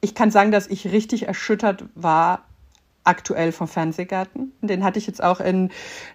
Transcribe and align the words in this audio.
ich 0.00 0.14
kann 0.14 0.30
sagen, 0.30 0.52
dass 0.52 0.66
ich 0.66 0.86
richtig 0.92 1.26
erschüttert 1.26 1.84
war 1.94 2.44
aktuell 3.04 3.52
vom 3.52 3.68
Fernsehgarten. 3.68 4.52
Den 4.60 4.84
hatte 4.84 4.98
ich 4.98 5.06
jetzt 5.06 5.22
auch 5.22 5.40
in 5.40 5.70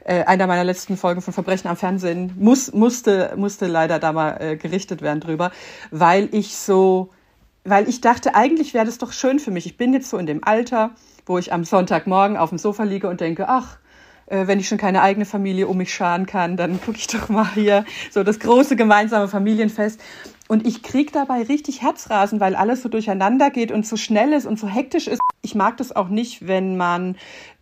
äh, 0.06 0.24
einer 0.26 0.46
meiner 0.46 0.64
letzten 0.64 0.96
Folgen 0.96 1.22
von 1.22 1.34
Verbrechen 1.34 1.68
am 1.68 1.76
Fernsehen, 1.76 2.34
muss, 2.38 2.72
musste, 2.72 3.34
musste 3.36 3.66
leider 3.66 4.00
da 4.00 4.14
mal 4.14 4.38
äh, 4.40 4.56
gerichtet 4.58 5.02
werden 5.02 5.20
drüber, 5.20 5.52
weil 5.90 6.30
ich 6.32 6.56
so, 6.56 7.10
weil 7.64 7.90
ich 7.90 8.00
dachte, 8.02 8.36
eigentlich 8.36 8.76
wäre 8.76 8.86
das 8.86 9.00
doch 9.00 9.12
schön 9.12 9.40
für 9.40 9.50
mich. 9.50 9.66
Ich 9.66 9.76
bin 9.76 9.94
jetzt 9.94 10.10
so 10.10 10.18
in 10.18 10.28
dem 10.28 10.44
Alter, 10.44 10.92
wo 11.26 11.40
ich 11.40 11.52
am 11.52 11.64
Sonntagmorgen 11.64 12.38
auf 12.38 12.50
dem 12.50 12.60
Sofa 12.60 12.84
liege 12.84 13.10
und 13.10 13.22
denke, 13.22 13.50
ach, 13.50 13.80
äh, 14.28 14.48
wenn 14.48 14.60
ich 14.60 14.68
schon 14.68 14.78
keine 14.78 15.02
eigene 15.02 15.26
Familie 15.26 15.68
um 15.68 15.78
mich 15.78 15.94
scharen 15.94 16.26
kann, 16.26 16.58
dann 16.58 16.80
gucke 16.80 16.98
ich 16.98 17.08
doch 17.08 17.30
mal 17.30 17.50
hier 17.56 17.86
so 18.12 18.24
das 18.24 18.40
große 18.40 18.76
gemeinsame 18.76 19.28
Familienfest. 19.28 20.00
Und 20.54 20.68
ich 20.68 20.84
krieg 20.84 21.12
dabei 21.12 21.42
richtig 21.42 21.82
Herzrasen, 21.82 22.40
weil 22.40 22.56
alles 22.56 22.84
so 22.84 22.88
durcheinander 22.88 23.50
geht 23.50 23.72
und 23.72 23.88
so 23.88 23.98
schnell 23.98 24.34
ist 24.34 24.46
und 24.46 24.60
so 24.60 24.68
hektisch 24.68 25.08
ist. 25.08 25.20
Ich 25.42 25.56
mag 25.56 25.78
das 25.78 25.96
auch 25.96 26.10
nicht, 26.10 26.46
wenn 26.46 26.78
man 26.78 27.16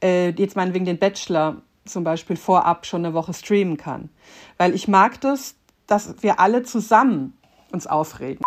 äh, 0.04 0.32
jetzt 0.32 0.58
meinetwegen 0.58 0.84
den 0.84 0.99
Bachelor 0.99 1.62
zum 1.85 2.04
Beispiel 2.04 2.35
vorab 2.35 2.85
schon 2.85 3.05
eine 3.05 3.13
Woche 3.13 3.34
streamen 3.34 3.77
kann. 3.77 4.09
Weil 4.58 4.76
ich 4.76 4.90
mag 4.90 5.22
das, 5.22 5.55
dass 5.88 6.16
wir 6.20 6.41
alle 6.41 6.63
zusammen 6.63 7.32
uns 7.72 7.88
aufregen. 7.88 8.44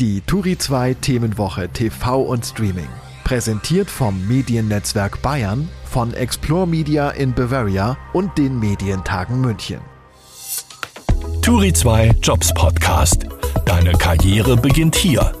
Die 0.00 0.20
Turi 0.22 0.58
2 0.58 0.94
Themenwoche 0.94 1.68
TV 1.68 2.22
und 2.22 2.44
Streaming. 2.44 2.88
Präsentiert 3.22 3.88
vom 3.88 4.26
Mediennetzwerk 4.26 5.22
Bayern, 5.22 5.68
von 5.84 6.12
Explore 6.12 6.66
Media 6.66 7.10
in 7.10 7.34
Bavaria 7.34 7.96
und 8.12 8.36
den 8.36 8.58
Medientagen 8.58 9.40
München. 9.40 9.78
Turi 11.42 11.72
2 11.72 12.16
Jobs 12.22 12.52
Podcast. 12.52 13.26
Deine 13.64 13.92
Karriere 13.92 14.56
beginnt 14.56 14.96
hier. 14.96 15.32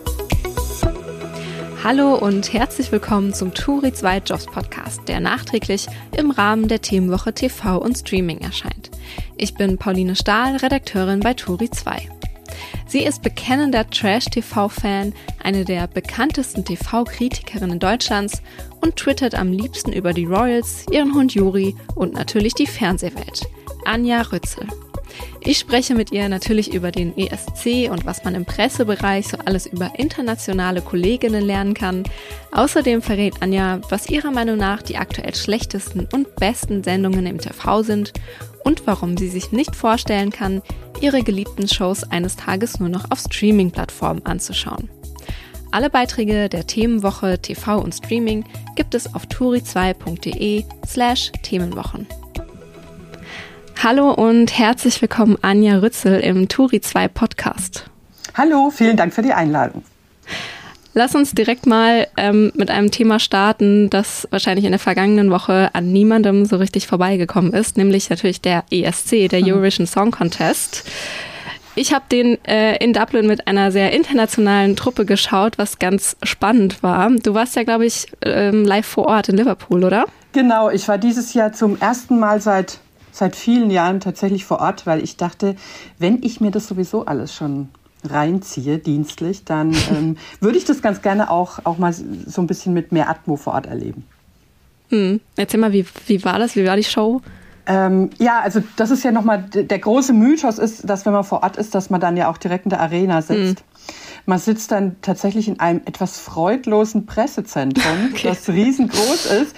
Hallo 1.84 2.14
und 2.14 2.52
herzlich 2.52 2.90
willkommen 2.90 3.34
zum 3.34 3.52
Turi 3.52 3.92
2 3.92 4.18
Jobs 4.18 4.46
Podcast, 4.46 5.02
der 5.06 5.20
nachträglich 5.20 5.86
im 6.16 6.30
Rahmen 6.30 6.68
der 6.68 6.80
Themenwoche 6.80 7.34
TV 7.34 7.78
und 7.78 7.96
Streaming 7.96 8.38
erscheint. 8.38 8.90
Ich 9.36 9.54
bin 9.54 9.78
Pauline 9.78 10.16
Stahl, 10.16 10.56
Redakteurin 10.56 11.20
bei 11.20 11.34
Turi 11.34 11.70
2. 11.70 12.08
Sie 12.86 13.04
ist 13.04 13.22
bekennender 13.22 13.88
Trash-TV-Fan, 13.88 15.12
eine 15.42 15.64
der 15.64 15.86
bekanntesten 15.86 16.64
TV-Kritikerinnen 16.64 17.78
Deutschlands 17.78 18.42
und 18.80 18.96
twittert 18.96 19.34
am 19.34 19.52
liebsten 19.52 19.92
über 19.92 20.14
die 20.14 20.24
Royals, 20.24 20.86
ihren 20.90 21.14
Hund 21.14 21.34
Juri 21.34 21.76
und 21.94 22.14
natürlich 22.14 22.54
die 22.54 22.66
Fernsehwelt. 22.66 23.46
Anja 23.84 24.22
Rützel. 24.22 24.66
Ich 25.40 25.58
spreche 25.58 25.94
mit 25.94 26.12
ihr 26.12 26.28
natürlich 26.28 26.74
über 26.74 26.90
den 26.90 27.16
ESC 27.16 27.90
und 27.90 28.04
was 28.04 28.24
man 28.24 28.34
im 28.34 28.44
Pressebereich 28.44 29.28
so 29.28 29.38
alles 29.44 29.66
über 29.66 29.92
internationale 29.96 30.82
Kolleginnen 30.82 31.44
lernen 31.44 31.74
kann. 31.74 32.04
Außerdem 32.52 33.02
verrät 33.02 33.34
Anja, 33.40 33.80
was 33.88 34.10
ihrer 34.10 34.30
Meinung 34.30 34.56
nach 34.56 34.82
die 34.82 34.96
aktuell 34.96 35.34
schlechtesten 35.34 36.08
und 36.12 36.36
besten 36.36 36.82
Sendungen 36.82 37.26
im 37.26 37.38
TV 37.38 37.82
sind 37.82 38.12
und 38.64 38.86
warum 38.86 39.16
sie 39.16 39.28
sich 39.28 39.52
nicht 39.52 39.74
vorstellen 39.74 40.30
kann, 40.30 40.62
ihre 41.00 41.22
geliebten 41.22 41.68
Shows 41.68 42.04
eines 42.04 42.36
Tages 42.36 42.80
nur 42.80 42.88
noch 42.88 43.10
auf 43.10 43.20
Streaming-Plattformen 43.20 44.26
anzuschauen. 44.26 44.90
Alle 45.70 45.90
Beiträge 45.90 46.48
der 46.48 46.66
Themenwoche 46.66 47.38
TV 47.38 47.78
und 47.78 47.94
Streaming 47.94 48.44
gibt 48.74 48.94
es 48.94 49.14
auf 49.14 49.26
turi2.de 49.26 50.64
slash 50.86 51.30
Themenwochen. 51.42 52.06
Hallo 53.80 54.10
und 54.10 54.58
herzlich 54.58 55.00
willkommen 55.00 55.38
Anja 55.40 55.78
Rützel 55.78 56.18
im 56.18 56.48
Turi 56.48 56.80
2 56.80 57.06
Podcast. 57.06 57.88
Hallo, 58.34 58.70
vielen 58.70 58.96
Dank 58.96 59.14
für 59.14 59.22
die 59.22 59.32
Einladung. 59.32 59.84
Lass 60.94 61.14
uns 61.14 61.30
direkt 61.30 61.64
mal 61.64 62.08
ähm, 62.16 62.50
mit 62.56 62.72
einem 62.72 62.90
Thema 62.90 63.20
starten, 63.20 63.88
das 63.88 64.26
wahrscheinlich 64.32 64.64
in 64.64 64.72
der 64.72 64.80
vergangenen 64.80 65.30
Woche 65.30 65.70
an 65.74 65.92
niemandem 65.92 66.44
so 66.44 66.56
richtig 66.56 66.88
vorbeigekommen 66.88 67.52
ist, 67.52 67.76
nämlich 67.76 68.10
natürlich 68.10 68.40
der 68.40 68.64
ESC, 68.72 69.28
der 69.28 69.44
Eurovision 69.44 69.86
Song 69.86 70.10
Contest. 70.10 70.82
Ich 71.76 71.94
habe 71.94 72.06
den 72.10 72.44
äh, 72.46 72.84
in 72.84 72.92
Dublin 72.92 73.28
mit 73.28 73.46
einer 73.46 73.70
sehr 73.70 73.92
internationalen 73.92 74.74
Truppe 74.74 75.04
geschaut, 75.04 75.56
was 75.56 75.78
ganz 75.78 76.16
spannend 76.24 76.82
war. 76.82 77.08
Du 77.10 77.32
warst 77.32 77.54
ja, 77.54 77.62
glaube 77.62 77.86
ich, 77.86 78.08
ähm, 78.22 78.64
live 78.64 78.86
vor 78.86 79.06
Ort 79.06 79.28
in 79.28 79.36
Liverpool, 79.36 79.84
oder? 79.84 80.06
Genau, 80.32 80.68
ich 80.68 80.88
war 80.88 80.98
dieses 80.98 81.32
Jahr 81.32 81.52
zum 81.52 81.80
ersten 81.80 82.18
Mal 82.18 82.40
seit 82.40 82.80
seit 83.12 83.36
vielen 83.36 83.70
Jahren 83.70 84.00
tatsächlich 84.00 84.44
vor 84.44 84.60
Ort, 84.60 84.86
weil 84.86 85.02
ich 85.02 85.16
dachte, 85.16 85.56
wenn 85.98 86.22
ich 86.22 86.40
mir 86.40 86.50
das 86.50 86.68
sowieso 86.68 87.06
alles 87.06 87.34
schon 87.34 87.68
reinziehe, 88.04 88.78
dienstlich, 88.78 89.44
dann 89.44 89.74
ähm, 89.90 90.16
würde 90.40 90.58
ich 90.58 90.64
das 90.64 90.82
ganz 90.82 91.02
gerne 91.02 91.30
auch, 91.30 91.60
auch 91.64 91.78
mal 91.78 91.92
so 91.92 92.40
ein 92.40 92.46
bisschen 92.46 92.72
mit 92.72 92.92
mehr 92.92 93.08
Atmo 93.08 93.36
vor 93.36 93.54
Ort 93.54 93.66
erleben. 93.66 94.04
Hm. 94.90 95.20
Erzähl 95.36 95.60
mal, 95.60 95.72
wie, 95.72 95.84
wie 96.06 96.24
war 96.24 96.38
das? 96.38 96.56
Wie 96.56 96.64
war 96.64 96.76
die 96.76 96.84
Show? 96.84 97.20
Ähm, 97.66 98.08
ja, 98.18 98.40
also 98.40 98.62
das 98.76 98.90
ist 98.90 99.04
ja 99.04 99.12
nochmal, 99.12 99.42
der 99.42 99.78
große 99.78 100.14
Mythos 100.14 100.58
ist, 100.58 100.88
dass 100.88 101.04
wenn 101.04 101.12
man 101.12 101.24
vor 101.24 101.42
Ort 101.42 101.58
ist, 101.58 101.74
dass 101.74 101.90
man 101.90 102.00
dann 102.00 102.16
ja 102.16 102.30
auch 102.30 102.38
direkt 102.38 102.64
in 102.64 102.70
der 102.70 102.80
Arena 102.80 103.20
sitzt. 103.20 103.60
Hm. 103.60 103.66
Man 104.24 104.38
sitzt 104.38 104.72
dann 104.72 104.96
tatsächlich 105.02 105.48
in 105.48 105.60
einem 105.60 105.82
etwas 105.84 106.18
freudlosen 106.18 107.04
Pressezentrum, 107.04 108.10
okay. 108.12 108.28
das 108.28 108.48
riesengroß 108.48 109.26
ist 109.26 109.54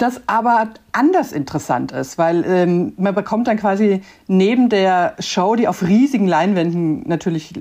das 0.00 0.22
aber 0.26 0.70
anders 0.92 1.32
interessant 1.32 1.92
ist, 1.92 2.18
weil 2.18 2.44
ähm, 2.46 2.92
man 2.96 3.14
bekommt 3.14 3.48
dann 3.48 3.56
quasi 3.56 4.02
neben 4.26 4.68
der 4.68 5.16
Show, 5.18 5.54
die 5.56 5.68
auf 5.68 5.82
riesigen 5.82 6.26
Leinwänden 6.26 7.02
natürlich 7.06 7.52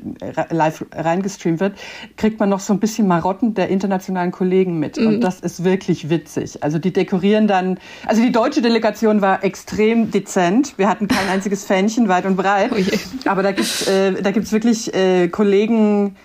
live 0.50 0.86
reingestreamt 0.94 1.60
wird, 1.60 1.78
kriegt 2.18 2.40
man 2.40 2.50
noch 2.50 2.60
so 2.60 2.74
ein 2.74 2.80
bisschen 2.80 3.08
Marotten 3.08 3.54
der 3.54 3.70
internationalen 3.70 4.32
Kollegen 4.32 4.80
mit. 4.80 4.98
Mhm. 4.98 5.08
Und 5.08 5.22
das 5.22 5.40
ist 5.40 5.64
wirklich 5.64 6.10
witzig. 6.10 6.64
Also 6.64 6.80
die 6.80 6.94
dekorieren 6.94 7.48
dann, 7.48 7.80
also 8.06 8.22
die 8.22 8.32
deutsche 8.32 8.62
Delegation 8.62 9.22
war 9.22 9.44
extrem 9.44 10.12
dezent. 10.12 10.78
Wir 10.78 10.90
hatten 10.90 11.08
kein 11.08 11.28
einziges 11.30 11.66
Fähnchen 11.66 12.08
weit 12.08 12.26
und 12.26 12.36
breit. 12.36 12.72
Oh 12.72 13.30
aber 13.30 13.44
da 13.44 13.52
gibt's, 13.52 13.88
äh, 13.88 14.22
da 14.22 14.32
gibt's 14.32 14.52
wirklich 14.52 14.94
äh, 14.94 15.28
Kollegen, 15.28 16.16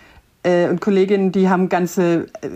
äh, 0.47 0.69
und 0.69 0.81
Kolleginnen, 0.81 1.33
die 1.33 1.49
haben 1.49 1.69
ganze, 1.69 2.29
äh, 2.41 2.49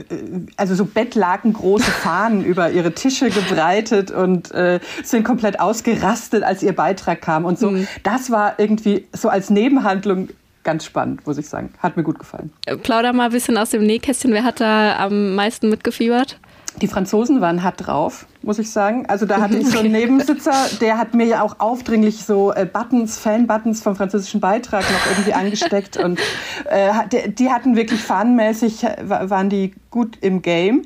also 0.57 0.75
so 0.75 0.85
bettlakengroße 0.85 1.91
Fahnen 1.91 2.45
über 2.45 2.71
ihre 2.71 2.93
Tische 2.93 3.31
gebreitet 3.31 4.11
und 4.11 4.53
äh, 4.53 4.81
sind 5.03 5.25
komplett 5.25 5.59
ausgerastet, 5.61 6.45
als 6.45 6.63
ihr 6.63 6.75
Beitrag 6.75 7.21
kam 7.21 7.45
und 7.45 7.59
so. 7.59 7.73
Mhm. 7.73 7.89
Das 8.03 8.31
war 8.31 8.59
irgendwie 8.59 9.07
so 9.13 9.29
als 9.29 9.51
Nebenhandlung 9.51 10.29
ganz 10.63 10.85
spannend, 10.85 11.27
muss 11.27 11.39
ich 11.39 11.49
sagen. 11.49 11.73
Hat 11.79 11.97
mir 11.97 12.03
gut 12.03 12.19
gefallen. 12.19 12.53
Plauder 12.83 13.13
mal 13.13 13.27
ein 13.27 13.33
bisschen 13.33 13.57
aus 13.57 13.71
dem 13.71 13.85
Nähkästchen. 13.85 14.33
Wer 14.33 14.45
hat 14.45 14.61
da 14.61 14.97
am 14.99 15.35
meisten 15.35 15.69
mitgefiebert? 15.69 16.39
Die 16.81 16.89
Franzosen 16.89 17.41
waren 17.41 17.63
hart 17.63 17.87
drauf, 17.87 18.27
muss 18.43 18.59
ich 18.59 18.71
sagen. 18.71 19.05
Also 19.07 19.27
da 19.27 19.41
hatte 19.41 19.57
ich 19.57 19.69
so 19.69 19.79
einen 19.79 19.93
Nebensitzer, 19.93 20.55
der 20.81 20.97
hat 20.97 21.13
mir 21.15 21.27
ja 21.27 21.43
auch 21.43 21.57
aufdringlich 21.59 22.25
so 22.25 22.53
äh, 22.53 22.65
Buttons, 22.65 23.19
Fan-Buttons 23.19 23.83
vom 23.83 23.97
französischen 23.97 24.41
Beitrag 24.41 24.83
noch 24.83 25.11
irgendwie 25.11 25.35
angesteckt. 25.35 25.99
Und 25.99 26.19
äh, 26.65 26.91
die, 27.13 27.35
die 27.35 27.51
hatten 27.51 27.77
wirklich 27.77 28.01
fanmäßig, 28.01 28.87
waren 29.05 29.51
die 29.51 29.75
gut 29.91 30.19
im 30.23 30.41
Game. 30.41 30.83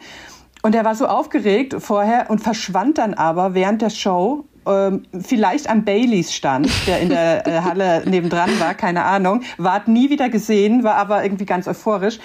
Und 0.63 0.75
er 0.75 0.85
war 0.85 0.95
so 0.95 1.07
aufgeregt 1.07 1.77
vorher 1.79 2.31
und 2.31 2.41
verschwand 2.41 2.99
dann 2.99 3.15
aber 3.15 3.55
während 3.55 3.83
der 3.83 3.91
Show 3.91 4.47
vielleicht 5.21 5.69
am 5.69 5.85
Baileys 5.85 6.33
stand, 6.33 6.71
der 6.87 7.01
in 7.01 7.09
der 7.11 7.47
äh, 7.47 7.61
Halle 7.61 8.03
nebendran 8.07 8.59
war, 8.61 8.75
keine 8.75 9.05
Ahnung, 9.05 9.43
ward 9.59 9.89
nie 9.89 10.11
wieder 10.11 10.29
gesehen, 10.29 10.85
war 10.85 10.97
aber 10.97 11.23
irgendwie 11.23 11.47
ganz 11.47 11.69
euphorisch. 11.69 12.19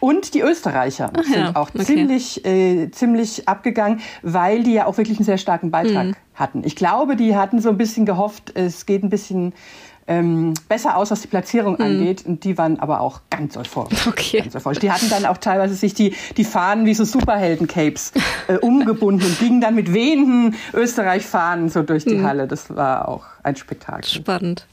Und 0.00 0.34
die 0.34 0.40
Österreicher 0.40 1.10
Ach, 1.16 1.24
sind 1.24 1.34
ja. 1.34 1.56
auch 1.56 1.70
okay. 1.74 1.84
ziemlich, 1.84 2.44
äh, 2.44 2.90
ziemlich 2.90 3.48
abgegangen, 3.48 4.00
weil 4.22 4.62
die 4.62 4.74
ja 4.74 4.86
auch 4.86 4.96
wirklich 4.96 5.18
einen 5.18 5.24
sehr 5.24 5.38
starken 5.38 5.70
Beitrag 5.70 6.06
mhm. 6.06 6.14
hatten. 6.34 6.62
Ich 6.64 6.76
glaube, 6.76 7.16
die 7.16 7.34
hatten 7.34 7.60
so 7.60 7.68
ein 7.68 7.76
bisschen 7.76 8.06
gehofft, 8.06 8.52
es 8.54 8.86
geht 8.86 9.02
ein 9.02 9.10
bisschen 9.10 9.54
ähm, 10.08 10.54
besser 10.68 10.96
aus, 10.96 11.10
was 11.10 11.20
die 11.20 11.28
Platzierung 11.28 11.74
mhm. 11.74 11.84
angeht. 11.84 12.26
Und 12.26 12.42
die 12.44 12.58
waren 12.58 12.80
aber 12.80 13.00
auch 13.00 13.20
ganz 13.30 13.56
euphorisch. 13.56 14.06
Okay. 14.06 14.40
Ganz 14.40 14.56
euphorisch. 14.56 14.78
Die 14.78 14.90
hatten 14.90 15.08
dann 15.10 15.26
auch 15.26 15.36
teilweise 15.36 15.74
sich 15.74 15.94
die, 15.94 16.14
die 16.36 16.44
Fahnen 16.44 16.86
wie 16.86 16.94
so 16.94 17.04
Superhelden-Capes 17.04 18.12
äh, 18.48 18.56
umgebunden 18.56 19.24
und 19.24 19.38
gingen 19.38 19.60
dann 19.60 19.74
mit 19.74 19.92
wehenden 19.92 20.56
Österreich-Fahnen 20.72 21.68
so 21.68 21.82
durch 21.82 22.04
die 22.04 22.16
mhm. 22.16 22.26
Halle. 22.26 22.48
Das 22.48 22.74
war 22.74 23.08
auch 23.08 23.24
ein 23.42 23.54
Spektakel. 23.54 24.08
Spannend. 24.08 24.66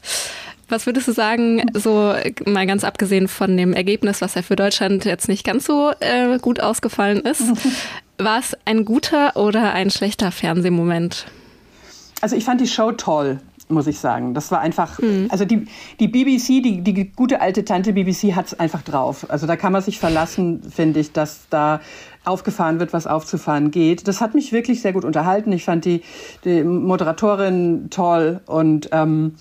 Was 0.68 0.86
würdest 0.86 1.06
du 1.06 1.12
sagen, 1.12 1.62
so 1.74 2.12
mal 2.44 2.66
ganz 2.66 2.82
abgesehen 2.82 3.28
von 3.28 3.56
dem 3.56 3.72
Ergebnis, 3.72 4.20
was 4.20 4.34
ja 4.34 4.42
für 4.42 4.56
Deutschland 4.56 5.04
jetzt 5.04 5.28
nicht 5.28 5.44
ganz 5.44 5.64
so 5.64 5.92
äh, 6.00 6.38
gut 6.40 6.58
ausgefallen 6.60 7.20
ist, 7.20 7.42
war 8.18 8.40
es 8.40 8.56
ein 8.64 8.84
guter 8.84 9.36
oder 9.36 9.74
ein 9.74 9.90
schlechter 9.90 10.32
Fernsehmoment? 10.32 11.26
Also 12.20 12.34
ich 12.34 12.44
fand 12.44 12.60
die 12.60 12.66
Show 12.66 12.92
toll 12.92 13.38
muss 13.68 13.86
ich 13.86 13.98
sagen. 13.98 14.34
Das 14.34 14.50
war 14.50 14.60
einfach, 14.60 14.98
mhm. 14.98 15.28
also 15.30 15.44
die, 15.44 15.66
die 16.00 16.08
BBC, 16.08 16.62
die, 16.62 16.82
die 16.82 17.12
gute 17.12 17.40
alte 17.40 17.64
Tante 17.64 17.92
BBC 17.92 18.34
hat 18.34 18.46
es 18.46 18.58
einfach 18.58 18.82
drauf. 18.82 19.26
Also 19.28 19.46
da 19.46 19.56
kann 19.56 19.72
man 19.72 19.82
sich 19.82 19.98
verlassen, 19.98 20.62
finde 20.70 21.00
ich, 21.00 21.12
dass 21.12 21.48
da 21.50 21.80
aufgefahren 22.24 22.80
wird, 22.80 22.92
was 22.92 23.06
aufzufahren 23.06 23.70
geht. 23.70 24.08
Das 24.08 24.20
hat 24.20 24.34
mich 24.34 24.52
wirklich 24.52 24.82
sehr 24.82 24.92
gut 24.92 25.04
unterhalten. 25.04 25.52
Ich 25.52 25.64
fand 25.64 25.84
die, 25.84 26.02
die 26.44 26.62
Moderatorin 26.64 27.88
toll 27.90 28.40
und 28.46 28.88
ähm, 28.92 29.36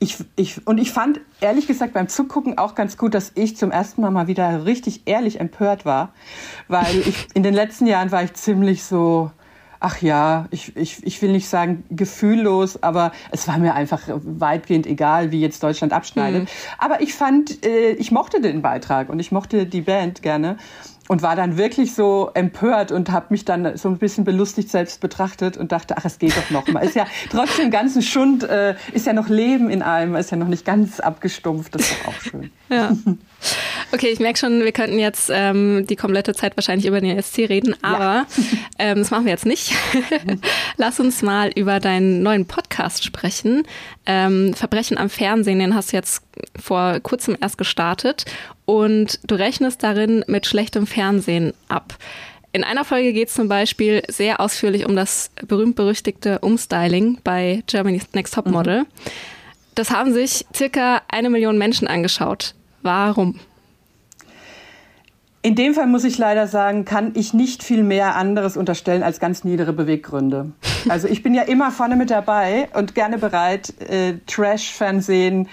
ich, 0.00 0.16
ich, 0.36 0.64
und 0.66 0.78
ich 0.78 0.92
fand 0.92 1.20
ehrlich 1.40 1.66
gesagt 1.66 1.92
beim 1.92 2.08
Zugucken 2.08 2.56
auch 2.56 2.74
ganz 2.74 2.96
gut, 2.96 3.14
dass 3.14 3.32
ich 3.34 3.56
zum 3.56 3.72
ersten 3.72 4.00
Mal 4.00 4.10
mal 4.10 4.28
wieder 4.28 4.64
richtig 4.64 5.02
ehrlich 5.06 5.40
empört 5.40 5.84
war, 5.84 6.12
weil 6.68 6.98
ich 7.00 7.26
in 7.34 7.42
den 7.42 7.54
letzten 7.54 7.86
Jahren 7.86 8.12
war 8.12 8.22
ich 8.22 8.34
ziemlich 8.34 8.84
so, 8.84 9.32
ach 9.80 10.02
ja, 10.02 10.46
ich, 10.50 10.76
ich, 10.76 11.06
ich 11.06 11.22
will 11.22 11.32
nicht 11.32 11.48
sagen 11.48 11.84
gefühllos, 11.90 12.82
aber 12.82 13.12
es 13.30 13.46
war 13.48 13.58
mir 13.58 13.74
einfach 13.74 14.02
weitgehend 14.06 14.86
egal, 14.86 15.30
wie 15.32 15.40
jetzt 15.40 15.62
Deutschland 15.62 15.92
abschneidet. 15.92 16.42
Mhm. 16.42 16.48
Aber 16.78 17.00
ich 17.00 17.14
fand, 17.14 17.64
äh, 17.64 17.92
ich 17.92 18.10
mochte 18.10 18.40
den 18.40 18.62
Beitrag 18.62 19.08
und 19.08 19.20
ich 19.20 19.32
mochte 19.32 19.66
die 19.66 19.82
Band 19.82 20.22
gerne 20.22 20.56
und 21.08 21.22
war 21.22 21.34
dann 21.34 21.56
wirklich 21.56 21.94
so 21.94 22.30
empört 22.34 22.92
und 22.92 23.10
habe 23.10 23.26
mich 23.30 23.44
dann 23.44 23.76
so 23.76 23.88
ein 23.88 23.98
bisschen 23.98 24.24
belustigt 24.24 24.70
selbst 24.70 25.00
betrachtet 25.00 25.56
und 25.56 25.72
dachte, 25.72 25.96
ach, 25.96 26.04
es 26.04 26.18
geht 26.18 26.36
doch 26.36 26.50
noch 26.50 26.68
mal. 26.68 26.84
Ist 26.84 26.94
ja 26.94 27.06
trotzdem 27.30 27.70
ganzen 27.70 28.02
Schund, 28.02 28.44
äh, 28.44 28.76
ist 28.92 29.06
ja 29.06 29.14
noch 29.14 29.28
Leben 29.28 29.70
in 29.70 29.82
einem, 29.82 30.14
ist 30.14 30.30
ja 30.30 30.36
noch 30.36 30.48
nicht 30.48 30.64
ganz 30.64 31.00
abgestumpft, 31.00 31.74
das 31.74 31.82
ist 31.82 31.96
doch 32.02 32.08
auch 32.08 32.20
schön. 32.20 32.50
Ja. 32.68 32.92
Okay, 33.92 34.08
ich 34.08 34.18
merke 34.18 34.38
schon, 34.38 34.64
wir 34.64 34.72
könnten 34.72 34.98
jetzt 34.98 35.30
ähm, 35.32 35.86
die 35.86 35.96
komplette 35.96 36.34
Zeit 36.34 36.56
wahrscheinlich 36.56 36.86
über 36.86 37.00
den 37.00 37.16
ESC 37.16 37.48
reden, 37.48 37.74
aber 37.82 37.98
ja. 37.98 38.26
ähm, 38.78 38.98
das 38.98 39.10
machen 39.10 39.24
wir 39.24 39.32
jetzt 39.32 39.46
nicht. 39.46 39.72
Lass 40.76 41.00
uns 41.00 41.22
mal 41.22 41.50
über 41.54 41.80
deinen 41.80 42.22
neuen 42.22 42.46
Podcast 42.46 43.04
sprechen. 43.04 43.62
Ähm, 44.04 44.52
Verbrechen 44.54 44.98
am 44.98 45.08
Fernsehen, 45.08 45.58
den 45.58 45.74
hast 45.74 45.92
du 45.92 45.96
jetzt 45.96 46.22
vor 46.60 47.00
kurzem 47.00 47.36
erst 47.40 47.56
gestartet 47.56 48.26
und 48.66 49.20
du 49.24 49.36
rechnest 49.36 49.82
darin 49.82 50.24
mit 50.26 50.46
schlechtem 50.46 50.86
Fernsehen 50.86 51.54
ab. 51.68 51.96
In 52.52 52.64
einer 52.64 52.84
Folge 52.84 53.12
geht 53.12 53.28
es 53.28 53.34
zum 53.34 53.48
Beispiel 53.48 54.02
sehr 54.08 54.40
ausführlich 54.40 54.86
um 54.86 54.96
das 54.96 55.30
berühmt-berüchtigte 55.46 56.40
Umstyling 56.40 57.18
bei 57.22 57.62
Germany's 57.66 58.08
Next 58.12 58.34
Top 58.34 58.46
Model. 58.46 58.80
Mhm. 58.80 58.86
Das 59.74 59.90
haben 59.90 60.12
sich 60.12 60.44
circa 60.54 61.02
eine 61.08 61.30
Million 61.30 61.56
Menschen 61.56 61.86
angeschaut. 61.86 62.54
Warum? 62.82 63.38
In 65.42 65.54
dem 65.54 65.72
Fall 65.72 65.86
muss 65.86 66.04
ich 66.04 66.18
leider 66.18 66.46
sagen, 66.46 66.84
kann 66.84 67.12
ich 67.14 67.32
nicht 67.32 67.62
viel 67.62 67.82
mehr 67.82 68.16
anderes 68.16 68.56
unterstellen 68.56 69.02
als 69.02 69.20
ganz 69.20 69.44
niedere 69.44 69.72
Beweggründe. 69.72 70.52
Also 70.88 71.08
ich 71.08 71.24
bin 71.24 71.34
ja 71.34 71.42
immer 71.42 71.72
vorne 71.72 71.96
mit 71.96 72.08
dabei 72.08 72.68
und 72.72 72.94
gerne 72.94 73.18
bereit, 73.18 73.74
äh, 73.80 74.14
Trash-Fernsehen 74.26 75.48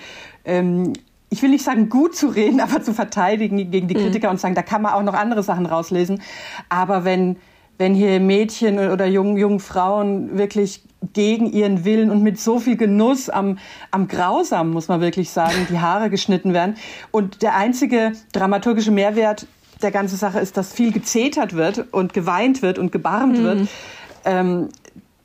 ähm, 0.46 0.94
ich 1.30 1.42
will 1.42 1.50
nicht 1.50 1.66
sagen 1.66 1.90
gut 1.90 2.16
zu 2.16 2.28
reden, 2.28 2.60
aber 2.62 2.82
zu 2.82 2.94
verteidigen 2.94 3.72
gegen 3.72 3.88
die 3.88 3.96
mhm. 3.96 4.00
Kritiker 4.00 4.28
mhm. 4.28 4.34
und 4.34 4.40
sagen, 4.40 4.56
da 4.56 4.62
kann 4.62 4.82
man 4.82 4.94
auch 4.94 5.04
noch 5.04 5.14
andere 5.14 5.44
Sachen 5.44 5.66
rauslesen. 5.66 6.22
Aber 6.70 7.04
wenn, 7.04 7.38
wenn 7.78 7.94
hier 7.94 8.20
Mädchen 8.20 8.80
oder 8.80 9.06
jungen, 9.06 9.38
jungen 9.38 9.60
Frauen 9.60 10.38
wirklich 10.38 10.82
gegen 11.14 11.52
ihren 11.52 11.86
Willen 11.86 12.10
und 12.10 12.24
mit 12.24 12.40
so 12.40 12.60
viel 12.60 12.78
Genuss 12.78 13.30
am, 13.30 13.58
am 13.92 14.08
Grausam, 14.08 14.72
muss 14.72 14.88
man 14.88 15.02
wirklich 15.02 15.30
sagen, 15.30 15.68
die 15.70 15.80
Haare 15.80 16.10
geschnitten 16.10 16.54
werden. 16.54 16.76
Und 17.12 17.42
der 17.42 17.56
einzige 17.56 18.14
dramaturgische 18.32 18.92
Mehrwert 18.92 19.48
der 19.82 19.92
ganzen 19.92 20.18
Sache 20.18 20.40
ist, 20.40 20.58
dass 20.58 20.74
viel 20.74 20.92
gezetert 20.92 21.54
wird 21.54 21.94
und 21.94 22.14
geweint 22.14 22.62
wird 22.62 22.80
und 22.80 22.92
gebarmt 22.92 23.40
mhm. 23.40 23.44
wird. 23.44 23.68
Ähm, 24.24 24.70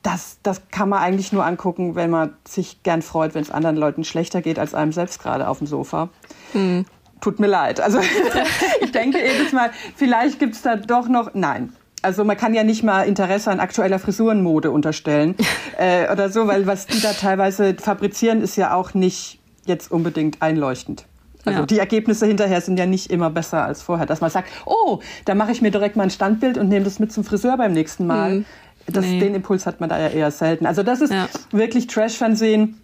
das, 0.03 0.39
das 0.43 0.69
kann 0.71 0.89
man 0.89 1.01
eigentlich 1.01 1.33
nur 1.33 1.45
angucken, 1.45 1.95
wenn 1.95 2.11
man 2.11 2.35
sich 2.47 2.83
gern 2.83 3.03
freut, 3.03 3.35
wenn 3.35 3.43
es 3.43 3.51
anderen 3.51 3.77
Leuten 3.77 4.05
schlechter 4.05 4.41
geht 4.41 4.59
als 4.59 4.75
einem 4.75 4.93
selbst 4.93 5.23
gerade 5.23 5.47
auf 5.47 5.59
dem 5.59 5.67
Sofa. 5.67 6.09
Mhm. 6.55 6.87
Tut 7.21 7.39
mir 7.39 7.49
leid. 7.49 7.81
Also 7.81 8.01
ich 8.81 8.93
denke 8.93 9.19
jedes 9.19 9.53
Mal, 9.53 9.71
vielleicht 9.95 10.39
gibt 10.39 10.55
es 10.55 10.63
da 10.63 10.77
doch 10.77 11.09
noch. 11.09 11.35
Nein. 11.35 11.75
Also 12.03 12.25
man 12.25 12.37
kann 12.37 12.55
ja 12.55 12.65
nicht 12.65 12.83
mal 12.83 13.03
Interesse 13.03 13.51
an 13.51 13.61
aktueller 13.61 13.99
Frisurenmode 13.99 14.71
unterstellen 14.71 15.35
äh, 15.79 16.11
oder 16.11 16.31
so, 16.31 16.47
weil 16.47 16.67
was 16.67 16.87
die 16.87 17.01
da 17.01 17.13
teilweise 17.13 17.75
fabrizieren, 17.75 18.41
ist 18.41 18.57
ja 18.57 18.75
auch 18.75 18.95
nicht 18.95 19.39
jetzt 19.67 19.93
unbedingt 19.93 20.41
einleuchtend. 20.41 21.05
Also 21.45 21.61
ja. 21.61 21.67
die 21.67 21.79
Ergebnisse 21.79 22.27
hinterher 22.27 22.61
sind 22.61 22.79
ja 22.79 22.87
nicht 22.87 23.11
immer 23.11 23.31
besser 23.31 23.65
als 23.65 23.83
vorher, 23.83 24.07
dass 24.07 24.21
man 24.21 24.31
sagt, 24.31 24.49
oh, 24.67 25.01
da 25.25 25.35
mache 25.35 25.53
ich 25.53 25.63
mir 25.63 25.71
direkt 25.71 25.97
mal 25.97 26.05
ein 26.05 26.11
Standbild 26.11 26.59
und 26.59 26.69
nehme 26.69 26.85
das 26.85 26.99
mit 26.99 27.13
zum 27.13 27.25
Friseur 27.25 27.57
beim 27.57 27.73
nächsten 27.73 28.07
Mal. 28.07 28.41
Mhm. 28.41 28.45
Das, 28.87 29.05
nee. 29.05 29.21
Den 29.21 29.35
Impuls 29.35 29.67
hat 29.67 29.81
man 29.81 29.89
da 29.89 29.99
ja 29.99 30.09
eher 30.09 30.31
selten. 30.31 30.67
Also 30.67 30.83
das 30.83 31.01
ist 31.01 31.13
ja. 31.13 31.29
wirklich 31.51 31.87
Trash-Fernsehen 31.87 32.81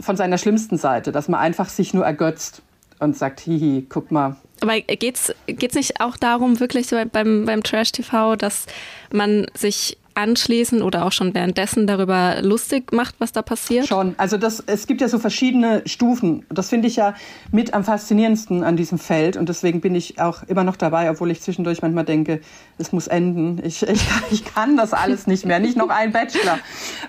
von 0.00 0.16
seiner 0.16 0.38
schlimmsten 0.38 0.76
Seite, 0.76 1.12
dass 1.12 1.28
man 1.28 1.40
einfach 1.40 1.68
sich 1.68 1.94
nur 1.94 2.04
ergötzt 2.04 2.62
und 2.98 3.16
sagt, 3.16 3.40
hihi, 3.40 3.86
guck 3.88 4.10
mal. 4.10 4.36
Aber 4.64 4.80
geht's 4.80 5.30
geht's 5.46 5.74
nicht 5.74 6.00
auch 6.00 6.16
darum, 6.16 6.58
wirklich 6.58 6.86
so 6.86 6.96
beim, 7.12 7.44
beim 7.44 7.62
Trash-TV, 7.62 8.36
dass 8.36 8.64
man 9.12 9.46
sich 9.52 9.98
anschließend 10.14 10.82
oder 10.82 11.04
auch 11.04 11.12
schon 11.12 11.34
währenddessen 11.34 11.86
darüber 11.86 12.36
lustig 12.42 12.92
macht, 12.92 13.16
was 13.18 13.32
da 13.32 13.42
passiert? 13.42 13.86
Schon. 13.86 14.14
Also 14.16 14.36
das, 14.36 14.62
es 14.66 14.86
gibt 14.86 15.00
ja 15.00 15.08
so 15.08 15.18
verschiedene 15.18 15.82
Stufen. 15.86 16.44
Das 16.48 16.68
finde 16.68 16.88
ich 16.88 16.96
ja 16.96 17.14
mit 17.50 17.74
am 17.74 17.84
faszinierendsten 17.84 18.64
an 18.64 18.76
diesem 18.76 18.98
Feld. 18.98 19.36
Und 19.36 19.48
deswegen 19.48 19.80
bin 19.80 19.94
ich 19.94 20.20
auch 20.20 20.42
immer 20.44 20.64
noch 20.64 20.76
dabei, 20.76 21.10
obwohl 21.10 21.30
ich 21.30 21.40
zwischendurch 21.40 21.82
manchmal 21.82 22.04
denke, 22.04 22.40
es 22.78 22.92
muss 22.92 23.06
enden. 23.06 23.60
Ich, 23.64 23.82
ich, 23.88 24.02
ich 24.30 24.44
kann 24.44 24.76
das 24.76 24.92
alles 24.92 25.26
nicht 25.26 25.46
mehr. 25.46 25.58
Nicht 25.58 25.76
noch 25.76 25.88
ein 25.88 26.12
Bachelor. 26.12 26.58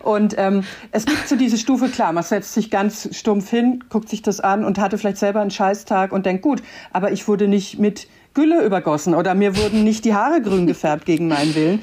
Und 0.01 0.35
ähm, 0.37 0.63
es 0.91 1.05
gibt 1.05 1.27
so 1.27 1.35
diese 1.35 1.57
Stufe, 1.57 1.89
klar, 1.89 2.11
man 2.13 2.23
setzt 2.23 2.53
sich 2.53 2.71
ganz 2.71 3.09
stumpf 3.15 3.49
hin, 3.49 3.83
guckt 3.89 4.09
sich 4.09 4.21
das 4.21 4.39
an 4.39 4.65
und 4.65 4.79
hatte 4.79 4.97
vielleicht 4.97 5.17
selber 5.17 5.41
einen 5.41 5.51
Scheißtag 5.51 6.11
und 6.11 6.25
denkt, 6.25 6.41
gut, 6.41 6.63
aber 6.91 7.11
ich 7.11 7.27
wurde 7.27 7.47
nicht 7.47 7.79
mit 7.79 8.07
Gülle 8.33 8.65
übergossen 8.65 9.15
oder 9.15 9.33
mir 9.33 9.55
wurden 9.55 9.83
nicht 9.83 10.03
die 10.03 10.13
Haare 10.13 10.41
grün 10.41 10.67
gefärbt 10.67 11.05
gegen 11.05 11.29
meinen 11.29 11.55
Willen 11.55 11.79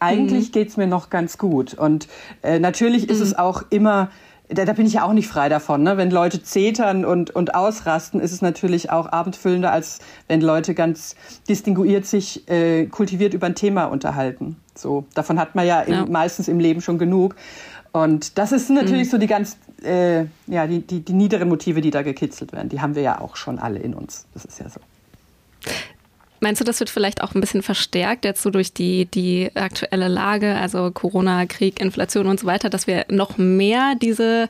eigentlich 0.00 0.48
mhm. 0.48 0.52
geht's 0.52 0.76
mir 0.76 0.86
noch 0.86 1.10
ganz 1.10 1.38
gut. 1.38 1.74
Und 1.74 2.08
äh, 2.42 2.58
natürlich 2.58 3.04
mhm. 3.06 3.12
ist 3.12 3.20
es 3.20 3.38
auch 3.38 3.62
immer, 3.70 4.10
da, 4.48 4.64
da 4.64 4.72
bin 4.72 4.86
ich 4.86 4.94
ja 4.94 5.04
auch 5.04 5.12
nicht 5.12 5.28
frei 5.28 5.48
davon. 5.48 5.82
Ne? 5.82 5.96
Wenn 5.96 6.10
Leute 6.10 6.42
zetern 6.42 7.04
und, 7.04 7.30
und 7.30 7.54
ausrasten, 7.54 8.20
ist 8.20 8.32
es 8.32 8.42
natürlich 8.42 8.90
auch 8.90 9.10
abendfüllender, 9.10 9.72
als 9.72 9.98
wenn 10.26 10.40
Leute 10.40 10.74
ganz 10.74 11.16
distinguiert 11.48 12.06
sich 12.06 12.48
äh, 12.48 12.86
kultiviert 12.86 13.34
über 13.34 13.46
ein 13.46 13.54
Thema 13.54 13.84
unterhalten. 13.84 14.56
So, 14.74 15.04
davon 15.14 15.38
hat 15.38 15.54
man 15.54 15.66
ja, 15.66 15.80
im, 15.82 15.92
ja. 15.92 16.06
meistens 16.06 16.48
im 16.48 16.60
Leben 16.60 16.80
schon 16.80 16.98
genug. 16.98 17.34
Und 17.92 18.38
das 18.38 18.52
ist 18.52 18.70
natürlich 18.70 19.08
mhm. 19.08 19.10
so 19.10 19.18
die 19.18 19.26
ganz, 19.26 19.56
äh, 19.82 20.24
ja, 20.46 20.66
die, 20.66 20.80
die, 20.80 21.00
die 21.00 21.12
niederen 21.12 21.48
Motive, 21.48 21.80
die 21.80 21.90
da 21.90 22.02
gekitzelt 22.02 22.52
werden. 22.52 22.68
Die 22.68 22.80
haben 22.80 22.94
wir 22.94 23.02
ja 23.02 23.20
auch 23.20 23.36
schon 23.36 23.58
alle 23.58 23.78
in 23.78 23.94
uns. 23.94 24.26
Das 24.34 24.44
ist 24.44 24.60
ja 24.60 24.68
so. 24.68 24.80
Meinst 26.40 26.60
du, 26.60 26.64
das 26.64 26.80
wird 26.80 26.90
vielleicht 26.90 27.22
auch 27.22 27.34
ein 27.34 27.40
bisschen 27.40 27.62
verstärkt 27.62 28.24
jetzt 28.24 28.42
so 28.42 28.50
durch 28.50 28.72
die, 28.72 29.06
die 29.06 29.50
aktuelle 29.54 30.08
Lage, 30.08 30.54
also 30.54 30.90
Corona, 30.90 31.46
Krieg, 31.46 31.80
Inflation 31.80 32.26
und 32.26 32.40
so 32.40 32.46
weiter, 32.46 32.70
dass 32.70 32.86
wir 32.86 33.06
noch 33.08 33.38
mehr 33.38 33.94
diese, 34.00 34.48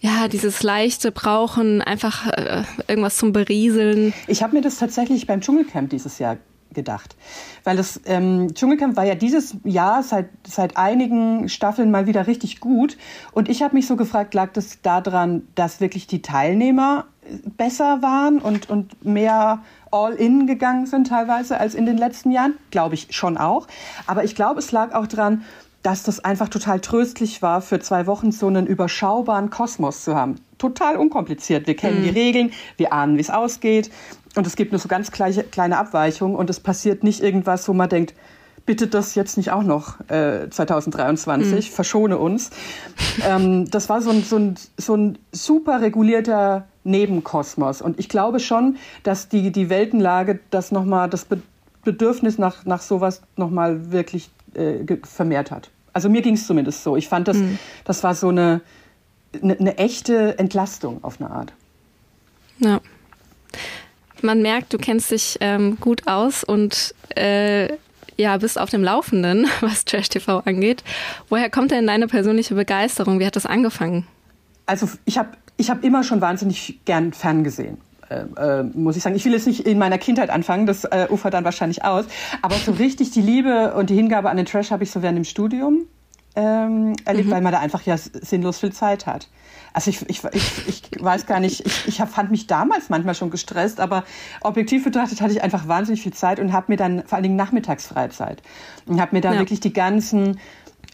ja, 0.00 0.28
dieses 0.28 0.62
Leichte 0.62 1.12
brauchen, 1.12 1.82
einfach 1.82 2.28
äh, 2.28 2.62
irgendwas 2.88 3.16
zum 3.16 3.32
Berieseln? 3.32 4.12
Ich 4.26 4.42
habe 4.42 4.54
mir 4.54 4.62
das 4.62 4.78
tatsächlich 4.78 5.26
beim 5.26 5.40
Dschungelcamp 5.40 5.90
dieses 5.90 6.18
Jahr 6.18 6.38
gedacht. 6.72 7.16
Weil 7.64 7.76
das 7.76 8.00
ähm, 8.06 8.54
Dschungelcamp 8.54 8.96
war 8.96 9.04
ja 9.04 9.14
dieses 9.14 9.56
Jahr 9.64 10.02
seit, 10.02 10.28
seit 10.46 10.76
einigen 10.76 11.48
Staffeln 11.48 11.90
mal 11.90 12.06
wieder 12.06 12.26
richtig 12.26 12.60
gut. 12.60 12.96
Und 13.32 13.48
ich 13.48 13.62
habe 13.62 13.74
mich 13.74 13.86
so 13.86 13.96
gefragt, 13.96 14.34
lag 14.34 14.52
das 14.52 14.80
daran, 14.82 15.42
dass 15.54 15.80
wirklich 15.80 16.06
die 16.06 16.22
Teilnehmer 16.22 17.06
besser 17.56 18.02
waren 18.02 18.38
und, 18.38 18.68
und 18.68 19.04
mehr 19.04 19.62
all-in 19.92 20.46
gegangen 20.46 20.86
sind 20.86 21.08
teilweise 21.08 21.58
als 21.58 21.74
in 21.74 21.86
den 21.86 21.98
letzten 21.98 22.30
Jahren? 22.30 22.54
Glaube 22.70 22.94
ich 22.94 23.08
schon 23.10 23.36
auch. 23.36 23.66
Aber 24.06 24.24
ich 24.24 24.34
glaube, 24.34 24.58
es 24.58 24.72
lag 24.72 24.92
auch 24.94 25.06
daran, 25.06 25.44
dass 25.82 26.04
das 26.04 26.24
einfach 26.24 26.48
total 26.48 26.80
tröstlich 26.80 27.42
war, 27.42 27.60
für 27.60 27.80
zwei 27.80 28.06
Wochen 28.06 28.30
so 28.30 28.46
einen 28.46 28.66
überschaubaren 28.66 29.50
Kosmos 29.50 30.04
zu 30.04 30.14
haben. 30.14 30.36
Total 30.58 30.96
unkompliziert. 30.96 31.66
Wir 31.66 31.74
kennen 31.74 32.00
mhm. 32.00 32.04
die 32.04 32.10
Regeln, 32.10 32.52
wir 32.76 32.92
ahnen, 32.92 33.16
wie 33.16 33.20
es 33.20 33.30
ausgeht. 33.30 33.90
Und 34.36 34.46
es 34.46 34.56
gibt 34.56 34.72
nur 34.72 34.78
so 34.78 34.88
ganz 34.88 35.10
kleine, 35.10 35.42
kleine 35.42 35.78
Abweichungen 35.78 36.36
und 36.36 36.48
es 36.50 36.60
passiert 36.60 37.04
nicht 37.04 37.20
irgendwas, 37.20 37.68
wo 37.68 37.72
man 37.72 37.88
denkt, 37.88 38.14
bitte 38.64 38.86
das 38.86 39.14
jetzt 39.14 39.36
nicht 39.36 39.50
auch 39.50 39.64
noch 39.64 39.98
äh, 40.08 40.48
2023, 40.48 41.70
mhm. 41.70 41.74
verschone 41.74 42.18
uns. 42.18 42.50
Ähm, 43.28 43.68
das 43.70 43.88
war 43.88 44.00
so 44.00 44.10
ein, 44.10 44.22
so, 44.22 44.36
ein, 44.36 44.54
so 44.76 44.94
ein 44.94 45.18
super 45.32 45.80
regulierter 45.80 46.68
Nebenkosmos. 46.84 47.82
Und 47.82 47.98
ich 47.98 48.08
glaube 48.08 48.40
schon, 48.40 48.76
dass 49.02 49.28
die, 49.28 49.50
die 49.52 49.68
Weltenlage 49.68 50.40
das 50.50 50.72
nochmal, 50.72 51.08
das 51.08 51.26
Bedürfnis 51.84 52.38
nach, 52.38 52.64
nach 52.64 52.80
sowas 52.80 53.22
nochmal 53.36 53.92
wirklich 53.92 54.30
äh, 54.54 54.84
vermehrt 55.04 55.50
hat. 55.50 55.70
Also 55.92 56.08
mir 56.08 56.22
ging 56.22 56.34
es 56.34 56.46
zumindest 56.46 56.82
so. 56.82 56.96
Ich 56.96 57.08
fand, 57.08 57.28
das, 57.28 57.36
mhm. 57.36 57.58
das 57.84 58.02
war 58.02 58.14
so 58.14 58.28
eine, 58.28 58.60
eine, 59.42 59.58
eine 59.58 59.78
echte 59.78 60.38
Entlastung 60.38 61.02
auf 61.04 61.20
eine 61.20 61.30
Art. 61.30 61.52
Ja. 62.58 62.80
Man 64.22 64.40
merkt, 64.40 64.72
du 64.72 64.78
kennst 64.78 65.10
dich 65.10 65.36
ähm, 65.40 65.78
gut 65.80 66.06
aus 66.06 66.44
und 66.44 66.94
äh, 67.16 67.76
ja, 68.16 68.36
bist 68.36 68.58
auf 68.58 68.70
dem 68.70 68.84
Laufenden, 68.84 69.48
was 69.60 69.84
Trash 69.84 70.08
TV 70.08 70.40
angeht. 70.40 70.84
Woher 71.28 71.50
kommt 71.50 71.70
denn 71.70 71.86
deine 71.86 72.06
persönliche 72.06 72.54
Begeisterung? 72.54 73.18
Wie 73.18 73.26
hat 73.26 73.36
das 73.36 73.46
angefangen? 73.46 74.06
Also 74.66 74.88
ich 75.04 75.18
habe 75.18 75.30
ich 75.62 75.70
hab 75.70 75.84
immer 75.84 76.02
schon 76.02 76.20
wahnsinnig 76.20 76.80
gern 76.84 77.12
ferngesehen. 77.12 77.78
Äh, 78.10 78.24
äh, 78.36 78.62
muss 78.64 78.96
ich 78.96 79.02
sagen. 79.02 79.14
Ich 79.14 79.24
will 79.24 79.32
jetzt 79.32 79.46
nicht 79.46 79.60
in 79.66 79.78
meiner 79.78 79.96
Kindheit 79.96 80.28
anfangen, 80.28 80.66
das 80.66 80.84
äh, 80.84 81.06
ufert 81.08 81.34
dann 81.34 81.44
wahrscheinlich 81.44 81.84
aus. 81.84 82.04
Aber 82.42 82.56
so 82.56 82.72
richtig 82.72 83.12
die 83.12 83.22
Liebe 83.22 83.74
und 83.74 83.88
die 83.90 83.94
Hingabe 83.94 84.28
an 84.28 84.36
den 84.36 84.46
Trash 84.46 84.70
habe 84.72 84.82
ich 84.82 84.90
so 84.90 85.02
während 85.02 85.16
dem 85.16 85.24
Studium 85.24 85.86
ähm, 86.34 86.94
erlebt, 87.04 87.28
mhm. 87.28 87.32
weil 87.32 87.42
man 87.42 87.52
da 87.52 87.60
einfach 87.60 87.82
ja 87.82 87.96
sinnlos 87.96 88.58
viel 88.58 88.72
Zeit 88.72 89.06
hat. 89.06 89.28
Also 89.72 89.90
ich, 89.90 90.02
ich, 90.10 90.22
ich, 90.32 90.52
ich 90.66 91.02
weiß 91.02 91.26
gar 91.26 91.40
nicht, 91.40 91.64
ich, 91.64 91.88
ich 91.88 91.96
fand 91.96 92.30
mich 92.30 92.46
damals 92.46 92.90
manchmal 92.90 93.14
schon 93.14 93.30
gestresst, 93.30 93.80
aber 93.80 94.04
objektiv 94.42 94.84
betrachtet 94.84 95.20
hatte 95.20 95.32
ich 95.32 95.42
einfach 95.42 95.68
wahnsinnig 95.68 96.02
viel 96.02 96.12
Zeit 96.12 96.40
und 96.40 96.52
habe 96.52 96.66
mir 96.68 96.76
dann 96.76 97.04
vor 97.06 97.16
allen 97.16 97.22
Dingen 97.22 97.36
Nachmittagsfreizeit 97.36 98.42
und 98.86 99.00
habe 99.00 99.14
mir 99.14 99.22
da 99.22 99.32
ja. 99.32 99.38
wirklich 99.38 99.60
die 99.60 99.72
ganzen 99.72 100.38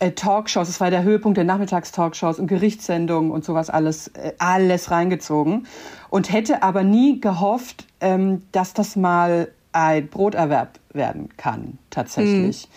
äh, 0.00 0.12
Talkshows, 0.12 0.68
es 0.68 0.80
war 0.80 0.90
der 0.90 1.02
Höhepunkt 1.02 1.36
der 1.36 1.44
Nachmittagstalkshows 1.44 2.38
und 2.38 2.46
Gerichtssendungen 2.46 3.30
und 3.30 3.44
sowas 3.44 3.70
alles, 3.70 4.08
äh, 4.08 4.32
alles 4.38 4.90
reingezogen 4.90 5.66
und 6.10 6.32
hätte 6.32 6.62
aber 6.62 6.84
nie 6.84 7.20
gehofft, 7.20 7.86
ähm, 8.00 8.42
dass 8.52 8.74
das 8.74 8.96
mal 8.96 9.48
ein 9.72 10.08
Broterwerb 10.08 10.78
werden 10.92 11.28
kann, 11.36 11.78
tatsächlich. 11.90 12.68
Mhm. 12.68 12.72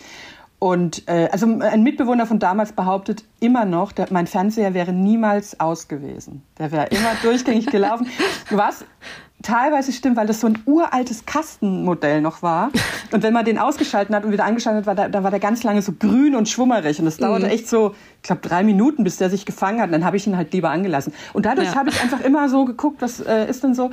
Und 0.58 1.08
äh, 1.08 1.28
also 1.32 1.46
ein 1.46 1.82
Mitbewohner 1.82 2.24
von 2.24 2.38
damals 2.38 2.72
behauptet 2.72 3.24
immer 3.40 3.64
noch, 3.64 3.90
der, 3.90 4.06
mein 4.12 4.28
Fernseher 4.28 4.74
wäre 4.74 4.92
niemals 4.92 5.58
aus 5.58 5.88
gewesen. 5.88 6.42
Der 6.56 6.70
wäre 6.70 6.86
immer 6.86 7.16
durchgängig 7.20 7.66
gelaufen. 7.66 8.06
Was 8.50 8.84
teilweise 9.42 9.92
stimmt, 9.92 10.16
weil 10.16 10.26
das 10.26 10.40
so 10.40 10.46
ein 10.46 10.58
uraltes 10.66 11.26
Kastenmodell 11.26 12.20
noch 12.20 12.42
war. 12.42 12.70
Und 13.12 13.22
wenn 13.22 13.32
man 13.32 13.44
den 13.44 13.58
ausgeschaltet 13.58 14.14
hat 14.14 14.24
und 14.24 14.32
wieder 14.32 14.44
angeschaltet 14.44 14.86
hat, 14.86 14.96
war 14.96 15.08
dann 15.08 15.22
war 15.22 15.30
der 15.30 15.40
ganz 15.40 15.62
lange 15.64 15.82
so 15.82 15.92
grün 15.92 16.34
und 16.34 16.48
schwummerig. 16.48 16.98
Und 16.98 17.04
das 17.04 17.18
dauerte 17.18 17.44
mhm. 17.44 17.52
echt 17.52 17.68
so, 17.68 17.94
ich 18.16 18.22
glaube, 18.22 18.40
drei 18.40 18.62
Minuten, 18.62 19.04
bis 19.04 19.18
der 19.18 19.28
sich 19.28 19.44
gefangen 19.44 19.80
hat. 19.80 19.88
Und 19.88 19.92
dann 19.92 20.04
habe 20.04 20.16
ich 20.16 20.26
ihn 20.26 20.36
halt 20.36 20.54
lieber 20.54 20.70
angelassen. 20.70 21.12
Und 21.34 21.44
dadurch 21.44 21.68
ja. 21.68 21.74
habe 21.74 21.90
ich 21.90 22.00
einfach 22.00 22.20
immer 22.20 22.48
so 22.48 22.64
geguckt, 22.64 23.02
was 23.02 23.20
äh, 23.20 23.50
ist 23.50 23.62
denn 23.62 23.74
so. 23.74 23.90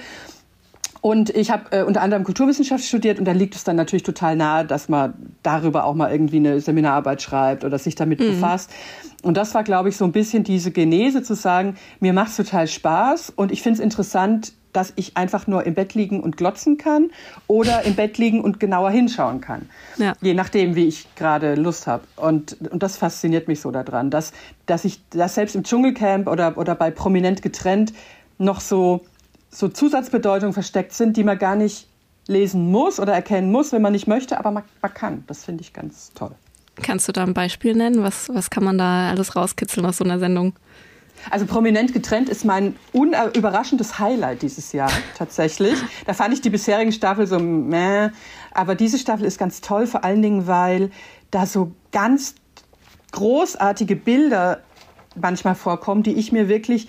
Und 1.02 1.30
ich 1.30 1.50
habe 1.50 1.72
äh, 1.72 1.84
unter 1.84 2.02
anderem 2.02 2.24
Kulturwissenschaft 2.24 2.84
studiert 2.84 3.20
und 3.20 3.26
da 3.26 3.32
liegt 3.32 3.56
es 3.56 3.64
dann 3.64 3.78
natürlich 3.78 4.04
total 4.04 4.36
nahe, 4.36 4.66
dass 4.66 4.90
man 4.90 5.14
darüber 5.44 5.86
auch 5.86 5.96
mal 5.96 6.12
irgendwie 6.12 6.38
eine 6.38 6.60
Seminararbeit 6.60 7.22
schreibt 7.22 7.64
oder 7.64 7.78
sich 7.78 7.96
damit 7.96 8.20
mhm. 8.20 8.28
befasst. 8.28 8.72
Und 9.22 9.38
das 9.38 9.54
war, 9.54 9.64
glaube 9.64 9.90
ich, 9.90 9.98
so 9.98 10.06
ein 10.06 10.12
bisschen 10.12 10.44
diese 10.44 10.72
Genese 10.72 11.24
zu 11.24 11.36
sagen, 11.36 11.76
mir 12.00 12.14
macht 12.14 12.30
es 12.30 12.38
total 12.38 12.68
Spaß 12.68 13.32
und 13.36 13.52
ich 13.52 13.62
finde 13.62 13.80
es 13.80 13.84
interessant, 13.84 14.54
dass 14.74 14.94
ich 14.96 15.18
einfach 15.18 15.48
nur 15.48 15.66
im 15.66 15.74
Bett 15.74 15.94
liegen 15.96 16.22
und 16.22 16.38
glotzen 16.38 16.78
kann 16.78 17.10
oder 17.48 17.84
im 17.84 17.96
Bett 17.96 18.18
liegen 18.18 18.42
und 18.42 18.60
genauer 18.60 18.92
hinschauen 18.92 19.42
kann. 19.42 19.68
Ja. 19.98 20.14
Je 20.22 20.34
nachdem, 20.34 20.76
wie 20.76 20.88
ich 20.88 21.08
gerade 21.16 21.56
Lust 21.56 21.88
habe. 21.88 22.04
Und, 22.16 22.58
und 22.70 22.84
das 22.84 22.98
fasziniert 22.98 23.48
mich 23.48 23.62
so 23.62 23.72
daran, 23.72 24.12
dass, 24.12 24.32
dass 24.68 24.86
ich 24.86 25.02
dass 25.10 25.36
selbst 25.36 25.56
im 25.56 25.64
Dschungelcamp 25.64 26.28
oder, 26.28 26.58
oder 26.58 26.76
bei 26.76 26.92
Prominent 26.92 27.42
getrennt 27.42 27.94
noch 28.38 28.62
so 28.62 29.02
so 29.50 29.68
Zusatzbedeutungen 29.68 30.54
versteckt 30.54 30.94
sind, 30.94 31.18
die 31.18 31.24
man 31.24 31.38
gar 31.38 31.56
nicht 31.56 31.88
lesen 32.28 32.70
muss 32.72 33.00
oder 33.00 33.14
erkennen 33.14 33.52
muss, 33.52 33.72
wenn 33.72 33.82
man 33.82 33.92
nicht 33.92 34.08
möchte, 34.08 34.38
aber 34.38 34.52
man, 34.52 34.64
man 34.82 34.94
kann. 34.94 35.24
Das 35.28 35.46
finde 35.46 35.62
ich 35.62 35.74
ganz 35.74 36.12
toll. 36.14 36.32
Kannst 36.82 37.08
du 37.08 37.12
da 37.12 37.24
ein 37.24 37.34
Beispiel 37.34 37.76
nennen? 37.76 38.04
Was, 38.04 38.30
was 38.30 38.50
kann 38.50 38.64
man 38.64 38.78
da 38.78 39.10
alles 39.10 39.36
rauskitzeln 39.36 39.86
aus 39.86 39.98
so 39.98 40.04
einer 40.04 40.20
Sendung? 40.20 40.54
Also 41.30 41.46
prominent 41.46 41.92
getrennt 41.94 42.30
ist 42.30 42.46
mein 42.46 42.76
überraschendes 42.94 44.00
Highlight 44.00 44.42
dieses 44.42 44.72
Jahr 44.72 44.92
tatsächlich. 45.18 45.78
Da 46.06 46.14
fand 46.14 46.34
ich 46.34 46.42
die 46.42 46.50
bisherigen 46.50 46.92
Staffel 46.92 47.28
so 47.28 47.40
meh, 47.40 48.10
aber 48.52 48.76
diese 48.76 48.98
Staffel 48.98 49.26
ist 49.26 49.38
ganz 49.38 49.60
toll, 49.62 49.88
vor 49.88 50.04
allen 50.04 50.22
Dingen, 50.22 50.48
weil 50.48 50.92
da 51.32 51.46
so 51.46 51.72
ganz 51.92 52.36
großartige 53.12 53.96
Bilder 53.96 54.62
manchmal 55.16 55.56
vorkommen, 55.56 56.04
die 56.04 56.14
ich 56.14 56.32
mir 56.32 56.48
wirklich 56.48 56.88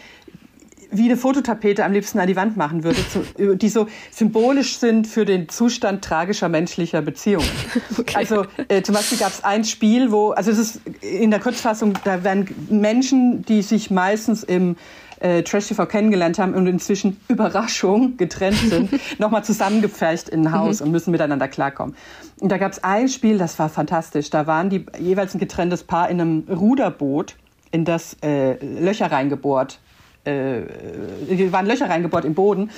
wie 0.90 1.04
eine 1.04 1.16
Fototapete 1.16 1.84
am 1.84 1.92
liebsten 1.92 2.18
an 2.18 2.26
die 2.26 2.36
Wand 2.36 2.56
machen 2.56 2.84
würde, 2.84 3.00
zu, 3.08 3.56
die 3.56 3.68
so 3.68 3.86
symbolisch 4.10 4.78
sind 4.78 5.06
für 5.06 5.24
den 5.24 5.48
Zustand 5.48 6.04
tragischer 6.04 6.48
menschlicher 6.48 7.02
Beziehungen. 7.02 7.48
Okay. 7.98 8.14
Also 8.16 8.44
äh, 8.68 8.82
zum 8.82 8.94
Beispiel 8.94 9.18
gab 9.18 9.28
es 9.28 9.44
ein 9.44 9.64
Spiel, 9.64 10.10
wo, 10.10 10.30
also 10.30 10.50
es 10.50 10.58
ist 10.58 10.80
in 11.02 11.30
der 11.30 11.40
Kurzfassung, 11.40 11.92
da 12.04 12.24
werden 12.24 12.48
Menschen, 12.70 13.44
die 13.44 13.62
sich 13.62 13.90
meistens 13.90 14.42
im 14.42 14.76
äh, 15.20 15.42
Trash 15.42 15.68
TV 15.68 15.86
kennengelernt 15.86 16.38
haben 16.38 16.54
und 16.54 16.66
inzwischen 16.66 17.18
Überraschung 17.28 18.16
getrennt 18.16 18.56
sind, 18.56 18.90
nochmal 19.18 19.44
zusammengepfercht 19.44 20.28
in 20.28 20.46
ein 20.46 20.52
Haus 20.52 20.80
mhm. 20.80 20.86
und 20.86 20.92
müssen 20.92 21.10
miteinander 21.10 21.48
klarkommen. 21.48 21.94
Und 22.40 22.50
da 22.50 22.58
gab 22.58 22.72
es 22.72 22.82
ein 22.82 23.08
Spiel, 23.08 23.36
das 23.36 23.58
war 23.58 23.68
fantastisch. 23.68 24.30
Da 24.30 24.46
waren 24.46 24.70
die 24.70 24.86
jeweils 24.98 25.34
ein 25.34 25.38
getrenntes 25.38 25.84
Paar 25.84 26.08
in 26.08 26.20
einem 26.20 26.44
Ruderboot 26.48 27.36
in 27.70 27.84
das 27.84 28.16
äh, 28.22 28.54
Löcher 28.64 29.12
reingebohrt 29.12 29.78
äh, 30.24 31.52
waren 31.52 31.66
Löcher 31.66 31.88
reingebohrt 31.88 32.24
im 32.24 32.34
Boden 32.34 32.70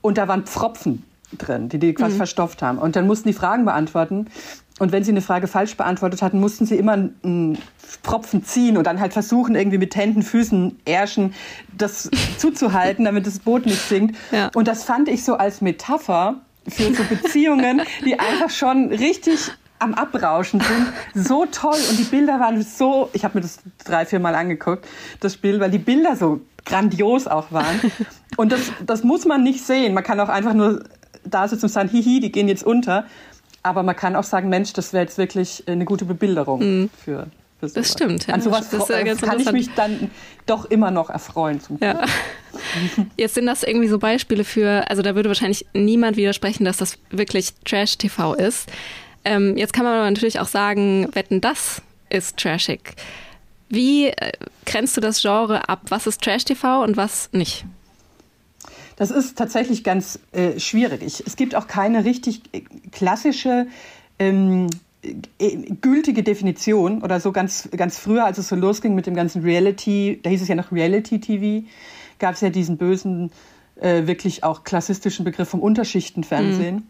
und 0.00 0.18
da 0.18 0.28
waren 0.28 0.44
Pfropfen 0.44 1.04
drin, 1.36 1.68
die 1.68 1.78
die 1.78 1.94
quasi 1.94 2.14
mhm. 2.14 2.18
verstopft 2.18 2.62
haben. 2.62 2.78
Und 2.78 2.96
dann 2.96 3.06
mussten 3.06 3.28
die 3.28 3.34
Fragen 3.34 3.64
beantworten. 3.64 4.26
Und 4.78 4.92
wenn 4.92 5.04
sie 5.04 5.10
eine 5.10 5.20
Frage 5.20 5.46
falsch 5.46 5.76
beantwortet 5.76 6.22
hatten, 6.22 6.40
mussten 6.40 6.64
sie 6.64 6.76
immer 6.76 6.92
einen 6.92 7.58
Pfropfen 7.78 8.44
ziehen 8.44 8.78
und 8.78 8.86
dann 8.86 8.98
halt 8.98 9.12
versuchen, 9.12 9.54
irgendwie 9.54 9.78
mit 9.78 9.94
Händen, 9.94 10.22
Füßen, 10.22 10.80
Ärschen 10.86 11.34
das 11.76 12.10
zuzuhalten, 12.38 13.04
damit 13.04 13.26
das 13.26 13.38
Boot 13.38 13.66
nicht 13.66 13.80
sinkt. 13.80 14.16
Ja. 14.32 14.50
Und 14.54 14.68
das 14.68 14.84
fand 14.84 15.08
ich 15.08 15.22
so 15.22 15.34
als 15.34 15.60
Metapher 15.60 16.40
für 16.66 16.94
so 16.94 17.04
Beziehungen, 17.04 17.82
die 18.04 18.18
einfach 18.18 18.50
schon 18.50 18.88
richtig 18.88 19.50
am 19.80 19.94
Abrauschen 19.94 20.60
sind. 20.60 21.26
So 21.26 21.46
toll. 21.46 21.78
Und 21.90 21.98
die 21.98 22.04
Bilder 22.04 22.38
waren 22.38 22.62
so, 22.62 23.10
ich 23.12 23.24
habe 23.24 23.38
mir 23.38 23.42
das 23.42 23.58
drei, 23.84 24.06
vier 24.06 24.20
Mal 24.20 24.34
angeguckt, 24.34 24.86
das 25.20 25.34
Spiel, 25.34 25.58
weil 25.58 25.70
die 25.70 25.78
Bilder 25.78 26.16
so 26.16 26.40
grandios 26.64 27.26
auch 27.26 27.52
waren. 27.52 27.80
Und 28.36 28.52
das, 28.52 28.72
das 28.84 29.02
muss 29.02 29.24
man 29.24 29.42
nicht 29.42 29.64
sehen. 29.64 29.94
Man 29.94 30.04
kann 30.04 30.20
auch 30.20 30.28
einfach 30.28 30.54
nur 30.54 30.84
da 31.24 31.46
sitzen 31.48 31.66
und 31.66 31.72
sagen, 31.72 31.88
hihi, 31.88 32.20
die 32.20 32.32
gehen 32.32 32.48
jetzt 32.48 32.64
unter. 32.64 33.04
Aber 33.62 33.82
man 33.82 33.96
kann 33.96 34.16
auch 34.16 34.24
sagen, 34.24 34.48
Mensch, 34.48 34.72
das 34.72 34.92
wäre 34.92 35.04
jetzt 35.04 35.18
wirklich 35.18 35.64
eine 35.66 35.84
gute 35.84 36.04
Bebilderung 36.04 36.60
mhm. 36.60 36.90
für, 37.04 37.26
sowas. 37.60 37.72
Das 37.74 37.92
stimmt. 37.92 38.26
Ja. 38.26 38.34
An 38.34 38.40
sowas 38.40 38.70
das 38.70 38.88
ja 38.88 39.14
kann 39.14 39.38
ich 39.38 39.52
mich 39.52 39.74
dann 39.74 40.10
doch 40.46 40.64
immer 40.64 40.90
noch 40.90 41.10
erfreuen. 41.10 41.60
Ja. 41.80 42.02
Jetzt 43.16 43.34
sind 43.34 43.46
das 43.46 43.62
irgendwie 43.62 43.88
so 43.88 43.98
Beispiele 43.98 44.44
für, 44.44 44.88
also 44.88 45.02
da 45.02 45.14
würde 45.14 45.28
wahrscheinlich 45.28 45.66
niemand 45.72 46.16
widersprechen, 46.16 46.64
dass 46.64 46.78
das 46.78 46.98
wirklich 47.10 47.54
Trash-TV 47.64 48.34
ist. 48.34 48.70
Ähm, 49.24 49.56
jetzt 49.56 49.74
kann 49.74 49.84
man 49.84 49.94
aber 49.94 50.10
natürlich 50.10 50.40
auch 50.40 50.48
sagen, 50.48 51.08
wetten, 51.12 51.42
das 51.42 51.82
ist 52.08 52.38
trashig. 52.38 52.94
Wie 53.70 54.08
äh, 54.08 54.32
grenzt 54.66 54.96
du 54.96 55.00
das 55.00 55.22
Genre 55.22 55.68
ab? 55.68 55.82
Was 55.88 56.06
ist 56.06 56.20
Trash-TV 56.22 56.82
und 56.82 56.96
was 56.96 57.30
nicht? 57.32 57.64
Das 58.96 59.10
ist 59.10 59.38
tatsächlich 59.38 59.84
ganz 59.84 60.18
äh, 60.32 60.58
schwierig. 60.58 61.02
Ich, 61.02 61.26
es 61.26 61.36
gibt 61.36 61.54
auch 61.54 61.66
keine 61.66 62.04
richtig 62.04 62.42
äh, 62.52 62.62
klassische 62.90 63.68
ähm, 64.18 64.66
äh, 65.38 65.56
gültige 65.80 66.22
Definition 66.22 67.02
oder 67.02 67.20
so 67.20 67.32
ganz, 67.32 67.70
ganz 67.74 67.98
früher, 67.98 68.26
als 68.26 68.38
es 68.38 68.48
so 68.48 68.56
losging 68.56 68.94
mit 68.94 69.06
dem 69.06 69.14
ganzen 69.14 69.42
Reality, 69.42 70.20
da 70.22 70.30
hieß 70.30 70.42
es 70.42 70.48
ja 70.48 70.56
noch 70.56 70.72
Reality-TV, 70.72 71.66
gab 72.18 72.34
es 72.34 72.42
ja 72.42 72.50
diesen 72.50 72.76
bösen, 72.76 73.30
äh, 73.76 74.06
wirklich 74.06 74.44
auch 74.44 74.64
klassistischen 74.64 75.24
Begriff 75.24 75.48
vom 75.48 75.60
Unterschichtenfernsehen, 75.60 76.74
mhm. 76.74 76.82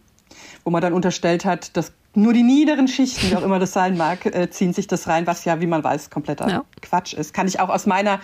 wo 0.65 0.71
man 0.71 0.83
dann 0.83 0.95
unterstellt 0.95 1.45
hat, 1.45 1.77
dass 1.77 1.93
nur 2.15 2.33
die 2.33 2.43
niederen 2.43 2.89
Schichten, 2.89 3.31
wie 3.31 3.37
auch 3.37 3.43
immer 3.43 3.59
das 3.59 3.73
sein 3.73 3.97
mag, 3.97 4.27
äh, 4.27 4.51
ziehen 4.51 4.73
sich 4.73 4.87
das 4.87 5.07
rein, 5.07 5.27
was 5.27 5.45
ja, 5.45 5.61
wie 5.61 5.67
man 5.67 5.85
weiß, 5.85 6.11
kompletter 6.11 6.49
ja. 6.49 6.65
Quatsch 6.83 7.15
ist. 7.15 7.33
Kann 7.33 7.47
ich 7.47 7.61
auch 7.61 7.69
aus 7.69 7.87
meiner 7.87 8.21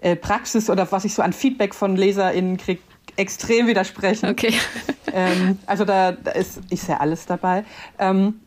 äh, 0.00 0.14
Praxis 0.16 0.68
oder 0.68 0.90
was 0.92 1.04
ich 1.04 1.14
so 1.14 1.22
an 1.22 1.32
Feedback 1.32 1.74
von 1.74 1.96
LeserInnen 1.96 2.58
kriege, 2.58 2.82
extrem 3.16 3.66
widersprechen. 3.66 4.28
Okay. 4.28 4.54
Ähm, 5.12 5.58
also 5.66 5.84
da, 5.84 6.12
da, 6.12 6.30
ist, 6.30 6.60
ist 6.70 6.88
ja 6.88 6.98
alles 6.98 7.26
dabei. 7.26 7.64
Ähm, 7.98 8.38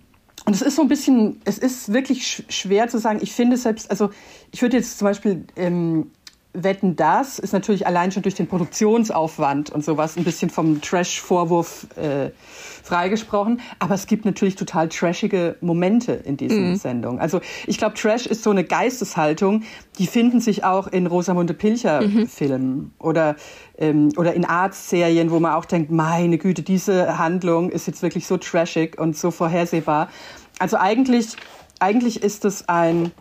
und 0.45 0.53
es 0.53 0.61
ist 0.61 0.77
so 0.77 0.81
ein 0.81 0.87
bisschen, 0.87 1.41
es 1.43 1.57
ist 1.57 1.91
wirklich 1.91 2.45
schwer 2.47 2.87
zu 2.87 2.99
sagen. 2.99 3.19
Ich 3.21 3.33
finde 3.33 3.57
selbst, 3.57 3.91
also 3.91 4.11
ich 4.53 4.61
würde 4.61 4.77
jetzt 4.77 4.97
zum 4.97 5.07
Beispiel 5.07 5.45
ähm, 5.57 6.11
Wetten 6.53 6.95
das 6.95 7.39
ist 7.39 7.51
natürlich 7.51 7.87
allein 7.87 8.11
schon 8.11 8.21
durch 8.21 8.35
den 8.35 8.47
Produktionsaufwand 8.47 9.71
und 9.71 9.83
sowas 9.83 10.17
ein 10.17 10.23
bisschen 10.23 10.51
vom 10.51 10.81
Trash-Vorwurf 10.81 11.87
äh, 11.95 12.29
freigesprochen. 12.83 13.59
Aber 13.79 13.95
es 13.95 14.05
gibt 14.05 14.23
natürlich 14.23 14.55
total 14.55 14.89
trashige 14.89 15.55
Momente 15.61 16.11
in 16.13 16.37
diesen 16.37 16.69
mhm. 16.69 16.75
Sendungen. 16.75 17.19
Also 17.19 17.41
ich 17.65 17.79
glaube, 17.79 17.95
Trash 17.95 18.27
ist 18.27 18.43
so 18.43 18.51
eine 18.51 18.63
Geisteshaltung, 18.63 19.63
die 19.97 20.05
finden 20.05 20.41
sich 20.41 20.63
auch 20.63 20.87
in 20.87 21.07
Rosamunde 21.07 21.55
Pilcher-Filmen 21.55 22.75
mhm. 22.75 22.91
oder, 22.99 23.35
ähm, 23.79 24.09
oder 24.17 24.35
in 24.35 24.45
Arzt-Serien, 24.45 25.31
wo 25.31 25.39
man 25.39 25.53
auch 25.53 25.65
denkt, 25.65 25.91
meine 25.91 26.37
Güte, 26.37 26.61
diese 26.61 27.17
Handlung 27.17 27.71
ist 27.71 27.87
jetzt 27.87 28.03
wirklich 28.03 28.27
so 28.27 28.37
trashig 28.37 28.99
und 28.99 29.17
so 29.17 29.31
vorhersehbar. 29.31 30.09
Also 30.59 30.77
eigentlich, 30.77 31.35
eigentlich 31.79 32.21
ist 32.21 32.45
es 32.45 32.69
ein, 32.69 33.11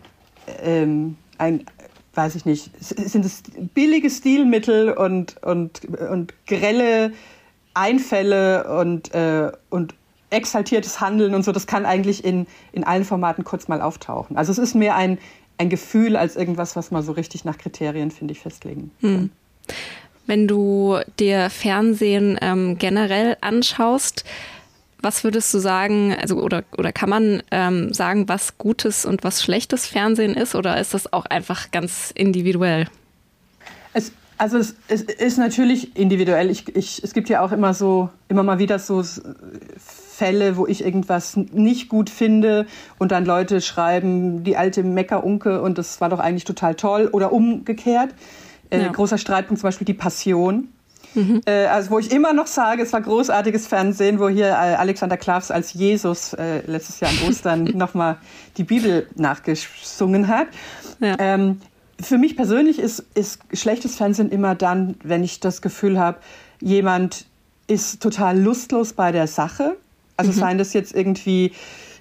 ähm, 0.61 1.17
ein 1.39 1.65
weiß 2.13 2.35
ich 2.35 2.45
nicht, 2.45 2.69
sind 2.79 3.25
es 3.25 3.43
billige 3.73 4.09
Stilmittel 4.09 4.91
und, 4.91 5.41
und, 5.43 5.81
und 5.85 6.33
grelle 6.45 7.13
Einfälle 7.73 8.79
und, 8.79 9.13
äh, 9.13 9.51
und 9.69 9.95
exaltiertes 10.29 10.99
Handeln 10.99 11.35
und 11.35 11.43
so, 11.43 11.51
das 11.51 11.67
kann 11.67 11.85
eigentlich 11.85 12.23
in, 12.23 12.47
in 12.71 12.83
allen 12.83 13.05
Formaten 13.05 13.43
kurz 13.43 13.67
mal 13.67 13.81
auftauchen. 13.81 14.37
Also 14.37 14.51
es 14.51 14.57
ist 14.57 14.75
mehr 14.75 14.95
ein, 14.95 15.19
ein 15.57 15.69
Gefühl 15.69 16.15
als 16.15 16.35
irgendwas, 16.35 16.75
was 16.75 16.91
man 16.91 17.03
so 17.03 17.11
richtig 17.11 17.45
nach 17.45 17.57
Kriterien, 17.57 18.11
finde 18.11 18.33
ich, 18.33 18.39
festlegen 18.39 18.91
kann. 19.01 19.09
Hm. 19.09 19.29
Wenn 20.25 20.47
du 20.47 20.99
dir 21.19 21.49
Fernsehen 21.49 22.37
ähm, 22.41 22.77
generell 22.77 23.37
anschaust, 23.41 24.23
was 25.03 25.23
würdest 25.23 25.53
du 25.53 25.59
sagen, 25.59 26.15
also 26.19 26.37
oder, 26.41 26.63
oder 26.77 26.91
kann 26.91 27.09
man 27.09 27.43
ähm, 27.51 27.93
sagen, 27.93 28.27
was 28.29 28.57
gutes 28.57 29.05
und 29.05 29.23
was 29.23 29.43
schlechtes 29.43 29.85
Fernsehen 29.85 30.33
ist 30.33 30.55
oder 30.55 30.79
ist 30.79 30.93
das 30.93 31.11
auch 31.11 31.25
einfach 31.25 31.71
ganz 31.71 32.11
individuell? 32.15 32.87
Es, 33.93 34.11
also 34.37 34.57
es, 34.57 34.75
es 34.87 35.01
ist 35.03 35.37
natürlich 35.37 35.95
individuell. 35.95 36.49
Ich, 36.49 36.75
ich, 36.75 37.03
es 37.03 37.13
gibt 37.13 37.29
ja 37.29 37.41
auch 37.41 37.51
immer 37.51 37.73
so, 37.73 38.09
immer 38.29 38.43
mal 38.43 38.59
wieder 38.59 38.79
so 38.79 39.03
Fälle, 39.77 40.57
wo 40.57 40.67
ich 40.67 40.83
irgendwas 40.83 41.35
nicht 41.35 41.89
gut 41.89 42.09
finde 42.09 42.65
und 42.97 43.11
dann 43.11 43.25
Leute 43.25 43.61
schreiben, 43.61 44.43
die 44.43 44.57
alte 44.57 44.83
Meckerunke 44.83 45.61
und 45.61 45.77
das 45.77 46.01
war 46.01 46.09
doch 46.09 46.19
eigentlich 46.19 46.45
total 46.45 46.75
toll 46.75 47.09
oder 47.11 47.31
umgekehrt. 47.31 48.13
Äh, 48.69 48.83
ja. 48.83 48.91
Großer 48.91 49.17
Streitpunkt 49.17 49.59
zum 49.59 49.67
Beispiel 49.67 49.85
die 49.85 49.93
Passion. 49.93 50.69
Mhm. 51.15 51.41
Äh, 51.45 51.65
also 51.65 51.91
wo 51.91 51.99
ich 51.99 52.11
immer 52.11 52.33
noch 52.33 52.47
sage, 52.47 52.81
es 52.81 52.93
war 52.93 53.01
großartiges 53.01 53.67
Fernsehen, 53.67 54.19
wo 54.19 54.29
hier 54.29 54.47
äh, 54.47 54.75
Alexander 54.75 55.17
Klavs 55.17 55.51
als 55.51 55.73
Jesus 55.73 56.33
äh, 56.33 56.61
letztes 56.65 56.99
Jahr 56.99 57.11
an 57.11 57.29
Ostern 57.29 57.63
nochmal 57.75 58.17
die 58.57 58.63
Bibel 58.63 59.07
nachgesungen 59.15 60.27
hat. 60.27 60.47
Ja. 60.99 61.15
Ähm, 61.19 61.59
für 61.99 62.17
mich 62.17 62.35
persönlich 62.35 62.79
ist, 62.79 63.05
ist 63.13 63.39
schlechtes 63.53 63.95
Fernsehen 63.95 64.29
immer 64.29 64.55
dann, 64.55 64.95
wenn 65.03 65.23
ich 65.23 65.39
das 65.39 65.61
Gefühl 65.61 65.99
habe, 65.99 66.17
jemand 66.59 67.25
ist 67.67 68.01
total 68.01 68.39
lustlos 68.39 68.93
bei 68.93 69.11
der 69.11 69.27
Sache. 69.27 69.77
Also 70.17 70.31
mhm. 70.31 70.35
seien 70.35 70.57
das 70.57 70.73
jetzt 70.73 70.93
irgendwie 70.93 71.53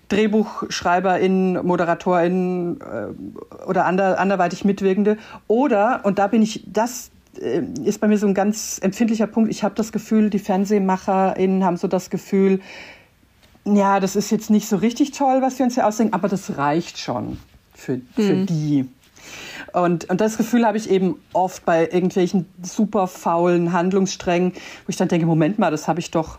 DrehbuchschreiberInnen, 0.09 1.65
ModeratorInnen 1.65 2.81
äh, 2.81 3.65
oder 3.67 3.87
ander, 3.87 4.19
anderweitig 4.19 4.65
Mitwirkende. 4.65 5.17
Oder, 5.47 6.01
und 6.05 6.19
da 6.19 6.27
bin 6.27 6.43
ich, 6.43 6.65
das 6.67 7.11
ist 7.39 8.01
bei 8.01 8.09
mir 8.09 8.19
so 8.19 8.27
ein 8.27 8.35
ganz 8.35 8.79
empfindlicher 8.83 9.27
Punkt. 9.27 9.51
Ich 9.51 9.65
habe 9.65 9.75
das 9.75 9.93
Gefühl, 9.93 10.31
die 10.31 10.39
FernsehmacherInnen 10.39 11.65
haben 11.65 11.77
so 11.77 11.89
das 11.89 12.11
Gefühl, 12.11 12.61
ja, 13.65 14.01
das 14.01 14.17
ist 14.17 14.31
jetzt 14.31 14.51
nicht 14.51 14.69
so 14.69 14.77
richtig 14.77 15.13
toll, 15.13 15.41
was 15.41 15.59
wir 15.59 15.65
uns 15.65 15.75
hier 15.75 15.87
ausdenken, 15.87 16.15
aber 16.15 16.29
das 16.29 16.57
reicht 16.57 16.99
schon 16.99 17.39
für, 17.75 18.01
für 18.15 18.35
mhm. 18.35 18.47
die. 18.47 18.89
Und, 19.73 20.11
und 20.11 20.21
das 20.21 20.37
Gefühl 20.37 20.67
habe 20.67 20.77
ich 20.77 20.91
eben 20.91 21.17
oft 21.33 21.65
bei 21.65 21.85
irgendwelchen 21.85 22.47
super 22.63 23.07
faulen 23.07 23.73
Handlungssträngen, 23.73 24.53
wo 24.53 24.89
ich 24.89 24.97
dann 24.97 25.09
denke, 25.09 25.27
Moment 25.27 25.59
mal, 25.59 25.71
das 25.71 25.89
habe 25.89 26.01
ich 26.01 26.11
doch 26.11 26.39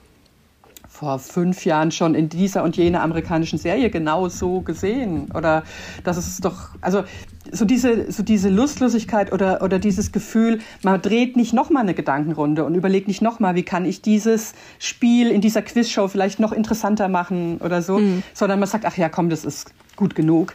vor 0.93 1.17
fünf 1.17 1.65
Jahren 1.65 1.89
schon 1.89 2.13
in 2.13 2.29
dieser 2.29 2.63
und 2.63 2.77
jener 2.77 3.01
amerikanischen 3.01 3.57
Serie 3.57 3.89
genau 3.89 4.29
so 4.29 4.62
gesehen. 4.62 5.31
Oder 5.33 5.63
das 6.03 6.19
ist 6.19 6.45
doch, 6.45 6.69
also 6.81 7.03
so 7.51 7.65
diese, 7.65 8.12
so 8.12 8.21
diese 8.21 8.50
Lustlosigkeit 8.50 9.33
oder, 9.33 9.63
oder 9.63 9.79
dieses 9.79 10.12
Gefühl, 10.12 10.59
man 10.83 11.01
dreht 11.01 11.35
nicht 11.35 11.51
nochmal 11.51 11.81
eine 11.81 11.95
Gedankenrunde 11.95 12.63
und 12.63 12.75
überlegt 12.75 13.07
nicht 13.07 13.23
nochmal, 13.23 13.55
wie 13.55 13.63
kann 13.63 13.85
ich 13.85 14.03
dieses 14.03 14.53
Spiel 14.77 15.31
in 15.31 15.41
dieser 15.41 15.63
Quizshow 15.63 16.07
vielleicht 16.07 16.39
noch 16.39 16.51
interessanter 16.51 17.09
machen 17.09 17.57
oder 17.57 17.81
so, 17.81 17.97
mhm. 17.97 18.21
sondern 18.35 18.59
man 18.59 18.69
sagt, 18.69 18.85
ach 18.85 18.95
ja, 18.95 19.09
komm, 19.09 19.31
das 19.31 19.45
ist 19.45 19.73
gut 19.95 20.13
genug. 20.13 20.53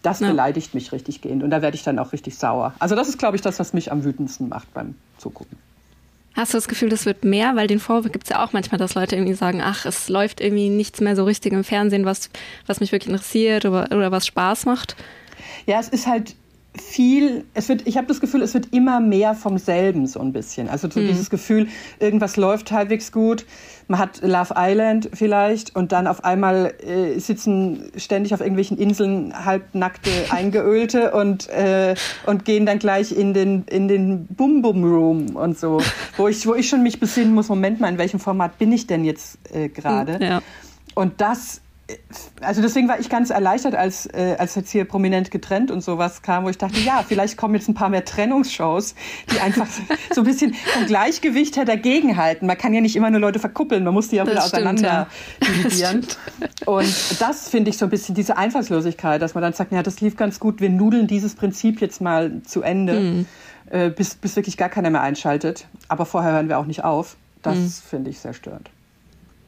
Das 0.00 0.20
ja. 0.20 0.28
beleidigt 0.28 0.74
mich 0.74 0.92
richtig 0.92 1.22
gehend 1.22 1.42
und 1.42 1.50
da 1.50 1.60
werde 1.60 1.74
ich 1.74 1.82
dann 1.82 1.98
auch 1.98 2.12
richtig 2.12 2.38
sauer. 2.38 2.72
Also 2.78 2.94
das 2.94 3.08
ist, 3.08 3.18
glaube 3.18 3.34
ich, 3.34 3.42
das, 3.42 3.58
was 3.58 3.72
mich 3.72 3.90
am 3.90 4.04
wütendsten 4.04 4.48
macht 4.48 4.72
beim 4.72 4.94
Zugucken. 5.18 5.58
Hast 6.34 6.54
du 6.54 6.58
das 6.58 6.68
Gefühl, 6.68 6.88
das 6.88 7.04
wird 7.06 7.24
mehr? 7.24 7.56
Weil 7.56 7.66
den 7.66 7.78
Vorwurf 7.78 8.10
gibt 8.10 8.24
es 8.24 8.30
ja 8.30 8.44
auch 8.44 8.52
manchmal, 8.52 8.78
dass 8.78 8.94
Leute 8.94 9.16
irgendwie 9.16 9.34
sagen, 9.34 9.60
ach, 9.62 9.84
es 9.84 10.08
läuft 10.08 10.40
irgendwie 10.40 10.70
nichts 10.70 11.00
mehr 11.00 11.14
so 11.16 11.24
richtig 11.24 11.52
im 11.52 11.64
Fernsehen, 11.64 12.04
was, 12.04 12.30
was 12.66 12.80
mich 12.80 12.92
wirklich 12.92 13.10
interessiert 13.10 13.64
oder, 13.66 13.86
oder 13.90 14.10
was 14.10 14.26
Spaß 14.26 14.64
macht. 14.66 14.96
Ja, 15.66 15.78
es 15.78 15.88
ist 15.88 16.06
halt 16.06 16.34
viel, 16.74 17.44
es 17.52 17.68
wird, 17.68 17.86
ich 17.86 17.98
habe 17.98 18.06
das 18.06 18.20
Gefühl, 18.20 18.40
es 18.40 18.54
wird 18.54 18.72
immer 18.72 18.98
mehr 19.00 19.34
vom 19.34 19.58
selben 19.58 20.06
so 20.06 20.20
ein 20.20 20.32
bisschen. 20.32 20.68
Also 20.68 20.88
so 20.88 21.00
mhm. 21.00 21.08
dieses 21.08 21.28
Gefühl, 21.28 21.68
irgendwas 21.98 22.36
läuft 22.36 22.72
halbwegs 22.72 23.12
gut. 23.12 23.44
Man 23.88 23.98
hat 23.98 24.22
Love 24.22 24.54
Island 24.56 25.10
vielleicht 25.12 25.76
und 25.76 25.92
dann 25.92 26.06
auf 26.06 26.24
einmal 26.24 26.72
äh, 26.86 27.18
sitzen 27.18 27.90
ständig 27.96 28.32
auf 28.32 28.40
irgendwelchen 28.40 28.78
Inseln 28.78 29.44
halbnackte 29.44 30.10
Eingeölte 30.30 31.10
und, 31.10 31.48
äh, 31.50 31.94
und 32.24 32.46
gehen 32.46 32.64
dann 32.64 32.78
gleich 32.78 33.12
in 33.12 33.34
den, 33.34 33.64
in 33.64 33.88
den 33.88 34.26
Bum 34.26 34.62
Bum 34.62 34.82
Room 34.82 35.36
und 35.36 35.58
so, 35.58 35.80
wo 36.16 36.28
ich, 36.28 36.46
wo 36.46 36.54
ich 36.54 36.70
schon 36.70 36.82
mich 36.82 36.98
besinnen 36.98 37.34
muss, 37.34 37.50
Moment 37.50 37.80
mal, 37.80 37.88
in 37.88 37.98
welchem 37.98 38.20
Format 38.20 38.58
bin 38.58 38.72
ich 38.72 38.86
denn 38.86 39.04
jetzt 39.04 39.38
äh, 39.54 39.68
gerade? 39.68 40.18
Ja. 40.24 40.42
Und 40.94 41.20
das 41.20 41.60
also 42.40 42.62
deswegen 42.62 42.88
war 42.88 42.98
ich 43.00 43.08
ganz 43.08 43.30
erleichtert, 43.30 43.74
als, 43.74 44.06
äh, 44.06 44.36
als 44.38 44.54
jetzt 44.54 44.70
hier 44.70 44.84
prominent 44.84 45.30
getrennt 45.30 45.70
und 45.70 45.82
sowas 45.82 46.22
kam, 46.22 46.44
wo 46.44 46.48
ich 46.48 46.58
dachte, 46.58 46.78
ja, 46.80 47.04
vielleicht 47.06 47.36
kommen 47.36 47.54
jetzt 47.54 47.68
ein 47.68 47.74
paar 47.74 47.88
mehr 47.88 48.04
Trennungsshows, 48.04 48.94
die 49.32 49.40
einfach 49.40 49.66
so 50.12 50.20
ein 50.20 50.24
bisschen 50.24 50.54
vom 50.54 50.86
Gleichgewicht 50.86 51.56
her 51.56 51.64
dagegenhalten. 51.64 52.46
Man 52.46 52.58
kann 52.58 52.74
ja 52.74 52.80
nicht 52.80 52.96
immer 52.96 53.10
nur 53.10 53.20
Leute 53.20 53.38
verkuppeln, 53.38 53.84
man 53.84 53.94
muss 53.94 54.08
die 54.08 54.16
ja 54.16 54.26
wieder 54.26 54.44
auseinander 54.44 55.08
ja. 55.40 55.46
dividieren. 55.46 56.06
Das 56.40 56.68
und 56.68 57.20
das 57.20 57.48
finde 57.48 57.70
ich 57.70 57.78
so 57.78 57.86
ein 57.86 57.90
bisschen 57.90 58.14
diese 58.14 58.36
Einfallslosigkeit, 58.36 59.20
dass 59.20 59.34
man 59.34 59.42
dann 59.42 59.52
sagt, 59.52 59.72
ja, 59.72 59.82
das 59.82 60.00
lief 60.00 60.16
ganz 60.16 60.40
gut, 60.40 60.60
wir 60.60 60.70
nudeln 60.70 61.06
dieses 61.06 61.34
Prinzip 61.34 61.80
jetzt 61.80 62.00
mal 62.00 62.42
zu 62.44 62.62
Ende, 62.62 63.00
mhm. 63.00 63.26
äh, 63.70 63.90
bis, 63.90 64.14
bis 64.14 64.36
wirklich 64.36 64.56
gar 64.56 64.68
keiner 64.68 64.90
mehr 64.90 65.02
einschaltet. 65.02 65.66
Aber 65.88 66.06
vorher 66.06 66.32
hören 66.32 66.48
wir 66.48 66.58
auch 66.58 66.66
nicht 66.66 66.84
auf. 66.84 67.16
Das 67.42 67.56
mhm. 67.56 67.68
finde 67.68 68.10
ich 68.10 68.18
sehr 68.20 68.34
störend. 68.34 68.70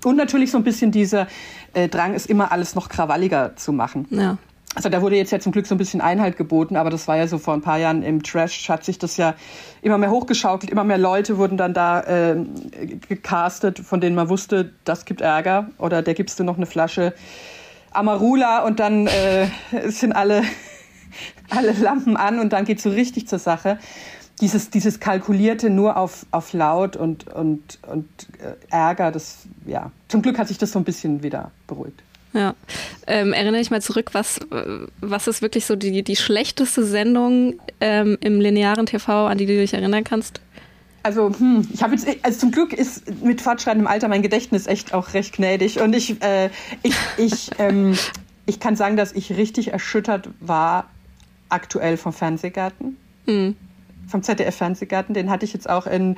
Und 0.05 0.17
natürlich 0.17 0.51
so 0.51 0.59
ein 0.59 0.65
bisschen 0.65 0.91
dieser 0.91 1.27
äh, 1.73 1.89
Drang, 1.89 2.15
ist 2.15 2.27
immer 2.27 2.53
alles 2.53 2.75
noch 2.75 2.89
krawalliger 2.89 3.57
zu 3.57 3.73
machen. 3.73 4.07
Ja. 4.11 4.39
Also 4.75 4.89
da 4.89 5.03
wurde 5.03 5.17
jetzt 5.17 5.31
ja 5.31 5.39
zum 5.39 5.53
Glück 5.53 5.67
so 5.67 5.75
ein 5.77 5.79
bisschen 5.79 6.01
Einhalt 6.01 6.37
geboten, 6.37 6.77
aber 6.77 6.91
das 6.91 7.07
war 7.07 7.17
ja 7.17 7.29
so 7.29 7.39
vor 7.39 7.55
ein 7.55 7.61
paar 7.61 7.79
Jahren 7.79 8.03
im 8.03 8.25
Trash, 8.25 8.69
hat 8.69 8.85
sich 8.85 8.99
das 8.99 9.17
ja 9.17 9.35
immer 9.83 9.99
mehr 9.99 10.11
hochgeschaukelt, 10.11 10.71
immer 10.71 10.83
mehr 10.83 10.99
Leute 10.99 11.39
wurden 11.39 11.57
dann 11.57 11.75
da 11.75 12.01
äh, 12.01 12.37
gecastet, 13.09 13.79
von 13.79 14.01
denen 14.01 14.17
man 14.17 14.29
wusste, 14.29 14.73
das 14.83 15.05
gibt 15.05 15.21
Ärger 15.21 15.69
oder 15.79 16.03
der 16.03 16.15
gibst 16.15 16.41
du 16.41 16.45
noch 16.45 16.57
eine 16.57 16.67
Flasche 16.67 17.15
Amarula 17.93 18.65
und 18.65 18.81
dann 18.81 19.07
äh, 19.07 19.47
sind 19.91 20.13
alle, 20.13 20.43
alle 21.51 21.71
Lampen 21.73 22.17
an 22.17 22.41
und 22.41 22.53
dann 22.53 22.65
geht's 22.65 22.83
so 22.83 22.91
richtig 22.91 23.29
zur 23.29 23.39
Sache 23.39 23.79
dieses, 24.41 24.71
dieses 24.71 25.01
Kalkulierte 25.01 25.71
nur 25.71 25.97
auf, 25.97 26.27
auf 26.31 26.53
Laut 26.53 26.97
und, 26.97 27.27
und, 27.29 27.79
und 27.87 28.09
äh, 28.39 28.55
Ärger, 28.71 29.13
das, 29.13 29.47
ja, 29.67 29.91
zum 30.09 30.23
Glück 30.23 30.39
hat 30.39 30.49
sich 30.49 30.59
das 30.59 30.73
so 30.73 30.79
ein 30.79 30.85
bisschen 30.85 31.23
wieder 31.23 31.51
beruhigt. 31.67 32.03
Ja, 32.33 32.55
ähm, 33.07 33.33
erinnere 33.33 33.61
ich 33.61 33.71
mal 33.71 33.81
zurück, 33.81 34.11
was, 34.13 34.41
was 35.01 35.29
ist 35.29 35.41
wirklich 35.41 35.67
so 35.67 35.77
die, 35.77 36.03
die 36.03 36.17
schlechteste 36.17 36.85
Sendung 36.85 37.61
ähm, 37.81 38.19
im 38.21 38.41
linearen 38.41 38.87
TV, 38.87 39.29
an 39.29 39.39
die 39.39 39.47
du 39.47 39.57
dich 39.57 39.73
erinnern 39.73 40.03
kannst? 40.03 40.41
Also, 41.05 41.31
hm, 41.39 41.69
ich 41.73 41.83
habe 41.83 41.95
jetzt, 41.95 42.09
also 42.23 42.41
zum 42.41 42.51
Glück 42.51 42.73
ist 42.73 43.23
mit 43.23 43.41
fortschreitendem 43.41 43.87
Alter 43.87 44.09
mein 44.09 44.23
Gedächtnis 44.23 44.67
echt 44.67 44.95
auch 44.95 45.15
recht 45.15 45.35
gnädig 45.35 45.81
und 45.81 45.95
ich, 45.95 46.21
äh, 46.25 46.51
ich, 46.83 46.97
ich, 47.19 47.51
ähm, 47.59 47.97
ich 48.47 48.59
kann 48.59 48.75
sagen, 48.75 48.97
dass 48.97 49.13
ich 49.13 49.37
richtig 49.37 49.73
erschüttert 49.73 50.29
war 50.41 50.89
aktuell 51.51 51.97
vom 51.97 52.13
Fernsehgarten. 52.13 52.97
Mhm 53.27 53.55
vom 54.09 54.23
ZDF 54.23 54.57
Fernsehgarten, 54.57 55.15
den 55.15 55.31
hatte 55.31 55.45
ich 55.45 55.53
jetzt 55.53 55.69
auch 55.69 55.87
in 55.87 56.17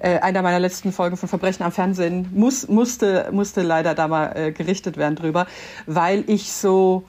äh, 0.00 0.18
einer 0.18 0.42
meiner 0.42 0.58
letzten 0.58 0.92
Folgen 0.92 1.16
von 1.16 1.28
Verbrechen 1.28 1.64
am 1.64 1.72
Fernsehen, 1.72 2.28
muss, 2.32 2.68
musste, 2.68 3.28
musste 3.32 3.62
leider 3.62 3.94
da 3.94 4.08
mal 4.08 4.32
äh, 4.36 4.52
gerichtet 4.52 4.96
werden 4.96 5.16
drüber, 5.16 5.46
weil 5.86 6.24
ich 6.26 6.52
so, 6.52 7.04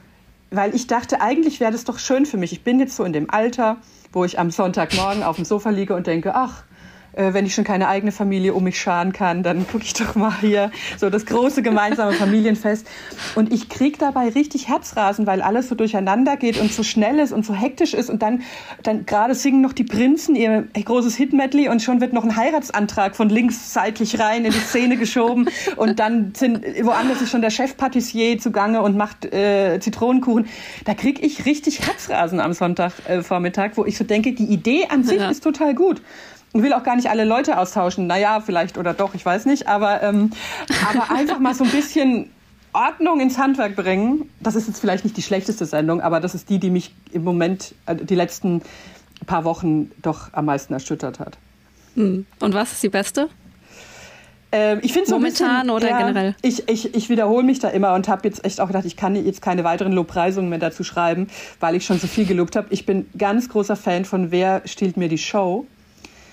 weil 0.51 0.75
ich 0.75 0.87
dachte, 0.87 1.21
eigentlich 1.21 1.59
wäre 1.59 1.71
das 1.71 1.83
doch 1.83 1.99
schön 1.99 2.25
für 2.25 2.37
mich. 2.37 2.51
Ich 2.51 2.63
bin 2.63 2.79
jetzt 2.79 2.95
so 2.95 3.03
in 3.03 3.13
dem 3.13 3.29
Alter, 3.29 3.77
wo 4.11 4.25
ich 4.25 4.39
am 4.39 4.51
Sonntagmorgen 4.51 5.23
auf 5.23 5.35
dem 5.35 5.45
Sofa 5.45 5.69
liege 5.69 5.95
und 5.95 6.07
denke, 6.07 6.35
ach, 6.35 6.63
äh, 7.13 7.33
wenn 7.33 7.45
ich 7.45 7.53
schon 7.55 7.63
keine 7.63 7.87
eigene 7.87 8.11
Familie 8.11 8.53
um 8.53 8.63
mich 8.63 8.79
scharen 8.79 9.13
kann, 9.13 9.43
dann 9.43 9.67
gucke 9.67 9.83
ich 9.83 9.93
doch 9.93 10.15
mal 10.15 10.33
hier 10.41 10.71
so 10.97 11.09
das 11.09 11.25
große 11.25 11.61
gemeinsame 11.61 12.13
Familienfest. 12.13 12.87
Und 13.35 13.53
ich 13.53 13.69
krieg 13.69 13.99
dabei 13.99 14.29
richtig 14.29 14.67
Herzrasen, 14.67 15.27
weil 15.27 15.41
alles 15.41 15.69
so 15.69 15.75
durcheinander 15.75 16.37
geht 16.37 16.59
und 16.59 16.71
so 16.71 16.83
schnell 16.83 17.19
ist 17.19 17.31
und 17.31 17.45
so 17.45 17.53
hektisch 17.53 17.93
ist. 17.93 18.09
Und 18.09 18.21
dann, 18.21 18.41
dann 18.83 19.05
gerade 19.05 19.35
singen 19.35 19.61
noch 19.61 19.73
die 19.73 19.83
Prinzen 19.83 20.35
ihr 20.35 20.67
großes 20.73 21.15
Hit-Medley 21.15 21.69
und 21.69 21.81
schon 21.81 22.01
wird 22.01 22.13
noch 22.13 22.23
ein 22.23 22.35
Heiratsantrag 22.35 23.15
von 23.15 23.29
links 23.29 23.73
seitlich 23.73 24.19
rein 24.19 24.45
in 24.45 24.51
die 24.51 24.59
Szene 24.59 24.97
geschoben. 24.97 25.49
Und 25.75 25.99
dann 25.99 26.33
sind 26.35 26.63
woanders 26.81 27.21
ist 27.21 27.31
schon 27.31 27.41
der 27.41 27.49
Chef-Patissier 27.49 28.39
zugange 28.39 28.81
und 28.81 28.97
macht 28.97 29.25
äh, 29.25 29.79
Zitronenkuchen. 29.79 30.47
Da 30.85 30.93
krieg 30.93 31.23
ich 31.23 31.45
richtig 31.45 31.85
Herzrasen 31.85 32.39
am 32.39 32.53
Sonntagvormittag, 32.53 33.71
äh, 33.71 33.77
wo 33.77 33.85
ich 33.85 33.97
so 33.97 34.03
denke, 34.03 34.33
die 34.33 34.45
Idee 34.45 34.87
an 34.89 35.03
sich 35.03 35.19
ja. 35.19 35.29
ist 35.29 35.43
total 35.43 35.75
gut. 35.75 36.01
Ich 36.53 36.63
will 36.63 36.73
auch 36.73 36.83
gar 36.83 36.95
nicht 36.95 37.09
alle 37.09 37.25
Leute 37.25 37.57
austauschen. 37.59 38.07
Naja, 38.07 38.41
vielleicht 38.41 38.77
oder 38.77 38.93
doch, 38.93 39.13
ich 39.13 39.25
weiß 39.25 39.45
nicht. 39.45 39.67
Aber, 39.67 40.01
ähm, 40.01 40.31
aber 40.89 41.11
einfach 41.11 41.39
mal 41.39 41.53
so 41.53 41.63
ein 41.63 41.69
bisschen 41.69 42.31
Ordnung 42.73 43.19
ins 43.19 43.37
Handwerk 43.37 43.75
bringen. 43.75 44.29
Das 44.39 44.55
ist 44.55 44.67
jetzt 44.67 44.79
vielleicht 44.79 45.03
nicht 45.03 45.17
die 45.17 45.21
schlechteste 45.21 45.65
Sendung, 45.65 46.01
aber 46.01 46.19
das 46.19 46.35
ist 46.35 46.49
die, 46.49 46.59
die 46.59 46.69
mich 46.69 46.93
im 47.11 47.23
Moment, 47.23 47.73
äh, 47.85 47.95
die 47.95 48.15
letzten 48.15 48.61
paar 49.25 49.43
Wochen 49.43 49.91
doch 50.01 50.33
am 50.33 50.45
meisten 50.45 50.73
erschüttert 50.73 51.19
hat. 51.19 51.37
Hm. 51.95 52.25
Und 52.39 52.53
was 52.53 52.71
ist 52.71 52.83
die 52.83 52.89
beste? 52.89 53.29
Ähm, 54.51 54.79
ich 54.81 54.93
finde 54.93 55.07
so 55.07 55.15
momentan 55.15 55.67
bisschen, 55.67 55.69
oder 55.69 55.89
ja, 55.89 55.97
generell. 55.99 56.35
Ich, 56.41 56.67
ich, 56.67 56.95
ich 56.95 57.09
wiederhole 57.09 57.43
mich 57.43 57.59
da 57.59 57.69
immer 57.69 57.93
und 57.93 58.07
habe 58.07 58.27
jetzt 58.27 58.43
echt 58.43 58.59
auch 58.59 58.67
gedacht, 58.67 58.85
ich 58.85 58.97
kann 58.97 59.15
jetzt 59.15 59.41
keine 59.41 59.63
weiteren 59.63 59.93
Lobpreisungen 59.93 60.49
mehr 60.49 60.59
dazu 60.59 60.83
schreiben, 60.83 61.27
weil 61.59 61.75
ich 61.75 61.85
schon 61.85 61.99
so 61.99 62.07
viel 62.07 62.25
gelobt 62.25 62.55
habe. 62.55 62.67
Ich 62.71 62.85
bin 62.85 63.07
ganz 63.17 63.49
großer 63.49 63.75
Fan 63.75 64.05
von 64.05 64.31
Wer 64.31 64.63
stiehlt 64.65 64.97
mir 64.97 65.07
die 65.07 65.19
Show? 65.19 65.67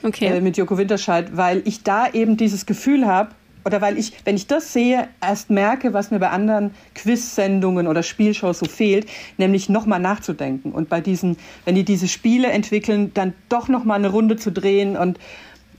Okay. 0.02 0.26
äh, 0.26 0.40
mit 0.40 0.56
Joko 0.56 0.78
Winterscheid, 0.78 1.36
weil 1.36 1.62
ich 1.64 1.82
da 1.82 2.08
eben 2.08 2.36
dieses 2.36 2.66
Gefühl 2.66 3.06
habe, 3.06 3.30
oder 3.64 3.80
weil 3.80 3.98
ich, 3.98 4.12
wenn 4.24 4.36
ich 4.36 4.46
das 4.46 4.72
sehe, 4.72 5.08
erst 5.20 5.50
merke, 5.50 5.92
was 5.92 6.12
mir 6.12 6.20
bei 6.20 6.30
anderen 6.30 6.70
Quiz-Sendungen 6.94 7.88
oder 7.88 8.04
Spielshows 8.04 8.60
so 8.60 8.66
fehlt, 8.66 9.08
nämlich 9.38 9.68
nochmal 9.68 9.98
nachzudenken 9.98 10.70
und 10.70 10.88
bei 10.88 11.00
diesen, 11.00 11.36
wenn 11.64 11.74
die 11.74 11.84
diese 11.84 12.06
Spiele 12.06 12.48
entwickeln, 12.48 13.12
dann 13.14 13.34
doch 13.48 13.66
nochmal 13.68 13.98
eine 13.98 14.08
Runde 14.08 14.36
zu 14.36 14.52
drehen 14.52 14.96
und 14.96 15.18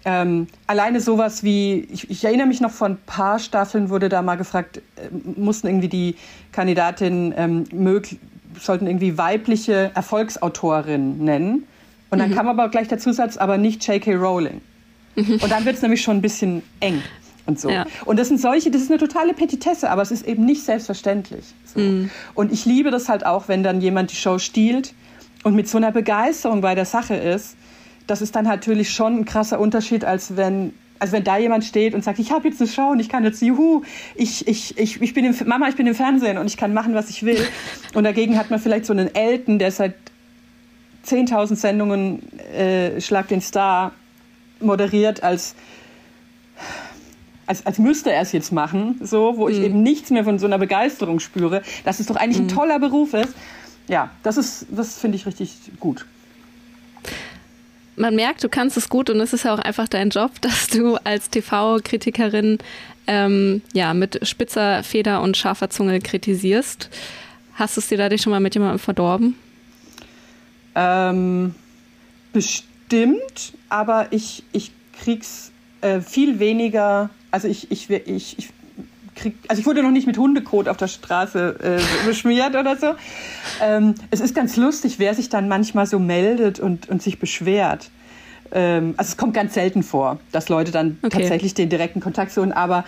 ähm, 0.04 0.48
alleine 0.68 1.02
sowas 1.02 1.44
wie, 1.44 1.88
ich, 1.92 2.10
ich, 2.10 2.24
erinnere 2.24 2.48
mich 2.48 2.62
noch 2.62 2.72
von 2.72 2.94
ein 2.94 2.98
paar 3.06 3.40
Staffeln, 3.40 3.90
wurde 3.90 4.10
da 4.10 4.22
mal 4.22 4.36
gefragt, 4.36 4.78
äh, 4.78 5.10
mussten 5.38 5.68
irgendwie 5.68 5.90
die 5.90 6.16
Kandidatinnen 6.52 7.34
ähm, 7.36 7.66
sollten 8.60 8.88
irgendwie 8.88 9.18
weibliche 9.18 9.92
Erfolgsautorinnen 9.94 11.24
nennen. 11.24 11.68
Und 12.10 12.20
dann 12.20 12.32
mhm. 12.32 12.36
kam 12.36 12.48
aber 12.48 12.70
gleich 12.70 12.88
der 12.88 13.00
Zusatz, 13.00 13.38
aber 13.38 13.58
nicht 13.58 13.86
J.K. 13.88 14.16
Rowling. 14.16 14.62
Mhm. 15.16 15.40
Und 15.42 15.52
dann 15.52 15.66
wird 15.66 15.76
es 15.76 15.82
nämlich 15.82 16.02
schon 16.02 16.18
ein 16.18 16.22
bisschen 16.22 16.64
eng 16.80 17.02
und 17.46 17.60
so. 17.60 17.70
Ja. 17.70 17.86
Und 18.06 18.20
das 18.20 18.28
sind 18.28 18.40
solche, 18.40 18.72
das 18.72 18.82
ist 18.82 18.92
eine 18.92 19.00
totale 19.00 19.34
Petitesse, 19.34 19.90
aber 19.90 20.02
es 20.02 20.12
ist 20.12 20.28
eben 20.28 20.46
nicht 20.46 20.64
selbstverständlich. 20.64 21.46
So. 21.66 21.80
Mhm. 21.80 22.10
Und 22.34 22.52
ich 22.52 22.66
liebe 22.66 22.92
das 22.92 23.10
halt 23.10 23.26
auch, 23.26 23.48
wenn 23.48 23.64
dann 23.64 23.82
jemand 23.82 24.12
die 24.12 24.16
Show 24.16 24.38
stiehlt 24.38 24.94
und 25.44 25.56
mit 25.56 25.68
so 25.68 25.78
einer 25.78 25.92
Begeisterung 25.92 26.62
bei 26.62 26.76
der 26.76 26.86
Sache 26.86 27.16
ist, 27.16 27.56
das 28.06 28.22
ist 28.22 28.36
dann 28.36 28.46
natürlich 28.46 28.92
schon 28.92 29.20
ein 29.20 29.26
krasser 29.26 29.60
Unterschied, 29.60 30.06
als 30.06 30.38
wenn 30.38 30.74
also 31.00 31.14
wenn 31.14 31.24
da 31.24 31.38
jemand 31.38 31.64
steht 31.64 31.94
und 31.94 32.04
sagt, 32.04 32.18
ich 32.18 32.32
habe 32.32 32.48
jetzt 32.48 32.60
eine 32.60 32.68
Show 32.68 32.90
und 32.90 33.00
ich 33.00 33.08
kann 33.08 33.24
jetzt, 33.24 33.42
juhu, 33.42 33.84
ich, 34.16 34.48
ich, 34.48 34.78
ich, 34.80 35.00
ich 35.00 35.14
bin 35.14 35.26
im, 35.26 35.36
Mama, 35.46 35.70
ich 35.70 35.76
bin 35.76 35.86
im 35.86 35.94
Fernsehen 35.94 36.40
und 36.40 36.48
ich 36.48 36.58
kann 36.58 36.74
machen, 36.74 36.96
was 36.96 37.12
ich 37.12 37.24
will. 37.24 37.40
Und 37.94 38.04
dagegen 38.04 38.38
hat 38.38 38.50
man 38.50 38.60
vielleicht 38.60 38.86
so 38.86 38.94
einen 38.94 39.14
Elton, 39.14 39.60
der 39.60 39.72
seit 39.72 39.94
10.000 41.08 41.56
Sendungen 41.56 42.22
äh, 42.54 43.00
Schlag 43.02 43.28
den 43.28 43.42
Star 43.42 43.92
moderiert, 44.60 45.24
als, 45.24 45.56
als, 47.46 47.66
als 47.66 47.80
müsste 47.80 48.12
er 48.12 48.22
es 48.22 48.32
jetzt 48.32 48.52
machen, 48.52 49.00
so, 49.02 49.38
wo 49.38 49.48
ich 49.48 49.58
mhm. 49.58 49.66
eben 49.66 49.84
nichts 49.84 50.10
mehr 50.10 50.24
von 50.24 50.40
so 50.40 50.46
einer 50.46 50.58
Begeisterung 50.58 51.20
spüre, 51.20 51.62
dass 51.86 52.00
es 52.00 52.08
doch 52.08 52.16
eigentlich 52.16 52.40
mhm. 52.40 52.46
ein 52.46 52.56
toller 52.56 52.80
Beruf 52.80 53.14
ist. 53.14 53.34
Ja, 53.88 54.12
das 54.24 54.38
ist, 54.38 54.66
das 54.70 54.98
finde 54.98 55.18
ich 55.18 55.26
richtig 55.26 55.50
gut 55.80 56.06
man 57.98 58.16
merkt, 58.16 58.44
du 58.44 58.50
kannst 58.50 58.78
es 58.78 58.90
gut 58.90 59.10
und 59.10 59.20
es 59.20 59.34
ist 59.34 59.44
ja 59.44 59.54
auch 59.54 59.60
einfach 59.60 59.88
dein 59.88 60.10
Job, 60.10 60.32
dass 60.42 60.68
du 60.68 60.96
als 61.04 61.30
TV-Kritikerin 61.30 62.60
ähm, 63.08 63.62
ja, 63.74 63.94
mit 63.94 64.26
spitzer 64.28 64.84
Feder 64.84 65.22
und 65.22 65.36
scharfer 65.36 65.70
Zunge 65.70 66.00
kritisierst. 66.00 66.90
Hast 67.56 67.76
du 67.76 67.82
es 67.82 67.88
dir 67.88 67.98
dadurch 67.98 68.22
schon 68.22 68.32
mal 68.32 68.40
mit 68.40 68.54
jemandem 68.54 68.80
verdorben? 68.80 69.36
Ähm, 70.80 71.56
bestimmt, 72.34 73.54
aber 73.68 74.08
ich, 74.12 74.44
ich 74.52 74.72
krieg's 74.94 75.52
äh, 75.82 76.02
viel 76.02 76.38
weniger, 76.38 77.10
also 77.32 77.48
ich, 77.48 77.72
ich, 77.72 77.90
ich, 77.90 78.38
ich 78.38 78.50
krieg, 79.16 79.36
also 79.48 79.60
ich 79.60 79.66
wurde 79.66 79.82
noch 79.82 79.90
nicht 79.90 80.06
mit 80.06 80.20
Hundekot 80.20 80.68
auf 80.68 80.78
der 80.78 80.88
Straße 80.88 81.80
äh, 81.80 82.08
beschmiert 82.08 82.56
oder 82.56 82.76
so. 82.78 82.94
Ähm, 83.60 83.96
es 84.12 84.20
ist 84.20 84.36
ganz 84.36 84.56
lustig, 84.56 85.00
wer 85.00 85.16
sich 85.16 85.30
dann 85.30 85.48
manchmal 85.48 85.88
so 85.88 85.98
meldet 85.98 86.60
und, 86.60 86.88
und 86.90 87.02
sich 87.02 87.18
beschwert. 87.18 87.90
Ähm, 88.52 88.94
also 88.98 89.10
es 89.10 89.18
kommt 89.18 89.34
ganz 89.34 89.56
selten 89.56 89.82
vor, 89.82 90.20
dass 90.32 90.48
Leute 90.48 90.72
dann 90.72 91.00
okay. 91.02 91.18
tatsächlich 91.18 91.56
den 91.56 91.70
direkten 91.70 92.02
Kontakt 92.02 92.32
suchen, 92.32 92.52
aber 92.52 92.86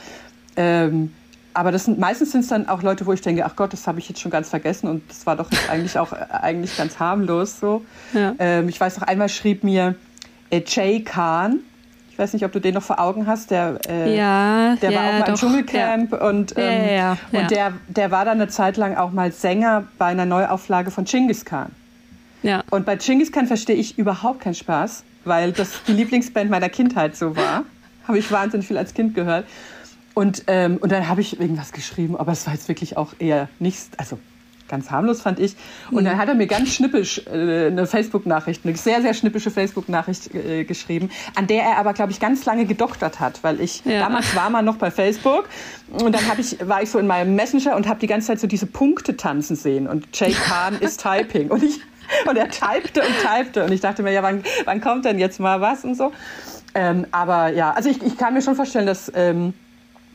ähm, 0.55 1.11
aber 1.59 1.73
das 1.73 1.83
sind, 1.83 1.99
meistens 1.99 2.31
sind 2.31 2.39
es 2.39 2.47
dann 2.47 2.69
auch 2.69 2.83
Leute, 2.83 3.05
wo 3.05 3.11
ich 3.11 3.19
denke, 3.19 3.45
ach 3.45 3.53
Gott, 3.57 3.73
das 3.73 3.85
habe 3.85 3.99
ich 3.99 4.07
jetzt 4.07 4.21
schon 4.21 4.31
ganz 4.31 4.47
vergessen 4.47 4.87
und 4.87 5.03
das 5.09 5.25
war 5.25 5.35
doch 5.35 5.49
eigentlich 5.69 5.99
auch 5.99 6.13
äh, 6.13 6.25
eigentlich 6.31 6.77
ganz 6.77 6.99
harmlos 6.99 7.59
so. 7.59 7.83
Ja. 8.13 8.33
Ähm, 8.39 8.69
ich 8.69 8.79
weiß 8.79 8.97
noch, 8.97 9.05
einmal 9.05 9.27
schrieb 9.27 9.65
mir 9.65 9.95
äh, 10.51 10.61
Jay 10.65 11.03
Kahn, 11.03 11.59
ich 12.09 12.17
weiß 12.17 12.31
nicht, 12.31 12.45
ob 12.45 12.53
du 12.53 12.61
den 12.61 12.75
noch 12.75 12.81
vor 12.81 13.01
Augen 13.01 13.27
hast, 13.27 13.51
der, 13.51 13.77
äh, 13.89 14.15
ja, 14.15 14.77
der 14.77 14.93
war 14.93 15.03
ja, 15.03 15.09
auch 15.09 15.19
mal 15.19 15.27
im 15.27 15.35
Dschungelcamp 15.35 16.13
ja. 16.13 16.29
und, 16.29 16.53
ähm, 16.55 17.17
und 17.33 17.51
Der, 17.51 17.73
der 17.89 18.09
war 18.09 18.23
dann 18.23 18.39
eine 18.39 18.47
Zeit 18.47 18.77
lang 18.77 18.95
auch 18.95 19.11
mal 19.11 19.33
Sänger 19.33 19.83
bei 19.97 20.05
einer 20.05 20.25
Neuauflage 20.25 20.91
von 20.91 21.03
Genghis 21.03 21.43
Khan. 21.43 21.73
Ja. 22.41 22.63
Und 22.69 22.85
bei 22.85 22.95
Genghis 22.95 23.33
Khan 23.33 23.47
verstehe 23.47 23.75
ich 23.75 23.97
überhaupt 23.97 24.39
keinen 24.39 24.55
Spaß, 24.55 25.03
weil 25.25 25.51
das 25.51 25.83
die 25.87 25.91
Lieblingsband 25.91 26.49
meiner 26.49 26.69
Kindheit 26.69 27.17
so 27.17 27.35
war. 27.35 27.65
Habe 28.07 28.17
ich 28.17 28.31
wahnsinnig 28.31 28.65
viel 28.65 28.77
als 28.77 28.93
Kind 28.93 29.13
gehört. 29.13 29.43
Und, 30.19 30.43
ähm, 30.47 30.75
und 30.81 30.91
dann 30.91 31.07
habe 31.07 31.21
ich 31.21 31.39
irgendwas 31.39 31.71
geschrieben, 31.71 32.17
aber 32.17 32.33
es 32.33 32.45
war 32.45 32.53
jetzt 32.53 32.67
wirklich 32.67 32.97
auch 32.97 33.13
eher 33.19 33.47
nichts, 33.57 33.91
also 33.95 34.19
ganz 34.67 34.91
harmlos 34.91 35.21
fand 35.21 35.39
ich. 35.39 35.55
Und 35.91 36.03
dann 36.03 36.15
mhm. 36.15 36.19
hat 36.19 36.27
er 36.27 36.35
mir 36.35 36.45
ganz 36.45 36.73
schnippisch 36.75 37.21
äh, 37.25 37.67
eine 37.67 37.87
Facebook-Nachricht, 37.87 38.65
eine 38.65 38.75
sehr, 38.75 39.01
sehr 39.01 39.13
schnippische 39.13 39.49
Facebook-Nachricht 39.49 40.35
äh, 40.35 40.65
geschrieben, 40.65 41.09
an 41.35 41.47
der 41.47 41.63
er 41.63 41.77
aber, 41.77 41.93
glaube 41.93 42.11
ich, 42.11 42.19
ganz 42.19 42.43
lange 42.43 42.65
gedoktert 42.65 43.21
hat, 43.21 43.45
weil 43.45 43.61
ich, 43.61 43.85
ja. 43.85 43.99
damals 43.99 44.35
war 44.35 44.49
man 44.49 44.65
noch 44.65 44.75
bei 44.75 44.91
Facebook 44.91 45.47
und 45.89 46.13
dann 46.13 46.21
ich, 46.37 46.67
war 46.67 46.83
ich 46.83 46.89
so 46.91 46.99
in 46.99 47.07
meinem 47.07 47.35
Messenger 47.35 47.77
und 47.77 47.87
habe 47.87 48.01
die 48.01 48.07
ganze 48.07 48.27
Zeit 48.27 48.41
so 48.41 48.47
diese 48.47 48.65
Punkte 48.65 49.15
tanzen 49.15 49.55
sehen 49.55 49.87
und 49.87 50.05
Jay 50.19 50.31
Khan 50.47 50.79
ist 50.81 51.01
Typing 51.01 51.49
und 51.49 51.63
ich 51.63 51.79
und 52.27 52.35
er 52.35 52.49
typte 52.49 53.03
und 53.03 53.13
typte 53.21 53.63
und 53.63 53.71
ich 53.71 53.79
dachte 53.79 54.03
mir, 54.03 54.11
ja, 54.11 54.21
wann, 54.21 54.43
wann 54.65 54.81
kommt 54.81 55.05
denn 55.05 55.17
jetzt 55.17 55.39
mal 55.39 55.61
was 55.61 55.85
und 55.85 55.95
so. 55.95 56.11
Ähm, 56.73 57.07
aber 57.11 57.53
ja, 57.53 57.71
also 57.71 57.87
ich, 57.87 58.03
ich 58.03 58.17
kann 58.17 58.33
mir 58.33 58.41
schon 58.41 58.55
vorstellen, 58.55 58.85
dass... 58.85 59.09
Ähm, 59.15 59.53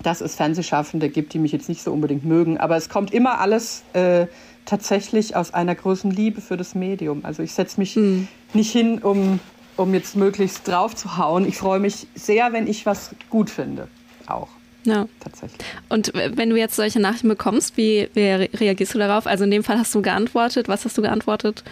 dass 0.02 0.20
es 0.20 0.34
Fernsehschaffende 0.34 1.08
gibt, 1.08 1.32
die 1.32 1.38
mich 1.38 1.52
jetzt 1.52 1.68
nicht 1.68 1.82
so 1.82 1.92
unbedingt 1.92 2.24
mögen. 2.24 2.58
Aber 2.58 2.76
es 2.76 2.88
kommt 2.88 3.12
immer 3.12 3.40
alles 3.40 3.82
äh, 3.92 4.26
tatsächlich 4.64 5.36
aus 5.36 5.54
einer 5.54 5.74
großen 5.74 6.10
Liebe 6.10 6.40
für 6.40 6.56
das 6.56 6.74
Medium. 6.74 7.24
Also 7.24 7.42
ich 7.42 7.52
setze 7.52 7.80
mich 7.80 7.96
mhm. 7.96 8.28
nicht 8.52 8.72
hin, 8.72 8.98
um, 8.98 9.40
um 9.76 9.94
jetzt 9.94 10.16
möglichst 10.16 10.66
drauf 10.68 10.94
zu 10.94 11.16
hauen. 11.16 11.46
Ich 11.46 11.56
freue 11.56 11.80
mich 11.80 12.06
sehr, 12.14 12.52
wenn 12.52 12.66
ich 12.66 12.86
was 12.86 13.14
gut 13.30 13.50
finde. 13.50 13.88
Auch. 14.26 14.48
Ja. 14.84 15.06
Tatsächlich. 15.20 15.66
Und 15.88 16.12
wenn 16.14 16.50
du 16.50 16.56
jetzt 16.56 16.76
solche 16.76 17.00
Nachrichten 17.00 17.28
bekommst, 17.28 17.76
wie, 17.76 18.08
wie 18.14 18.28
reagierst 18.54 18.94
du 18.94 18.98
darauf? 18.98 19.26
Also 19.26 19.44
in 19.44 19.50
dem 19.50 19.64
Fall 19.64 19.78
hast 19.78 19.94
du 19.94 20.02
geantwortet. 20.02 20.68
Was 20.68 20.84
hast 20.84 20.96
du 20.98 21.02
geantwortet? 21.02 21.64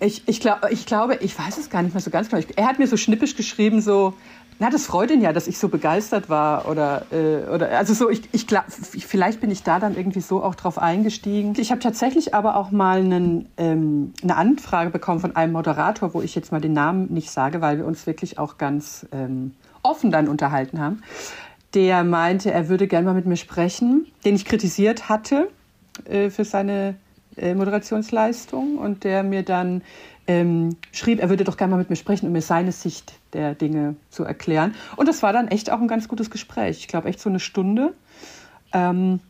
Ich, 0.00 0.22
ich, 0.26 0.40
glaub, 0.40 0.58
ich 0.70 0.86
glaube, 0.86 1.18
ich 1.20 1.36
weiß 1.36 1.58
es 1.58 1.70
gar 1.70 1.82
nicht 1.82 1.92
mehr 1.92 2.00
so 2.00 2.10
ganz 2.10 2.28
genau. 2.28 2.42
Er 2.54 2.66
hat 2.66 2.78
mir 2.78 2.86
so 2.86 2.96
schnippisch 2.96 3.34
geschrieben, 3.34 3.80
so, 3.80 4.14
na, 4.60 4.70
das 4.70 4.86
freut 4.86 5.10
ihn 5.10 5.20
ja, 5.20 5.32
dass 5.32 5.46
ich 5.46 5.58
so 5.58 5.68
begeistert 5.68 6.28
war 6.28 6.68
oder 6.68 7.06
äh, 7.12 7.48
oder 7.48 7.78
also 7.78 7.94
so 7.94 8.10
ich 8.10 8.22
ich 8.32 8.46
glaub, 8.46 8.64
vielleicht 8.68 9.40
bin 9.40 9.50
ich 9.50 9.62
da 9.62 9.78
dann 9.78 9.96
irgendwie 9.96 10.20
so 10.20 10.42
auch 10.42 10.56
drauf 10.56 10.78
eingestiegen. 10.78 11.54
Ich 11.58 11.70
habe 11.70 11.80
tatsächlich 11.80 12.34
aber 12.34 12.56
auch 12.56 12.72
mal 12.72 12.98
einen, 12.98 13.48
ähm, 13.56 14.12
eine 14.22 14.36
Anfrage 14.36 14.90
bekommen 14.90 15.20
von 15.20 15.36
einem 15.36 15.52
Moderator, 15.52 16.12
wo 16.12 16.22
ich 16.22 16.34
jetzt 16.34 16.50
mal 16.50 16.60
den 16.60 16.72
Namen 16.72 17.12
nicht 17.12 17.30
sage, 17.30 17.60
weil 17.60 17.78
wir 17.78 17.86
uns 17.86 18.06
wirklich 18.06 18.38
auch 18.38 18.58
ganz 18.58 19.06
ähm, 19.12 19.54
offen 19.82 20.10
dann 20.10 20.26
unterhalten 20.26 20.80
haben. 20.80 21.02
Der 21.74 22.02
meinte, 22.02 22.50
er 22.50 22.68
würde 22.68 22.88
gerne 22.88 23.06
mal 23.06 23.14
mit 23.14 23.26
mir 23.26 23.36
sprechen, 23.36 24.06
den 24.24 24.34
ich 24.34 24.44
kritisiert 24.44 25.08
hatte 25.08 25.48
äh, 26.04 26.30
für 26.30 26.44
seine 26.44 26.96
äh, 27.36 27.54
Moderationsleistung 27.54 28.78
und 28.78 29.04
der 29.04 29.22
mir 29.22 29.44
dann 29.44 29.82
ähm, 30.28 30.76
schrieb, 30.92 31.20
er 31.20 31.30
würde 31.30 31.42
doch 31.42 31.56
gerne 31.56 31.72
mal 31.72 31.78
mit 31.78 31.90
mir 31.90 31.96
sprechen, 31.96 32.26
um 32.26 32.32
mir 32.32 32.42
seine 32.42 32.70
Sicht 32.70 33.14
der 33.32 33.54
Dinge 33.54 33.96
zu 34.10 34.24
erklären. 34.24 34.74
Und 34.96 35.08
das 35.08 35.22
war 35.22 35.32
dann 35.32 35.48
echt 35.48 35.70
auch 35.70 35.80
ein 35.80 35.88
ganz 35.88 36.06
gutes 36.06 36.30
Gespräch. 36.30 36.78
Ich 36.78 36.88
glaube, 36.88 37.08
echt 37.08 37.18
so 37.18 37.30
eine 37.30 37.40
Stunde. 37.40 37.94
Ähm, 38.72 39.20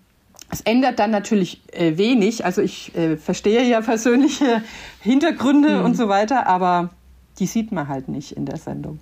es 0.51 0.61
ändert 0.63 0.99
dann 0.99 1.13
natürlich 1.13 1.63
äh, 1.73 1.97
wenig. 1.97 2.45
Also 2.45 2.63
ich 2.63 2.95
äh, 2.97 3.17
verstehe 3.17 3.63
ja 3.63 3.81
persönliche 3.81 4.63
Hintergründe 5.01 5.79
mhm. 5.79 5.85
und 5.85 5.97
so 5.97 6.09
weiter, 6.09 6.49
aber 6.49 6.91
die 7.39 7.47
sieht 7.47 7.71
man 7.71 7.87
halt 7.87 8.09
nicht 8.09 8.33
in 8.33 8.45
der 8.45 8.57
Sendung. 8.57 8.99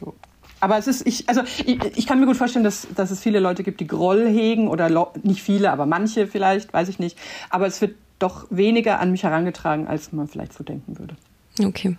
So. 0.00 0.14
Aber 0.60 0.78
es 0.78 0.86
ist, 0.86 1.06
ich, 1.06 1.28
also 1.28 1.42
ich, 1.66 1.78
ich 1.96 2.06
kann 2.06 2.20
mir 2.20 2.26
gut 2.26 2.38
vorstellen, 2.38 2.64
dass, 2.64 2.88
dass 2.94 3.10
es 3.10 3.20
viele 3.20 3.38
Leute 3.38 3.62
gibt, 3.64 3.80
die 3.80 3.86
Groll 3.86 4.26
hegen 4.26 4.68
oder 4.68 5.12
nicht 5.22 5.42
viele, 5.42 5.70
aber 5.70 5.84
manche 5.84 6.26
vielleicht, 6.26 6.72
weiß 6.72 6.88
ich 6.88 6.98
nicht. 6.98 7.18
Aber 7.50 7.66
es 7.66 7.82
wird 7.82 7.96
doch 8.18 8.46
weniger 8.48 8.98
an 9.00 9.10
mich 9.10 9.24
herangetragen, 9.24 9.86
als 9.86 10.12
man 10.12 10.26
vielleicht 10.26 10.54
so 10.54 10.64
denken 10.64 10.98
würde. 10.98 11.16
Okay. 11.62 11.96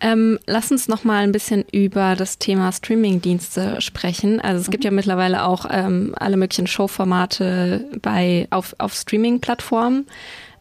Ähm, 0.00 0.38
lass 0.46 0.70
uns 0.70 0.86
noch 0.86 1.02
mal 1.02 1.24
ein 1.24 1.32
bisschen 1.32 1.64
über 1.72 2.14
das 2.14 2.38
Thema 2.38 2.70
Streamingdienste 2.70 3.80
sprechen. 3.80 4.40
Also 4.40 4.60
es 4.60 4.70
gibt 4.70 4.84
ja 4.84 4.90
mittlerweile 4.90 5.44
auch 5.44 5.66
ähm, 5.70 6.14
alle 6.16 6.36
möglichen 6.36 6.68
Showformate 6.68 7.88
bei 8.00 8.46
auf, 8.50 8.76
auf 8.78 8.94
Streaming-Plattformen. 8.94 10.06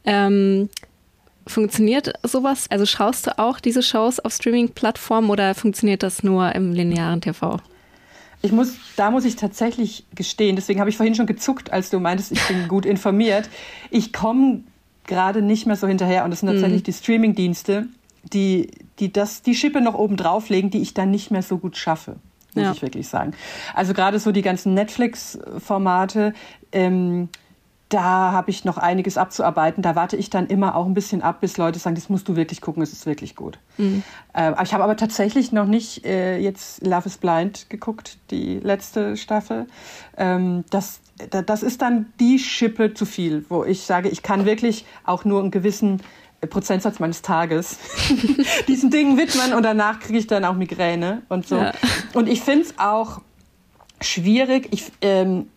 Ähm, 0.06 0.70
funktioniert 1.46 2.14
sowas? 2.24 2.66
Also 2.72 2.86
schaust 2.86 3.28
du 3.28 3.38
auch 3.38 3.60
diese 3.60 3.84
Shows 3.84 4.20
auf 4.20 4.34
Streaming-Plattformen 4.34 5.30
oder 5.30 5.54
funktioniert 5.54 6.02
das 6.02 6.24
nur 6.24 6.56
im 6.56 6.74
linearen 6.74 7.22
TV? 7.22 7.60
Ich 8.42 8.52
muss, 8.52 8.76
da 8.96 9.12
muss 9.12 9.26
ich 9.26 9.36
tatsächlich 9.36 10.06
gestehen, 10.14 10.56
deswegen 10.56 10.80
habe 10.80 10.90
ich 10.90 10.98
vorhin 10.98 11.16
schon 11.16 11.26
gezuckt, 11.26 11.74
als 11.74 11.90
du 11.90 12.00
meintest, 12.00 12.32
ich 12.32 12.48
bin 12.48 12.68
gut 12.68 12.86
informiert. 12.86 13.50
Ich 13.90 14.14
komme 14.14 14.64
gerade 15.08 15.42
nicht 15.42 15.66
mehr 15.66 15.76
so 15.76 15.88
hinterher. 15.88 16.24
Und 16.24 16.32
das 16.32 16.42
sind 16.42 16.50
tatsächlich 16.50 16.82
mhm. 16.82 16.86
die 16.86 16.94
Streaming-Dienste, 16.94 17.88
die, 18.34 18.72
die 19.00 19.12
das, 19.12 19.42
die 19.42 19.56
Schippe 19.56 19.82
noch 19.82 19.96
oben 19.96 20.18
drauflegen, 20.18 20.70
die 20.70 20.82
ich 20.82 20.94
dann 20.94 21.10
nicht 21.10 21.32
mehr 21.32 21.42
so 21.42 21.58
gut 21.58 21.78
schaffe, 21.78 22.18
muss 22.54 22.64
ja. 22.64 22.72
ich 22.72 22.82
wirklich 22.82 23.08
sagen. 23.08 23.34
Also 23.74 23.94
gerade 23.94 24.20
so 24.20 24.32
die 24.32 24.42
ganzen 24.42 24.74
Netflix-Formate, 24.74 26.34
ähm, 26.72 27.30
da 27.90 28.32
habe 28.34 28.50
ich 28.52 28.66
noch 28.66 28.78
einiges 28.78 29.18
abzuarbeiten. 29.18 29.82
Da 29.82 29.96
warte 29.96 30.18
ich 30.18 30.30
dann 30.30 30.48
immer 30.48 30.76
auch 30.76 30.86
ein 30.86 30.94
bisschen 30.94 31.22
ab, 31.22 31.40
bis 31.40 31.58
Leute 31.58 31.80
sagen, 31.80 31.96
das 31.96 32.10
musst 32.10 32.28
du 32.28 32.36
wirklich 32.36 32.60
gucken, 32.60 32.84
es 32.84 32.92
ist 32.92 33.06
wirklich 33.06 33.36
gut. 33.36 33.60
Mhm. 33.78 34.04
Äh, 34.34 34.52
ich 34.64 34.74
habe 34.74 34.84
aber 34.84 34.98
tatsächlich 34.98 35.52
noch 35.52 35.66
nicht 35.66 36.06
äh, 36.06 36.38
jetzt 36.38 36.86
Love 36.86 37.06
is 37.06 37.18
Blind 37.18 37.70
geguckt, 37.70 38.18
die 38.32 38.60
letzte 38.60 39.16
Staffel. 39.16 39.68
Ähm, 40.18 40.66
das, 40.70 41.00
das 41.30 41.64
ist 41.64 41.82
dann 41.82 42.08
die 42.20 42.40
Schippe 42.40 42.94
zu 42.94 43.06
viel, 43.06 43.46
wo 43.50 43.64
ich 43.64 43.84
sage, 43.84 44.10
ich 44.10 44.22
kann 44.22 44.46
wirklich 44.46 44.86
auch 45.06 45.24
nur 45.24 45.40
einen 45.40 45.52
gewissen 45.52 46.02
Prozentsatz 46.50 47.00
meines 47.00 47.22
Tages 47.22 47.78
diesen 48.68 48.92
Dingen 48.92 49.18
widmen 49.18 49.54
und 49.54 49.64
danach 49.64 50.00
kriege 50.00 50.20
ich 50.20 50.28
dann 50.28 50.46
auch 50.46 50.54
Migräne 50.54 51.24
und 51.30 51.48
so. 51.48 51.58
Ja. 51.58 51.72
Und 52.14 52.28
ich 52.28 52.42
finde 52.42 52.66
es 52.66 52.78
auch 52.78 53.22
schwierig. 54.02 54.68
Ich, 54.72 54.92
ähm, 55.02 55.48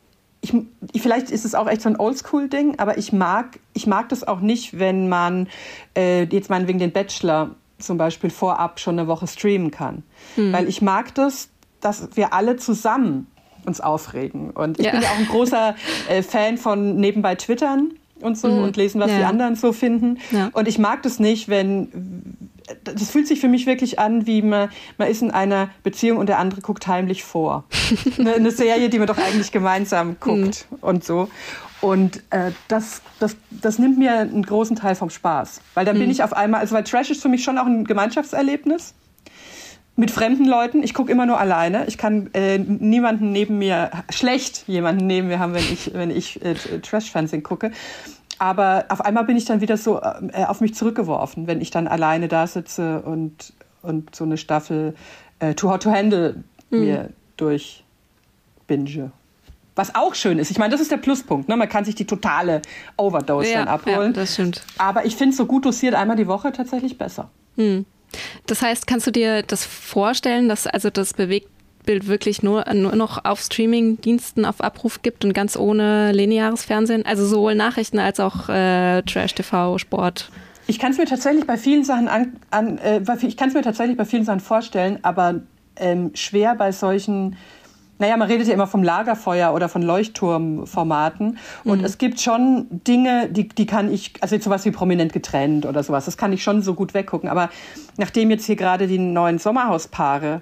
ich, 0.40 0.54
vielleicht 1.02 1.30
ist 1.30 1.44
es 1.44 1.54
auch 1.54 1.68
echt 1.68 1.82
so 1.82 1.88
ein 1.88 1.98
Oldschool-Ding, 1.98 2.78
aber 2.78 2.98
ich 2.98 3.12
mag, 3.12 3.58
ich 3.74 3.86
mag 3.86 4.08
das 4.08 4.26
auch 4.26 4.40
nicht, 4.40 4.78
wenn 4.78 5.08
man 5.08 5.48
äh, 5.96 6.24
jetzt 6.24 6.50
meinetwegen 6.50 6.78
den 6.78 6.92
Bachelor 6.92 7.50
zum 7.78 7.98
Beispiel 7.98 8.30
vorab 8.30 8.80
schon 8.80 8.98
eine 8.98 9.08
Woche 9.08 9.26
streamen 9.26 9.70
kann. 9.70 10.02
Hm. 10.36 10.52
Weil 10.52 10.68
ich 10.68 10.82
mag 10.82 11.14
das, 11.14 11.48
dass 11.80 12.08
wir 12.14 12.32
alle 12.32 12.56
zusammen 12.56 13.26
uns 13.66 13.80
aufregen. 13.80 14.50
Und 14.50 14.78
ich 14.78 14.86
ja. 14.86 14.92
bin 14.92 15.02
ja 15.02 15.08
auch 15.08 15.18
ein 15.18 15.28
großer 15.28 15.74
äh, 16.08 16.22
Fan 16.22 16.56
von 16.56 16.96
nebenbei 16.96 17.34
Twittern 17.34 17.92
und 18.20 18.38
so 18.38 18.48
mhm. 18.48 18.64
und 18.64 18.76
lesen, 18.76 19.00
was 19.00 19.10
ja. 19.10 19.18
die 19.18 19.24
anderen 19.24 19.56
so 19.56 19.72
finden. 19.72 20.18
Ja. 20.30 20.50
Und 20.52 20.68
ich 20.68 20.78
mag 20.78 21.02
das 21.02 21.18
nicht, 21.18 21.48
wenn 21.48 22.39
das 22.84 23.10
fühlt 23.10 23.26
sich 23.26 23.40
für 23.40 23.48
mich 23.48 23.66
wirklich 23.66 23.98
an, 23.98 24.26
wie 24.26 24.42
man, 24.42 24.70
man 24.98 25.08
ist 25.08 25.22
in 25.22 25.30
einer 25.30 25.70
Beziehung 25.82 26.18
und 26.18 26.28
der 26.28 26.38
andere 26.38 26.60
guckt 26.60 26.86
heimlich 26.86 27.24
vor. 27.24 27.64
eine, 28.18 28.32
eine 28.34 28.50
Serie, 28.50 28.88
die 28.88 28.98
man 28.98 29.06
doch 29.06 29.18
eigentlich 29.18 29.52
gemeinsam 29.52 30.16
guckt 30.20 30.66
mhm. 30.70 30.78
und 30.80 31.04
so. 31.04 31.28
Und 31.80 32.22
äh, 32.30 32.52
das, 32.68 33.00
das, 33.18 33.36
das 33.50 33.78
nimmt 33.78 33.98
mir 33.98 34.18
einen 34.18 34.44
großen 34.44 34.76
Teil 34.76 34.94
vom 34.94 35.10
Spaß. 35.10 35.62
Weil 35.74 35.84
dann 35.84 35.96
mhm. 35.96 36.00
bin 36.00 36.10
ich 36.10 36.22
auf 36.22 36.32
einmal, 36.32 36.60
also 36.60 36.74
weil 36.74 36.84
Trash 36.84 37.10
ist 37.10 37.22
für 37.22 37.28
mich 37.28 37.42
schon 37.42 37.58
auch 37.58 37.66
ein 37.66 37.84
Gemeinschaftserlebnis 37.84 38.94
mit 39.96 40.10
fremden 40.10 40.46
Leuten. 40.46 40.82
Ich 40.82 40.94
gucke 40.94 41.10
immer 41.10 41.26
nur 41.26 41.38
alleine. 41.38 41.86
Ich 41.86 41.98
kann 41.98 42.30
äh, 42.34 42.58
niemanden 42.58 43.32
neben 43.32 43.58
mir, 43.58 43.90
schlecht 44.10 44.64
jemanden 44.66 45.06
neben 45.06 45.28
mir 45.28 45.38
haben, 45.38 45.54
wenn 45.54 45.64
ich, 45.72 45.92
wenn 45.94 46.10
ich 46.10 46.42
äh, 46.44 46.54
Trash-Fernsehen 46.54 47.42
gucke. 47.42 47.72
Aber 48.40 48.86
auf 48.88 49.02
einmal 49.02 49.24
bin 49.24 49.36
ich 49.36 49.44
dann 49.44 49.60
wieder 49.60 49.76
so 49.76 50.00
äh, 50.00 50.44
auf 50.46 50.62
mich 50.62 50.74
zurückgeworfen, 50.74 51.46
wenn 51.46 51.60
ich 51.60 51.70
dann 51.70 51.86
alleine 51.86 52.26
da 52.26 52.46
sitze 52.46 53.02
und, 53.02 53.52
und 53.82 54.16
so 54.16 54.24
eine 54.24 54.38
Staffel 54.38 54.94
äh, 55.40 55.52
Too 55.52 55.68
Hot 55.68 55.82
to 55.82 55.90
Handle 55.90 56.42
mhm. 56.70 56.80
mir 56.80 57.10
durchbinge. 57.36 59.12
Was 59.76 59.94
auch 59.94 60.14
schön 60.14 60.38
ist. 60.38 60.50
Ich 60.50 60.58
meine, 60.58 60.72
das 60.72 60.80
ist 60.80 60.90
der 60.90 60.96
Pluspunkt. 60.96 61.50
Ne? 61.50 61.56
Man 61.58 61.68
kann 61.68 61.84
sich 61.84 61.94
die 61.94 62.06
totale 62.06 62.62
Overdose 62.96 63.50
ja, 63.50 63.58
dann 63.58 63.68
abholen. 63.68 64.14
Ja, 64.14 64.20
das 64.20 64.32
stimmt. 64.32 64.62
Aber 64.78 65.04
ich 65.04 65.16
finde 65.16 65.36
so 65.36 65.44
gut 65.44 65.66
dosiert 65.66 65.94
einmal 65.94 66.16
die 66.16 66.26
Woche 66.26 66.50
tatsächlich 66.50 66.96
besser. 66.96 67.28
Mhm. 67.56 67.84
Das 68.46 68.62
heißt, 68.62 68.86
kannst 68.86 69.06
du 69.06 69.10
dir 69.10 69.42
das 69.42 69.66
vorstellen, 69.66 70.48
dass 70.48 70.66
also 70.66 70.88
das 70.88 71.12
Bewegtbild 71.90 72.08
wirklich 72.08 72.42
nur, 72.42 72.64
nur 72.74 72.94
noch 72.96 73.24
auf 73.24 73.40
Streaming-Diensten 73.40 74.44
auf 74.44 74.60
Abruf 74.60 75.02
gibt 75.02 75.24
und 75.24 75.32
ganz 75.32 75.56
ohne 75.56 76.12
lineares 76.12 76.64
Fernsehen? 76.64 77.04
Also 77.04 77.26
sowohl 77.26 77.54
Nachrichten 77.54 77.98
als 77.98 78.20
auch 78.20 78.48
äh, 78.48 79.02
Trash-TV, 79.02 79.78
Sport? 79.78 80.30
Ich 80.66 80.78
kann 80.78 80.92
es 80.92 80.98
mir 80.98 81.06
tatsächlich 81.06 81.46
bei 81.46 81.56
vielen 81.56 81.84
Sachen 81.84 82.08
an, 82.08 82.36
an 82.50 82.78
äh, 82.78 83.00
ich 83.22 83.36
kann 83.36 83.48
es 83.48 83.54
mir 83.54 83.62
tatsächlich 83.62 83.96
bei 83.96 84.04
vielen 84.04 84.24
Sachen 84.24 84.40
vorstellen, 84.40 84.98
aber 85.02 85.40
ähm, 85.76 86.12
schwer 86.14 86.54
bei 86.54 86.72
solchen 86.72 87.36
naja, 87.98 88.16
man 88.16 88.28
redet 88.28 88.48
ja 88.48 88.54
immer 88.54 88.66
vom 88.66 88.82
Lagerfeuer 88.82 89.52
oder 89.52 89.68
von 89.68 89.82
Leuchtturmformaten. 89.82 91.36
Und 91.64 91.80
mhm. 91.80 91.84
es 91.84 91.98
gibt 91.98 92.18
schon 92.18 92.66
Dinge, 92.70 93.28
die, 93.28 93.46
die 93.46 93.66
kann 93.66 93.92
ich, 93.92 94.14
also 94.22 94.36
jetzt 94.36 94.44
sowas 94.44 94.64
wie 94.64 94.70
prominent 94.70 95.12
getrennt 95.12 95.66
oder 95.66 95.82
sowas, 95.82 96.06
das 96.06 96.16
kann 96.16 96.32
ich 96.32 96.42
schon 96.42 96.62
so 96.62 96.72
gut 96.72 96.94
weggucken. 96.94 97.28
Aber 97.28 97.50
nachdem 97.98 98.30
jetzt 98.30 98.46
hier 98.46 98.56
gerade 98.56 98.86
die 98.86 98.98
neuen 98.98 99.38
Sommerhauspaare 99.38 100.40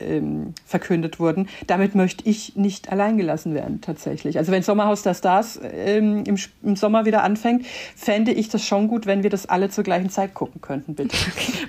ähm, 0.00 0.54
verkündet 0.66 1.18
wurden. 1.18 1.48
Damit 1.66 1.94
möchte 1.94 2.28
ich 2.28 2.56
nicht 2.56 2.90
alleingelassen 2.90 3.54
werden, 3.54 3.80
tatsächlich. 3.80 4.38
Also 4.38 4.52
wenn 4.52 4.62
Sommerhaus 4.62 5.02
der 5.02 5.14
Stars 5.14 5.60
ähm, 5.62 6.24
im, 6.24 6.36
im, 6.62 6.76
Sommer 6.76 7.04
wieder 7.04 7.22
anfängt, 7.22 7.66
fände 7.96 8.32
ich 8.32 8.48
das 8.48 8.64
schon 8.64 8.88
gut, 8.88 9.06
wenn 9.06 9.22
wir 9.22 9.30
das 9.30 9.46
alle 9.46 9.70
zur 9.70 9.84
gleichen 9.84 10.10
Zeit 10.10 10.34
gucken 10.34 10.60
könnten, 10.60 10.94
bitte. 10.94 11.16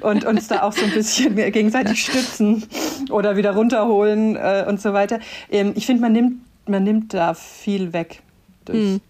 Und 0.01 0.25
uns 0.25 0.47
da 0.47 0.63
auch 0.63 0.73
so 0.73 0.85
ein 0.85 0.91
bisschen 0.91 1.35
gegenseitig 1.35 2.03
stützen 2.03 2.63
oder 3.09 3.35
wieder 3.35 3.51
runterholen 3.51 4.35
äh, 4.35 4.65
und 4.67 4.81
so 4.81 4.93
weiter. 4.93 5.19
Ähm, 5.49 5.73
ich 5.75 5.85
finde, 5.85 6.01
man 6.01 6.13
nimmt, 6.13 6.41
man 6.67 6.83
nimmt 6.83 7.13
da 7.13 7.33
viel 7.33 7.93
weg 7.93 8.21
durch, 8.65 8.77
mhm. 8.77 9.01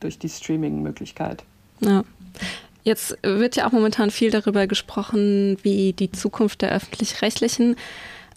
durch 0.00 0.18
die 0.18 0.28
Streaming-Möglichkeit. 0.28 1.44
Ja. 1.80 2.04
Jetzt 2.84 3.16
wird 3.22 3.54
ja 3.56 3.66
auch 3.66 3.72
momentan 3.72 4.10
viel 4.10 4.30
darüber 4.30 4.66
gesprochen, 4.66 5.56
wie 5.62 5.92
die 5.92 6.10
Zukunft 6.10 6.62
der 6.62 6.72
öffentlich-rechtlichen 6.72 7.76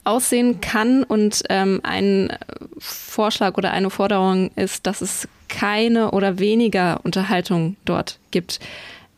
aussehen 0.06 0.62
kann. 0.62 1.04
Und 1.04 1.44
ähm, 1.50 1.82
ein 1.84 2.32
Vorschlag 2.80 3.58
oder 3.58 3.72
eine 3.72 3.89
Forderung 3.89 4.52
ist, 4.56 4.88
dass 4.88 5.02
es 5.02 5.28
keine 5.48 6.12
oder 6.12 6.39
weniger 6.39 7.00
Unterhaltung 7.04 7.76
dort 7.86 8.20
gibt. 8.32 8.60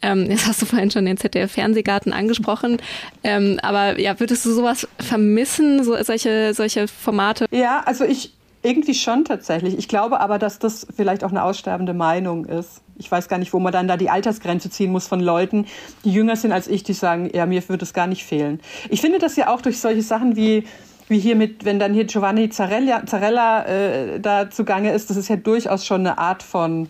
Ähm, 0.02 0.30
jetzt 0.30 0.48
hast 0.48 0.62
du 0.62 0.66
vorhin 0.66 0.92
schon 0.92 1.06
den 1.06 1.18
ZDF-Fernsehgarten 1.18 2.14
angesprochen. 2.14 2.78
Ähm, 3.24 3.60
aber 3.62 4.00
ja, 4.00 4.20
würdest 4.20 4.46
du 4.46 4.54
sowas 4.54 4.88
vermissen, 5.00 5.84
so, 5.84 6.02
solche, 6.04 6.54
solche 6.54 6.88
Formate? 6.88 7.48
Ja, 7.52 7.82
also 7.86 8.04
ich 8.04 8.34
irgendwie 8.68 8.94
schon 8.94 9.26
tatsächlich. 9.26 9.78
Ich 9.78 9.88
glaube 9.88 10.20
aber, 10.20 10.38
dass 10.40 10.60
das 10.60 10.86
vielleicht 10.96 11.24
auch 11.24 11.32
eine 11.32 11.44
aussterbende 11.44 11.94
Meinung 11.94 12.46
ist 12.46 12.82
ich 13.00 13.12
weiß 13.12 13.28
gar 13.28 13.38
nicht, 13.38 13.54
wo 13.54 13.60
man 13.60 13.72
dann 13.72 13.88
da 13.88 13.98
die 13.98 14.10
Altersgrenze 14.10 14.70
ziehen 14.70 14.92
muss 14.92 15.08
von 15.08 15.20
Leuten, 15.20 15.66
die 16.04 16.12
jünger 16.12 16.36
sind 16.36 16.52
als 16.52 16.68
ich, 16.68 16.84
die 16.84 16.94
sagen, 16.94 17.30
ja, 17.34 17.46
mir 17.46 17.68
würde 17.70 17.84
es 17.84 17.94
gar 17.94 18.08
nicht 18.08 18.24
fehlen. 18.24 18.60
Ich 18.90 19.02
finde 19.02 19.20
das 19.20 19.36
ja 19.36 19.54
auch 19.54 19.62
durch 19.62 19.80
solche 19.80 20.02
Sachen 20.02 20.36
wie 20.36 20.66
wie 21.10 21.20
hier 21.20 21.38
mit, 21.38 21.64
wenn 21.64 21.80
dann 21.80 21.94
hier 21.94 22.04
Giovanni 22.04 22.50
Zarella, 22.50 23.06
Zarella 23.06 23.66
äh, 23.66 24.20
da 24.20 24.50
zugange 24.50 24.92
ist, 24.92 25.10
das 25.10 25.16
ist 25.16 25.30
ja 25.30 25.38
durchaus 25.38 25.86
schon 25.86 26.02
eine 26.02 26.18
Art 26.18 26.44
von, 26.44 26.90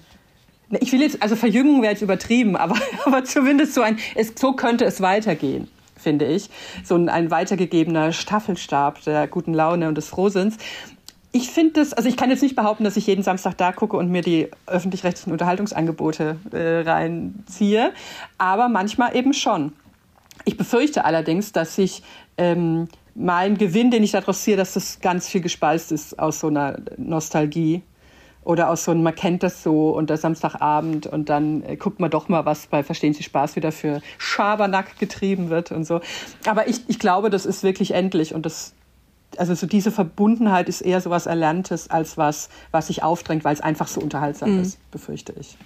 ich 0.79 0.91
will 0.91 1.01
jetzt, 1.01 1.21
also 1.21 1.35
Verjüngung 1.35 1.83
wäre 1.83 1.91
jetzt 1.91 2.01
übertrieben, 2.01 2.55
aber, 2.55 2.73
aber 3.05 3.23
zumindest 3.25 3.75
so 3.75 3.81
ein, 3.81 3.99
es, 4.15 4.33
so 4.35 4.53
könnte 4.53 4.85
es 4.85 5.01
weitergehen 5.01 5.67
finde 5.99 6.25
ich. 6.25 6.49
So 6.83 6.95
ein, 6.95 7.09
ein 7.09 7.31
weitergegebener 7.31 8.13
Staffelstab 8.13 9.03
der 9.03 9.27
guten 9.27 9.53
Laune 9.53 9.87
und 9.87 9.95
des 9.95 10.07
Frohsinns 10.07 10.57
ich 11.37 11.51
finde 11.51 11.73
das, 11.73 11.93
also 11.93 12.09
ich 12.09 12.17
kann 12.17 12.31
jetzt 12.31 12.41
nicht 12.41 12.55
behaupten, 12.55 12.83
dass 12.83 12.97
ich 12.97 13.05
jeden 13.05 13.21
Samstag 13.21 13.55
da 13.57 13.71
gucke 13.71 13.95
und 13.95 14.09
mir 14.09 14.21
die 14.21 14.49
öffentlich-rechtlichen 14.65 15.31
Unterhaltungsangebote 15.31 16.37
äh, 16.51 16.89
reinziehe, 16.89 17.93
aber 18.39 18.69
manchmal 18.69 19.15
eben 19.15 19.33
schon. 19.33 19.73
Ich 20.45 20.57
befürchte 20.57 21.05
allerdings, 21.05 21.51
dass 21.51 21.75
sich 21.75 22.01
ähm, 22.37 22.87
mein 23.13 23.57
Gewinn, 23.57 23.91
den 23.91 24.03
ich 24.03 24.11
daraus 24.11 24.43
ziehe, 24.43 24.57
dass 24.57 24.73
das 24.73 24.99
ganz 24.99 25.27
viel 25.27 25.41
gespeist 25.41 25.91
ist 25.91 26.17
aus 26.17 26.39
so 26.39 26.47
einer 26.47 26.79
Nostalgie 26.97 27.83
oder 28.43 28.69
aus 28.71 28.85
so 28.85 28.91
einem, 28.91 29.03
man 29.03 29.13
kennt 29.13 29.43
das 29.43 29.61
so 29.61 29.91
und 29.91 30.09
der 30.09 30.17
Samstagabend 30.17 31.05
und 31.05 31.29
dann 31.29 31.61
äh, 31.63 31.75
guckt 31.75 31.99
man 31.99 32.09
doch 32.09 32.29
mal, 32.29 32.45
was 32.45 32.65
bei 32.65 32.81
Verstehen 32.81 33.13
Sie 33.13 33.23
Spaß 33.23 33.55
wieder 33.55 33.71
für 33.71 34.01
Schabernack 34.17 34.97
getrieben 34.97 35.49
wird 35.51 35.71
und 35.71 35.85
so. 35.85 36.01
Aber 36.47 36.67
ich, 36.67 36.81
ich 36.87 36.97
glaube, 36.97 37.29
das 37.29 37.45
ist 37.45 37.61
wirklich 37.61 37.91
endlich 37.91 38.33
und 38.33 38.45
das 38.45 38.73
also 39.37 39.53
so 39.55 39.67
diese 39.67 39.91
Verbundenheit 39.91 40.69
ist 40.69 40.81
eher 40.81 41.01
so 41.01 41.09
was 41.09 41.25
Erlerntes 41.25 41.89
als 41.89 42.17
was, 42.17 42.49
was 42.71 42.87
sich 42.87 43.03
aufdrängt, 43.03 43.43
weil 43.43 43.53
es 43.53 43.61
einfach 43.61 43.87
so 43.87 44.01
unterhaltsam 44.01 44.55
mhm. 44.55 44.61
ist, 44.61 44.91
befürchte 44.91 45.33
ich. 45.39 45.57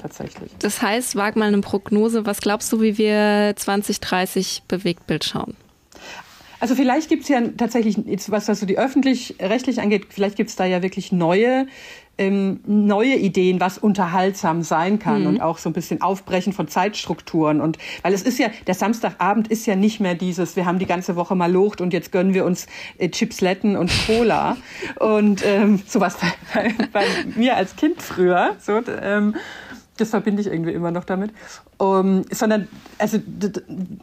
Tatsächlich. 0.00 0.50
Das 0.58 0.82
heißt, 0.82 1.16
wag 1.16 1.36
mal 1.36 1.46
eine 1.46 1.60
Prognose. 1.60 2.26
Was 2.26 2.40
glaubst 2.40 2.72
du, 2.72 2.80
wie 2.80 2.98
wir 2.98 3.54
2030 3.56 4.64
Bewegtbild 4.68 5.24
schauen? 5.24 5.56
Also 6.64 6.76
vielleicht 6.76 7.10
gibt 7.10 7.24
es 7.24 7.28
ja 7.28 7.42
tatsächlich, 7.58 7.98
was, 8.28 8.48
was 8.48 8.58
so 8.58 8.64
die 8.64 8.78
öffentlich-rechtlich 8.78 9.82
angeht, 9.82 10.06
vielleicht 10.08 10.34
gibt 10.34 10.48
es 10.48 10.56
da 10.56 10.64
ja 10.64 10.82
wirklich 10.82 11.12
neue 11.12 11.66
ähm, 12.16 12.60
neue 12.64 13.16
Ideen, 13.16 13.60
was 13.60 13.76
unterhaltsam 13.76 14.62
sein 14.62 14.98
kann 14.98 15.22
mhm. 15.22 15.26
und 15.26 15.40
auch 15.42 15.58
so 15.58 15.68
ein 15.68 15.74
bisschen 15.74 16.00
Aufbrechen 16.00 16.54
von 16.54 16.66
Zeitstrukturen. 16.66 17.60
Und 17.60 17.76
weil 18.00 18.14
es 18.14 18.22
ist 18.22 18.38
ja 18.38 18.48
der 18.66 18.74
Samstagabend 18.74 19.48
ist 19.48 19.66
ja 19.66 19.76
nicht 19.76 20.00
mehr 20.00 20.14
dieses, 20.14 20.56
wir 20.56 20.64
haben 20.64 20.78
die 20.78 20.86
ganze 20.86 21.16
Woche 21.16 21.34
mal 21.34 21.52
locht 21.52 21.82
und 21.82 21.92
jetzt 21.92 22.12
gönnen 22.12 22.32
wir 22.32 22.46
uns 22.46 22.66
äh, 22.96 23.10
Chipsletten 23.10 23.76
und 23.76 23.92
Cola. 24.06 24.56
Und 25.00 25.44
ähm, 25.44 25.82
sowas 25.86 26.16
bei, 26.54 26.72
bei, 26.72 26.88
bei 26.92 27.04
mir 27.36 27.56
als 27.56 27.76
Kind 27.76 28.00
früher. 28.00 28.56
So 28.58 28.80
ähm, 29.02 29.34
das 29.96 30.10
verbinde 30.10 30.40
ich 30.40 30.48
irgendwie 30.48 30.72
immer 30.72 30.90
noch 30.90 31.04
damit. 31.04 31.30
Um, 31.78 32.24
sondern, 32.30 32.68
also, 32.98 33.18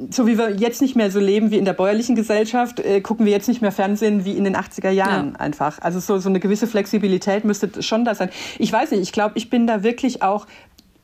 so 0.10 0.28
wie 0.28 0.38
wir 0.38 0.52
jetzt 0.52 0.82
nicht 0.82 0.96
mehr 0.96 1.12
so 1.12 1.20
leben 1.20 1.52
wie 1.52 1.58
in 1.58 1.66
der 1.66 1.74
bäuerlichen 1.74 2.16
Gesellschaft, 2.16 2.80
äh, 2.80 3.02
gucken 3.02 3.26
wir 3.26 3.34
jetzt 3.34 3.48
nicht 3.48 3.62
mehr 3.62 3.72
Fernsehen 3.72 4.26
wie 4.26 4.38
in 4.38 4.44
den 4.44 4.56
80er 4.56 4.90
Jahren 4.90 5.34
ja. 5.34 5.40
einfach. 5.40 5.80
Also 5.82 6.00
so, 6.00 6.18
so 6.20 6.30
eine 6.30 6.40
gewisse 6.40 6.68
Flexibilität 6.68 7.44
müsste 7.44 7.82
schon 7.82 8.06
da 8.06 8.16
sein. 8.16 8.30
Ich 8.58 8.72
weiß 8.72 8.92
nicht, 8.92 9.02
ich 9.02 9.12
glaube, 9.12 9.34
ich 9.36 9.50
bin 9.50 9.68
da 9.68 9.84
wirklich 9.84 10.22
auch 10.22 10.48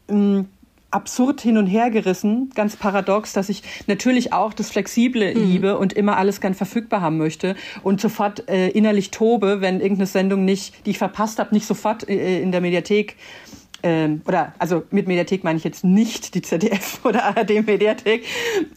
mh, 0.10 0.46
absurd 0.90 1.42
hin 1.42 1.58
und 1.58 1.68
her 1.68 1.90
gerissen, 1.90 2.52
ganz 2.56 2.78
paradox, 2.78 3.34
dass 3.34 3.50
ich 3.50 3.62
natürlich 3.88 4.32
auch 4.32 4.54
das 4.54 4.70
Flexible 4.70 5.36
mhm. 5.36 5.44
liebe 5.44 5.78
und 5.78 5.94
immer 5.94 6.18
alles 6.18 6.40
gern 6.40 6.54
verfügbar 6.54 7.02
haben 7.02 7.18
möchte 7.18 7.56
und 7.84 8.00
sofort 8.00 8.50
äh, 8.50 8.70
innerlich 8.70 9.12
tobe, 9.12 9.60
wenn 9.60 9.82
irgendeine 9.82 10.08
Sendung 10.08 10.46
nicht, 10.46 10.86
die 10.86 10.92
ich 10.92 10.98
verpasst 10.98 11.40
habe, 11.40 11.54
nicht 11.54 11.68
sofort 11.68 12.08
äh, 12.08 12.42
in 12.42 12.52
der 12.52 12.62
Mediathek 12.62 13.16
ähm, 13.88 14.22
oder 14.28 14.54
also 14.60 14.84
mit 14.92 15.08
Mediathek 15.08 15.46
meine 15.46 15.58
ich 15.58 15.64
jetzt 15.64 15.86
nicht 15.86 16.36
die 16.36 16.42
ZDF 16.42 17.00
oder 17.06 17.24
ARD-Mediathek, 17.24 18.26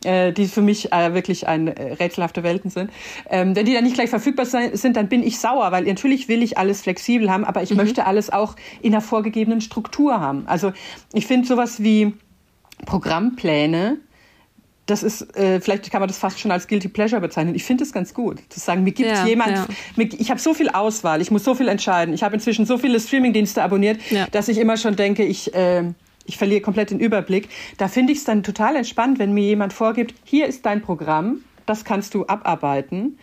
äh, 0.04 0.32
die 0.32 0.46
für 0.46 0.62
mich 0.62 0.92
äh, 0.92 1.14
wirklich 1.14 1.48
ein 1.48 1.66
äh, 1.66 1.94
rätselhafte 1.94 2.44
Welten 2.44 2.70
sind. 2.70 2.90
Ähm, 3.28 3.56
wenn 3.56 3.66
die 3.66 3.74
dann 3.74 3.82
nicht 3.82 3.94
gleich 3.94 4.08
verfügbar 4.10 4.46
sind, 4.46 4.96
dann 4.96 5.08
bin 5.08 5.24
ich 5.24 5.40
sauer, 5.40 5.72
weil 5.72 5.84
natürlich 5.84 6.28
will 6.28 6.44
ich 6.44 6.58
alles 6.58 6.82
flexibel 6.82 7.28
haben, 7.28 7.44
aber 7.44 7.62
ich 7.62 7.70
mhm. 7.70 7.78
möchte 7.78 8.06
alles 8.06 8.30
auch 8.30 8.54
in 8.82 8.94
einer 8.94 9.02
vorgegebenen 9.02 9.60
Struktur 9.60 10.20
haben. 10.20 10.44
Also 10.46 10.72
ich 11.12 11.26
finde 11.26 11.48
sowas 11.48 11.82
wie 11.82 12.14
Programmpläne, 12.86 13.98
das 14.90 15.02
ist, 15.02 15.36
äh, 15.36 15.60
vielleicht 15.60 15.90
kann 15.90 16.00
man 16.00 16.08
das 16.08 16.18
fast 16.18 16.40
schon 16.40 16.50
als 16.50 16.66
Guilty 16.66 16.88
Pleasure 16.88 17.20
bezeichnen. 17.20 17.54
Ich 17.54 17.64
finde 17.64 17.84
es 17.84 17.92
ganz 17.92 18.12
gut, 18.12 18.40
zu 18.48 18.58
sagen, 18.58 18.82
mir 18.82 18.92
gibt 18.92 19.08
ja, 19.08 19.26
jemand, 19.26 19.52
ja. 19.52 19.66
Mir, 19.96 20.08
ich 20.18 20.30
habe 20.30 20.40
so 20.40 20.52
viel 20.52 20.68
Auswahl, 20.68 21.20
ich 21.20 21.30
muss 21.30 21.44
so 21.44 21.54
viel 21.54 21.68
entscheiden. 21.68 22.12
Ich 22.12 22.22
habe 22.22 22.34
inzwischen 22.34 22.66
so 22.66 22.76
viele 22.76 22.98
Streamingdienste 22.98 23.62
abonniert, 23.62 24.00
ja. 24.10 24.26
dass 24.30 24.48
ich 24.48 24.58
immer 24.58 24.76
schon 24.76 24.96
denke, 24.96 25.24
ich, 25.24 25.54
äh, 25.54 25.84
ich 26.26 26.36
verliere 26.36 26.60
komplett 26.60 26.90
den 26.90 26.98
Überblick. 26.98 27.48
Da 27.78 27.88
finde 27.88 28.12
ich 28.12 28.18
es 28.18 28.24
dann 28.24 28.42
total 28.42 28.76
entspannt, 28.76 29.18
wenn 29.18 29.32
mir 29.32 29.44
jemand 29.44 29.72
vorgibt, 29.72 30.14
hier 30.24 30.46
ist 30.46 30.66
dein 30.66 30.82
Programm, 30.82 31.44
das 31.66 31.84
kannst 31.84 32.14
du 32.14 32.26
abarbeiten. 32.26 33.18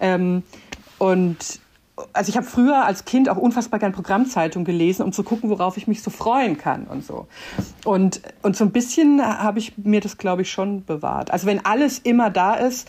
Ähm, 0.00 0.42
und 0.98 1.61
also 2.12 2.30
ich 2.30 2.36
habe 2.36 2.46
früher 2.46 2.84
als 2.84 3.04
Kind 3.04 3.28
auch 3.28 3.36
unfassbar 3.36 3.78
gern 3.78 3.92
Programmzeitung 3.92 4.64
gelesen, 4.64 5.02
um 5.02 5.12
zu 5.12 5.22
gucken, 5.22 5.50
worauf 5.50 5.76
ich 5.76 5.86
mich 5.86 6.02
so 6.02 6.10
freuen 6.10 6.56
kann 6.56 6.84
und 6.84 7.04
so. 7.04 7.26
Und, 7.84 8.22
und 8.42 8.56
so 8.56 8.64
ein 8.64 8.72
bisschen 8.72 9.22
habe 9.22 9.58
ich 9.58 9.76
mir 9.76 10.00
das, 10.00 10.16
glaube 10.16 10.42
ich, 10.42 10.50
schon 10.50 10.84
bewahrt. 10.84 11.30
Also 11.30 11.46
wenn 11.46 11.64
alles 11.64 11.98
immer 11.98 12.30
da 12.30 12.54
ist, 12.54 12.88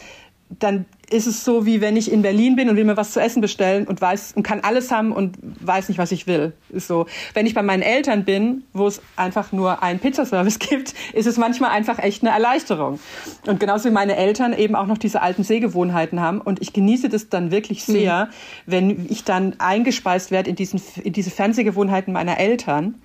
dann 0.60 0.86
ist 1.14 1.28
es 1.28 1.46
so, 1.46 1.66
wie 1.66 1.80
wenn 1.80 1.96
ich 1.96 2.12
in 2.12 2.22
Berlin 2.22 2.56
bin 2.56 2.70
und 2.70 2.76
will 2.76 2.84
mir 2.84 2.98
was 2.98 3.12
zu 3.12 3.22
essen 3.22 3.42
bestellen 3.42 3.88
und 3.88 4.02
weiß 4.02 4.34
und 4.36 4.44
kann 4.44 4.62
alles 4.62 4.92
haben 4.92 5.12
und 5.12 5.38
weiß 5.42 5.88
nicht, 5.90 5.98
was 5.98 6.12
ich 6.12 6.28
will. 6.28 6.54
Ist 6.70 6.88
so. 6.88 7.06
Wenn 7.34 7.46
ich 7.46 7.54
bei 7.54 7.62
meinen 7.62 7.84
Eltern 7.84 8.26
bin, 8.26 8.64
wo 8.74 8.88
es 8.88 9.02
einfach 9.16 9.52
nur 9.52 9.84
einen 9.84 10.00
Pizzaservice 10.00 10.60
gibt, 10.70 10.94
ist 11.14 11.28
es 11.28 11.38
manchmal 11.38 11.72
einfach 11.72 12.00
echt 12.00 12.24
eine 12.24 12.32
Erleichterung. 12.32 13.00
Und 13.46 13.60
genauso 13.60 13.90
wie 13.90 13.94
meine 13.94 14.16
Eltern 14.16 14.54
eben 14.54 14.76
auch 14.76 14.88
noch 14.88 14.98
diese 14.98 15.22
alten 15.22 15.44
Sehgewohnheiten 15.44 16.20
haben. 16.20 16.42
Und 16.42 16.62
ich 16.62 16.74
genieße 16.74 17.10
das 17.10 17.30
dann 17.30 17.52
wirklich 17.52 17.84
sehr, 17.84 18.26
mhm. 18.26 18.30
wenn 18.66 19.06
ich 19.10 19.24
dann 19.24 19.56
eingespeist 19.60 20.32
werde 20.32 20.50
in, 20.50 20.56
diesen, 20.56 20.82
in 21.04 21.14
diese 21.14 21.30
Fernsehgewohnheiten 21.30 22.12
meiner 22.12 22.40
Eltern 22.40 22.96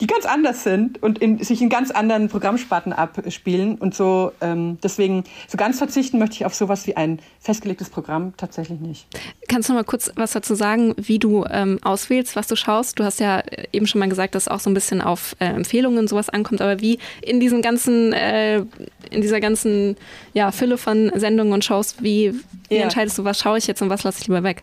die 0.00 0.06
ganz 0.06 0.26
anders 0.26 0.62
sind 0.62 1.02
und 1.02 1.18
in, 1.18 1.42
sich 1.42 1.60
in 1.60 1.68
ganz 1.68 1.90
anderen 1.90 2.28
Programmsparten 2.28 2.92
abspielen. 2.92 3.76
Und 3.76 3.94
so 3.94 4.32
ähm, 4.40 4.78
deswegen, 4.82 5.24
so 5.48 5.56
ganz 5.56 5.78
verzichten 5.78 6.18
möchte 6.18 6.36
ich 6.36 6.44
auf 6.44 6.54
sowas 6.54 6.86
wie 6.86 6.96
ein 6.96 7.20
festgelegtes 7.40 7.90
Programm 7.90 8.36
tatsächlich 8.36 8.80
nicht. 8.80 9.06
Kannst 9.48 9.68
du 9.68 9.72
noch 9.72 9.80
mal 9.80 9.84
kurz 9.84 10.12
was 10.14 10.32
dazu 10.32 10.54
sagen, 10.54 10.94
wie 10.96 11.18
du 11.18 11.44
ähm, 11.50 11.78
auswählst, 11.82 12.36
was 12.36 12.46
du 12.46 12.56
schaust? 12.56 12.98
Du 12.98 13.04
hast 13.04 13.18
ja 13.18 13.42
eben 13.72 13.86
schon 13.86 13.98
mal 13.98 14.08
gesagt, 14.08 14.34
dass 14.34 14.48
auch 14.48 14.60
so 14.60 14.70
ein 14.70 14.74
bisschen 14.74 15.00
auf 15.00 15.34
äh, 15.40 15.46
Empfehlungen 15.46 16.06
sowas 16.06 16.28
ankommt, 16.28 16.60
aber 16.60 16.80
wie 16.80 16.98
in 17.22 17.40
diesem 17.40 17.62
ganzen, 17.62 18.12
äh, 18.12 18.58
in 19.10 19.20
dieser 19.20 19.40
ganzen 19.40 19.96
ja, 20.32 20.52
Fülle 20.52 20.78
von 20.78 21.10
Sendungen 21.14 21.52
und 21.52 21.64
Shows, 21.64 21.96
wie, 22.00 22.34
wie 22.68 22.76
ja. 22.76 22.82
entscheidest 22.82 23.18
du, 23.18 23.24
was 23.24 23.38
schaue 23.38 23.58
ich 23.58 23.66
jetzt 23.66 23.82
und 23.82 23.90
was 23.90 24.04
lasse 24.04 24.18
ich 24.20 24.28
lieber 24.28 24.42
weg? 24.42 24.62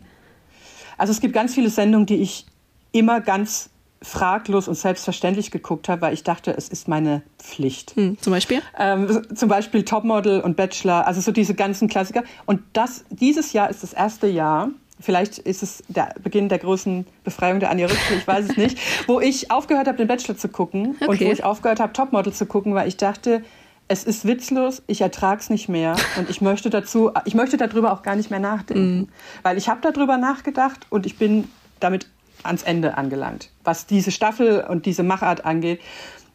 Also 0.98 1.12
es 1.12 1.20
gibt 1.20 1.34
ganz 1.34 1.54
viele 1.54 1.68
Sendungen, 1.68 2.06
die 2.06 2.16
ich 2.16 2.46
immer 2.92 3.20
ganz 3.20 3.68
fraglos 4.02 4.68
und 4.68 4.74
selbstverständlich 4.74 5.50
geguckt 5.50 5.88
habe, 5.88 6.02
weil 6.02 6.14
ich 6.14 6.22
dachte, 6.22 6.54
es 6.56 6.68
ist 6.68 6.88
meine 6.88 7.22
Pflicht. 7.38 7.96
Hm, 7.96 8.18
zum 8.20 8.32
Beispiel? 8.32 8.62
Ähm, 8.78 9.26
zum 9.34 9.48
Beispiel 9.48 9.84
Topmodel 9.84 10.40
und 10.40 10.56
Bachelor, 10.56 11.06
also 11.06 11.20
so 11.20 11.32
diese 11.32 11.54
ganzen 11.54 11.88
Klassiker. 11.88 12.22
Und 12.44 12.60
das, 12.72 13.04
dieses 13.10 13.52
Jahr 13.52 13.70
ist 13.70 13.82
das 13.82 13.92
erste 13.92 14.26
Jahr, 14.26 14.68
vielleicht 15.00 15.38
ist 15.38 15.62
es 15.62 15.82
der 15.88 16.14
Beginn 16.22 16.48
der 16.48 16.58
großen 16.58 17.06
Befreiung 17.24 17.60
der 17.60 17.70
Rützel, 17.70 18.18
ich 18.18 18.26
weiß 18.26 18.50
es 18.50 18.56
nicht, 18.56 18.78
wo 19.06 19.20
ich 19.20 19.50
aufgehört 19.50 19.88
habe, 19.88 19.96
den 19.96 20.08
Bachelor 20.08 20.36
zu 20.36 20.48
gucken 20.48 20.96
okay. 21.00 21.08
und 21.08 21.20
wo 21.20 21.32
ich 21.32 21.44
aufgehört 21.44 21.80
habe, 21.80 21.92
Topmodel 21.92 22.32
zu 22.32 22.46
gucken, 22.46 22.74
weil 22.74 22.88
ich 22.88 22.96
dachte, 22.96 23.42
es 23.88 24.04
ist 24.04 24.26
witzlos, 24.26 24.82
ich 24.88 25.00
ertrage 25.00 25.40
es 25.40 25.48
nicht 25.48 25.68
mehr 25.68 25.96
und 26.18 26.28
ich 26.28 26.40
möchte 26.40 26.70
dazu, 26.70 27.12
ich 27.24 27.34
möchte 27.34 27.56
darüber 27.56 27.92
auch 27.92 28.02
gar 28.02 28.16
nicht 28.16 28.30
mehr 28.30 28.40
nachdenken, 28.40 29.02
mm. 29.02 29.08
weil 29.44 29.58
ich 29.58 29.68
habe 29.68 29.80
darüber 29.80 30.16
nachgedacht 30.16 30.86
und 30.90 31.06
ich 31.06 31.18
bin 31.18 31.48
damit 31.78 32.08
ans 32.42 32.62
Ende 32.62 32.96
angelangt, 32.96 33.50
was 33.64 33.86
diese 33.86 34.10
Staffel 34.10 34.64
und 34.68 34.86
diese 34.86 35.02
Machart 35.02 35.44
angeht. 35.44 35.80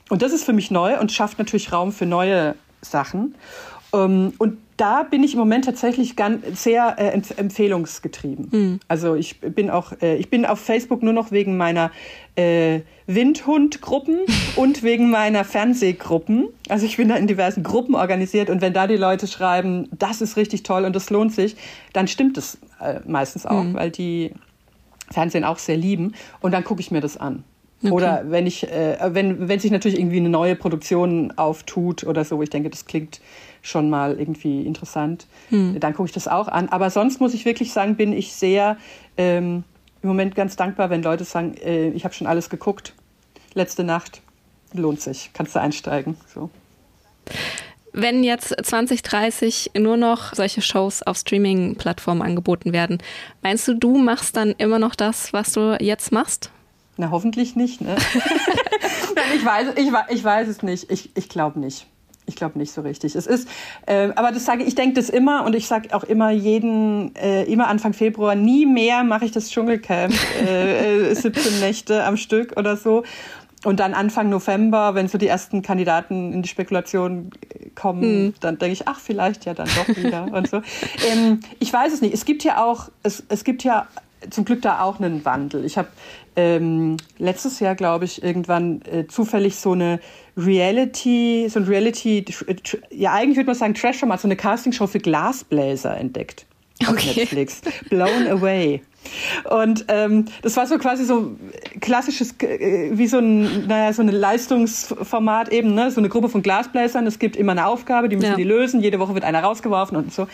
Und 0.10 0.22
das 0.22 0.34
ist 0.34 0.44
für 0.44 0.54
mich 0.54 0.72
neu 0.72 1.00
und 1.00 1.12
schafft 1.12 1.40
natürlich 1.40 1.72
Raum 1.72 1.92
für 1.92 2.06
neue 2.06 2.56
Sachen. 2.82 3.36
Ähm, 3.94 4.34
und 4.38 4.58
da 4.78 5.04
bin 5.04 5.24
ich 5.24 5.34
im 5.34 5.40
Moment 5.40 5.66
tatsächlich 5.66 6.16
ganz, 6.16 6.64
sehr 6.64 6.96
äh, 6.98 7.10
empfehlungsgetrieben. 7.38 8.50
Mhm. 8.52 8.80
Also 8.88 9.14
ich 9.14 9.40
bin 9.40 9.70
auch, 9.70 9.94
äh, 10.02 10.16
ich 10.16 10.30
bin 10.30 10.44
auf 10.46 10.60
Facebook 10.60 11.04
nur 11.04 11.14
noch 11.14 11.32
wegen 11.32 11.56
meiner 11.56 11.92
äh, 12.36 12.82
Windhundgruppen 13.06 14.22
und 14.56 14.82
wegen 14.82 15.12
meiner 15.12 15.44
Fernsehgruppen. 15.44 16.48
Also 16.68 16.88
ich 16.88 16.98
bin 16.98 17.10
da 17.10 17.16
in 17.16 17.28
diversen 17.28 17.62
Gruppen 17.62 17.94
organisiert 17.94 18.50
und 18.50 18.62
wenn 18.62 18.74
da 18.74 18.88
die 18.88 18.98
Leute 18.98 19.28
schreiben, 19.28 19.88
das 19.92 20.20
ist 20.20 20.36
richtig 20.36 20.64
toll 20.64 20.86
und 20.86 20.96
das 20.96 21.12
lohnt 21.12 21.34
sich, 21.34 21.56
dann 21.94 22.08
stimmt 22.08 22.38
es 22.38 22.58
äh, 22.80 23.02
meistens 23.06 23.46
auch, 23.46 23.64
mhm. 23.64 23.74
weil 23.76 23.92
die 23.92 24.32
Fernsehen 25.12 25.44
auch 25.44 25.58
sehr 25.58 25.78
lieben. 25.78 26.14
Und 26.40 26.52
dann 26.52 26.64
gucke 26.64 26.82
ich 26.82 26.92
mir 26.92 27.02
das 27.02 27.18
an. 27.18 27.44
Okay. 27.84 27.92
Oder 27.92 28.24
wenn 28.26 28.46
ich, 28.46 28.70
äh, 28.72 28.98
wenn, 29.14 29.48
wenn 29.48 29.60
sich 29.60 29.72
natürlich 29.72 29.98
irgendwie 29.98 30.18
eine 30.18 30.30
neue 30.30 30.56
Produktion 30.56 31.34
auftut 31.36 32.04
oder 32.04 32.24
so, 32.24 32.38
wo 32.38 32.44
ich 32.44 32.52
denke, 32.52 32.70
das 32.70 32.86
klingt 32.86 33.22
schon 33.64 33.90
mal 33.90 34.20
irgendwie 34.20 34.62
interessant, 34.62 35.26
hm. 35.50 35.80
dann 35.80 35.94
gucke 35.94 36.08
ich 36.08 36.14
das 36.14 36.28
auch 36.28 36.48
an. 36.48 36.70
Aber 36.70 36.92
sonst 36.92 37.20
muss 37.20 37.34
ich 37.34 37.46
wirklich 37.46 37.74
sagen, 37.74 37.96
bin 37.96 38.14
ich 38.14 38.34
sehr 38.34 38.78
ähm, 39.18 39.64
im 40.04 40.08
Moment 40.08 40.36
ganz 40.36 40.56
dankbar, 40.56 40.90
wenn 40.90 41.02
Leute 41.02 41.24
sagen, 41.24 41.56
äh, 41.56 41.90
ich 41.90 42.04
habe 42.04 42.14
schon 42.14 42.28
alles 42.28 42.50
geguckt, 42.50 42.94
letzte 43.54 43.84
Nacht, 43.84 44.22
lohnt 44.74 45.02
sich, 45.02 45.32
kannst 45.34 45.56
du 45.56 45.60
einsteigen. 45.60 46.18
So. 46.34 46.50
Wenn 47.94 48.24
jetzt 48.24 48.56
2030 48.62 49.72
nur 49.78 49.98
noch 49.98 50.34
solche 50.34 50.62
Shows 50.62 51.04
auf 51.04 51.18
Streaming-Plattformen 51.18 52.22
angeboten 52.22 52.72
werden, 52.72 53.00
meinst 53.42 53.68
du, 53.68 53.74
du 53.74 53.98
machst 53.98 54.38
dann 54.38 54.52
immer 54.58 54.80
noch 54.80 54.96
das, 54.96 55.34
was 55.34 55.54
du 55.54 55.78
jetzt 55.80 56.12
machst? 56.12 56.52
Na, 56.98 57.12
hoffentlich 57.12 57.56
nicht, 57.56 57.82
ne? 57.82 57.96
ich, 59.36 59.46
weiß, 59.46 59.70
ich, 59.76 59.92
ich 60.10 60.24
weiß 60.24 60.48
es 60.48 60.62
nicht. 60.62 60.92
Ich, 60.92 61.10
ich 61.16 61.30
glaube 61.30 61.60
nicht. 61.60 61.88
Ich 62.28 62.36
glaube 62.36 62.58
nicht 62.60 62.72
so 62.72 62.82
richtig. 62.82 63.16
Es 63.16 63.28
ist, 63.28 63.50
äh, 63.88 64.10
aber 64.16 64.32
das 64.32 64.46
sage 64.46 64.62
ich, 64.62 64.70
ich 64.70 64.76
denke 64.76 64.94
das 64.96 65.10
immer 65.10 65.44
und 65.44 65.56
ich 65.56 65.68
sage 65.68 65.94
auch 65.94 66.04
immer 66.04 66.32
jeden, 66.32 67.14
äh, 67.16 67.44
immer 67.44 67.68
Anfang 67.68 67.94
Februar, 67.94 68.36
nie 68.36 68.66
mehr 68.66 69.04
mache 69.04 69.26
ich 69.26 69.32
das 69.32 69.50
Dschungelcamp, 69.50 70.14
äh, 70.46 71.14
17 71.14 71.34
äh, 71.34 71.60
Nächte 71.60 72.04
am 72.06 72.18
Stück 72.18 72.58
oder 72.58 72.78
so. 72.78 73.04
Und 73.64 73.80
dann 73.80 73.94
Anfang 73.94 74.30
November, 74.30 74.96
wenn 74.96 75.08
so 75.08 75.18
die 75.18 75.28
ersten 75.28 75.62
Kandidaten 75.62 76.34
in 76.34 76.42
die 76.42 76.50
Spekulation 76.50 77.30
kommen, 77.76 78.26
mhm. 78.26 78.34
dann 78.40 78.58
denke 78.58 78.74
ich, 78.74 78.88
ach, 78.88 79.00
vielleicht 79.00 79.46
ja 79.46 79.54
dann 79.54 79.68
doch 79.68 79.96
wieder 79.96 80.24
und 80.34 80.50
so. 80.50 80.62
Ähm, 81.12 81.42
ich 81.60 81.72
weiß 81.72 81.94
es 81.94 82.02
nicht. 82.02 82.14
Es 82.14 82.26
gibt 82.26 82.44
ja 82.44 82.64
auch, 82.64 82.90
es, 83.04 83.24
es 83.30 83.44
gibt 83.44 83.64
ja 83.64 83.88
zum 84.30 84.46
Glück 84.46 84.62
da 84.62 84.82
auch 84.82 85.00
einen 85.00 85.26
Wandel. 85.26 85.66
Ich 85.66 85.78
habe 85.78 85.90
ähm, 86.36 86.98
letztes 87.18 87.60
Jahr, 87.60 87.76
glaube 87.76 88.06
ich, 88.06 88.24
irgendwann 88.24 88.82
äh, 88.84 89.08
zufällig 89.08 89.56
so 89.56 89.74
eine 89.74 90.00
Reality, 90.38 91.48
so 91.50 91.60
ein 91.60 91.66
Reality, 91.66 92.26
ja 92.90 93.14
eigentlich 93.14 93.38
würde 93.38 93.48
man 93.48 93.56
sagen 93.56 93.74
Trash-Format, 93.74 94.22
so 94.22 94.28
eine 94.28 94.36
Castingshow 94.36 94.88
für 94.88 95.00
Glasbläser 95.00 95.98
entdeckt 95.98 96.46
auf 96.84 96.94
okay. 96.94 97.14
Netflix. 97.16 97.62
Blown 97.90 98.28
Away. 98.28 98.82
Und 99.50 99.86
ähm, 99.88 100.26
das 100.42 100.58
war 100.58 100.68
so 100.68 100.78
quasi 100.78 101.06
so 101.06 101.36
klassisches, 101.80 102.36
äh, 102.42 102.92
wie 102.94 103.08
so 103.08 103.18
ein, 103.18 103.68
naja, 103.68 103.94
so 103.94 104.02
ein 104.02 104.10
Leistungsformat 104.10 105.50
eben, 105.50 105.74
ne? 105.74 105.92
so 105.92 106.00
eine 106.00 106.10
Gruppe 106.10 106.30
von 106.30 106.42
Glasbläsern. 106.42 107.06
Es 107.08 107.20
gibt 107.20 107.36
immer 107.36 107.54
eine 107.54 107.68
Aufgabe, 107.68 108.10
die 108.10 108.16
müssen 108.16 108.32
ja. 108.32 108.36
die 108.36 108.44
lösen. 108.44 108.82
Jede 108.82 109.00
Woche 109.00 109.14
wird 109.14 109.24
einer 109.24 109.44
rausgeworfen 109.44 109.98
und 109.98 110.14
so. 110.14 110.28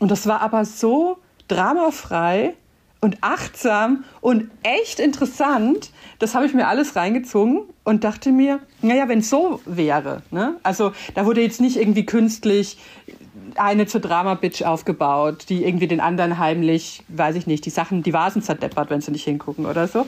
Und 0.00 0.10
das 0.10 0.26
war 0.26 0.40
aber 0.40 0.64
so 0.64 1.18
dramafrei 1.48 2.54
und 3.00 3.18
achtsam 3.22 4.04
und 4.20 4.50
echt 4.62 5.00
interessant. 5.00 5.90
Das 6.18 6.34
habe 6.34 6.46
ich 6.46 6.54
mir 6.54 6.68
alles 6.68 6.96
reingezogen 6.96 7.62
und 7.82 8.04
dachte 8.04 8.30
mir, 8.30 8.60
naja, 8.82 9.08
wenn 9.08 9.20
es 9.20 9.30
so 9.30 9.60
wäre, 9.64 10.22
ne? 10.30 10.56
also 10.62 10.92
da 11.14 11.24
wurde 11.24 11.40
jetzt 11.40 11.60
nicht 11.60 11.76
irgendwie 11.76 12.04
künstlich 12.04 12.76
eine 13.56 13.86
zur 13.86 14.00
Drama-Bitch 14.00 14.62
aufgebaut, 14.62 15.46
die 15.48 15.64
irgendwie 15.64 15.88
den 15.88 16.00
anderen 16.00 16.38
heimlich, 16.38 17.02
weiß 17.08 17.36
ich 17.36 17.46
nicht, 17.46 17.64
die 17.66 17.70
Sachen, 17.70 18.02
die 18.02 18.12
Vasen 18.12 18.42
zerdeppert, 18.42 18.90
wenn 18.90 19.00
sie 19.00 19.10
nicht 19.10 19.24
hingucken 19.24 19.66
oder 19.66 19.88
so. 19.88 20.06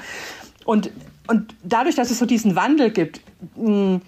Und, 0.64 0.90
und 1.26 1.54
dadurch, 1.62 1.96
dass 1.96 2.10
es 2.10 2.18
so 2.18 2.26
diesen 2.26 2.56
Wandel 2.56 2.90
gibt, 2.90 3.20
hm, 3.56 4.00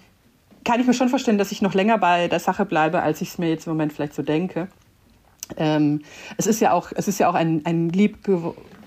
kann 0.63 0.79
ich 0.79 0.87
mir 0.87 0.93
schon 0.93 1.09
vorstellen, 1.09 1.37
dass 1.37 1.51
ich 1.51 1.61
noch 1.61 1.73
länger 1.73 1.97
bei 1.97 2.27
der 2.27 2.39
Sache 2.39 2.65
bleibe, 2.65 3.01
als 3.01 3.21
ich 3.21 3.29
es 3.29 3.37
mir 3.37 3.49
jetzt 3.49 3.67
im 3.67 3.73
Moment 3.73 3.93
vielleicht 3.93 4.15
so 4.15 4.23
denke. 4.23 4.67
Ähm, 5.57 6.01
es 6.37 6.47
ist 6.47 6.59
ja 6.59 6.71
auch, 6.71 6.91
es 6.95 7.07
ist 7.07 7.19
ja 7.19 7.29
auch 7.29 7.35
ein, 7.35 7.61
ein 7.65 7.89
lieb 7.89 8.23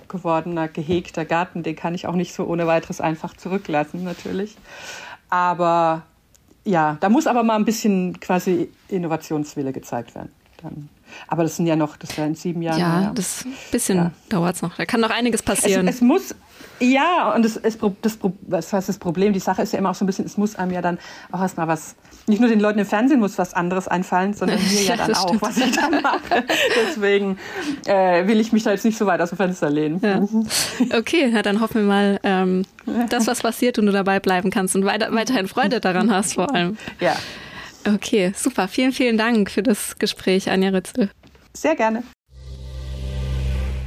gewordener, 0.08 0.68
gehegter 0.68 1.24
Garten, 1.24 1.62
den 1.62 1.76
kann 1.76 1.94
ich 1.94 2.06
auch 2.06 2.14
nicht 2.14 2.34
so 2.34 2.44
ohne 2.44 2.66
weiteres 2.66 3.00
einfach 3.00 3.36
zurücklassen, 3.36 4.02
natürlich. 4.02 4.56
Aber 5.30 6.02
ja, 6.64 6.96
da 7.00 7.08
muss 7.08 7.26
aber 7.26 7.42
mal 7.42 7.56
ein 7.56 7.64
bisschen 7.64 8.18
quasi 8.20 8.70
Innovationswille 8.88 9.72
gezeigt 9.72 10.14
werden. 10.14 10.32
Dann. 10.62 10.88
Aber 11.26 11.42
das 11.42 11.56
sind 11.56 11.66
ja 11.66 11.76
noch, 11.76 11.96
das 11.96 12.16
ja 12.16 12.26
in 12.26 12.34
sieben 12.34 12.62
Jahren. 12.62 12.78
Ja, 12.78 13.00
ja. 13.02 13.12
das 13.14 13.44
bisschen 13.70 13.98
ja. 13.98 14.10
dauert 14.28 14.56
es 14.56 14.62
noch. 14.62 14.76
Da 14.76 14.84
kann 14.84 15.00
noch 15.00 15.10
einiges 15.10 15.42
passieren. 15.42 15.88
Es, 15.88 15.96
es 15.96 16.00
muss, 16.02 16.34
ja, 16.80 17.32
und 17.34 17.44
das, 17.44 17.56
ist 17.56 17.80
das, 18.02 18.18
das 18.42 18.72
heißt 18.72 18.88
das 18.88 18.98
Problem, 18.98 19.32
die 19.32 19.40
Sache 19.40 19.62
ist 19.62 19.72
ja 19.72 19.78
immer 19.78 19.90
auch 19.90 19.94
so 19.94 20.04
ein 20.04 20.06
bisschen, 20.06 20.24
es 20.24 20.36
muss 20.36 20.54
einem 20.56 20.72
ja 20.72 20.82
dann 20.82 20.98
auch 21.32 21.40
erstmal 21.40 21.66
was, 21.66 21.96
nicht 22.26 22.40
nur 22.40 22.48
den 22.48 22.60
Leuten 22.60 22.78
im 22.78 22.86
Fernsehen 22.86 23.20
muss 23.20 23.36
was 23.38 23.54
anderes 23.54 23.88
einfallen, 23.88 24.34
sondern 24.34 24.58
mir 24.72 24.82
ja 24.82 24.96
dann 24.96 25.14
auch, 25.14 25.34
was 25.40 25.56
ich 25.56 25.74
dann 25.74 26.02
mache. 26.02 26.44
Deswegen 26.86 27.38
äh, 27.86 28.26
will 28.26 28.38
ich 28.38 28.52
mich 28.52 28.62
da 28.62 28.70
jetzt 28.70 28.84
nicht 28.84 28.98
so 28.98 29.06
weit 29.06 29.20
aus 29.20 29.30
dem 29.30 29.38
Fenster 29.38 29.70
lehnen. 29.70 30.00
Ja. 30.02 30.22
Okay, 30.96 31.30
na, 31.32 31.42
dann 31.42 31.60
hoffen 31.60 31.82
wir 31.82 31.88
mal, 31.88 32.20
ähm, 32.22 32.64
dass 33.08 33.26
was 33.26 33.42
passiert 33.42 33.78
und 33.78 33.86
du 33.86 33.92
dabei 33.92 34.20
bleiben 34.20 34.50
kannst 34.50 34.76
und 34.76 34.84
weiter, 34.84 35.12
weiterhin 35.12 35.48
Freude 35.48 35.80
daran 35.80 36.12
hast 36.12 36.34
vor 36.34 36.54
allem. 36.54 36.76
Ja. 37.00 37.16
Okay, 37.86 38.32
super. 38.36 38.68
Vielen, 38.68 38.92
vielen 38.92 39.18
Dank 39.18 39.50
für 39.50 39.62
das 39.62 39.98
Gespräch, 39.98 40.50
Anja 40.50 40.70
Rützel. 40.70 41.10
Sehr 41.54 41.76
gerne. 41.76 42.02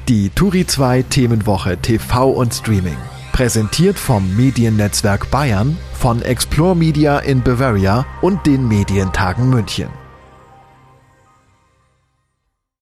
Die 0.07 0.29
Turi 0.29 0.65
2 0.65 1.03
Themenwoche 1.03 1.77
TV 1.77 2.31
und 2.31 2.53
Streaming. 2.53 2.97
Präsentiert 3.31 3.97
vom 3.97 4.35
Mediennetzwerk 4.35 5.31
Bayern, 5.31 5.77
von 5.93 6.21
Explore 6.21 6.75
Media 6.75 7.19
in 7.19 7.41
Bavaria 7.41 8.05
und 8.21 8.45
den 8.45 8.67
Medientagen 8.67 9.49
München. 9.49 10.00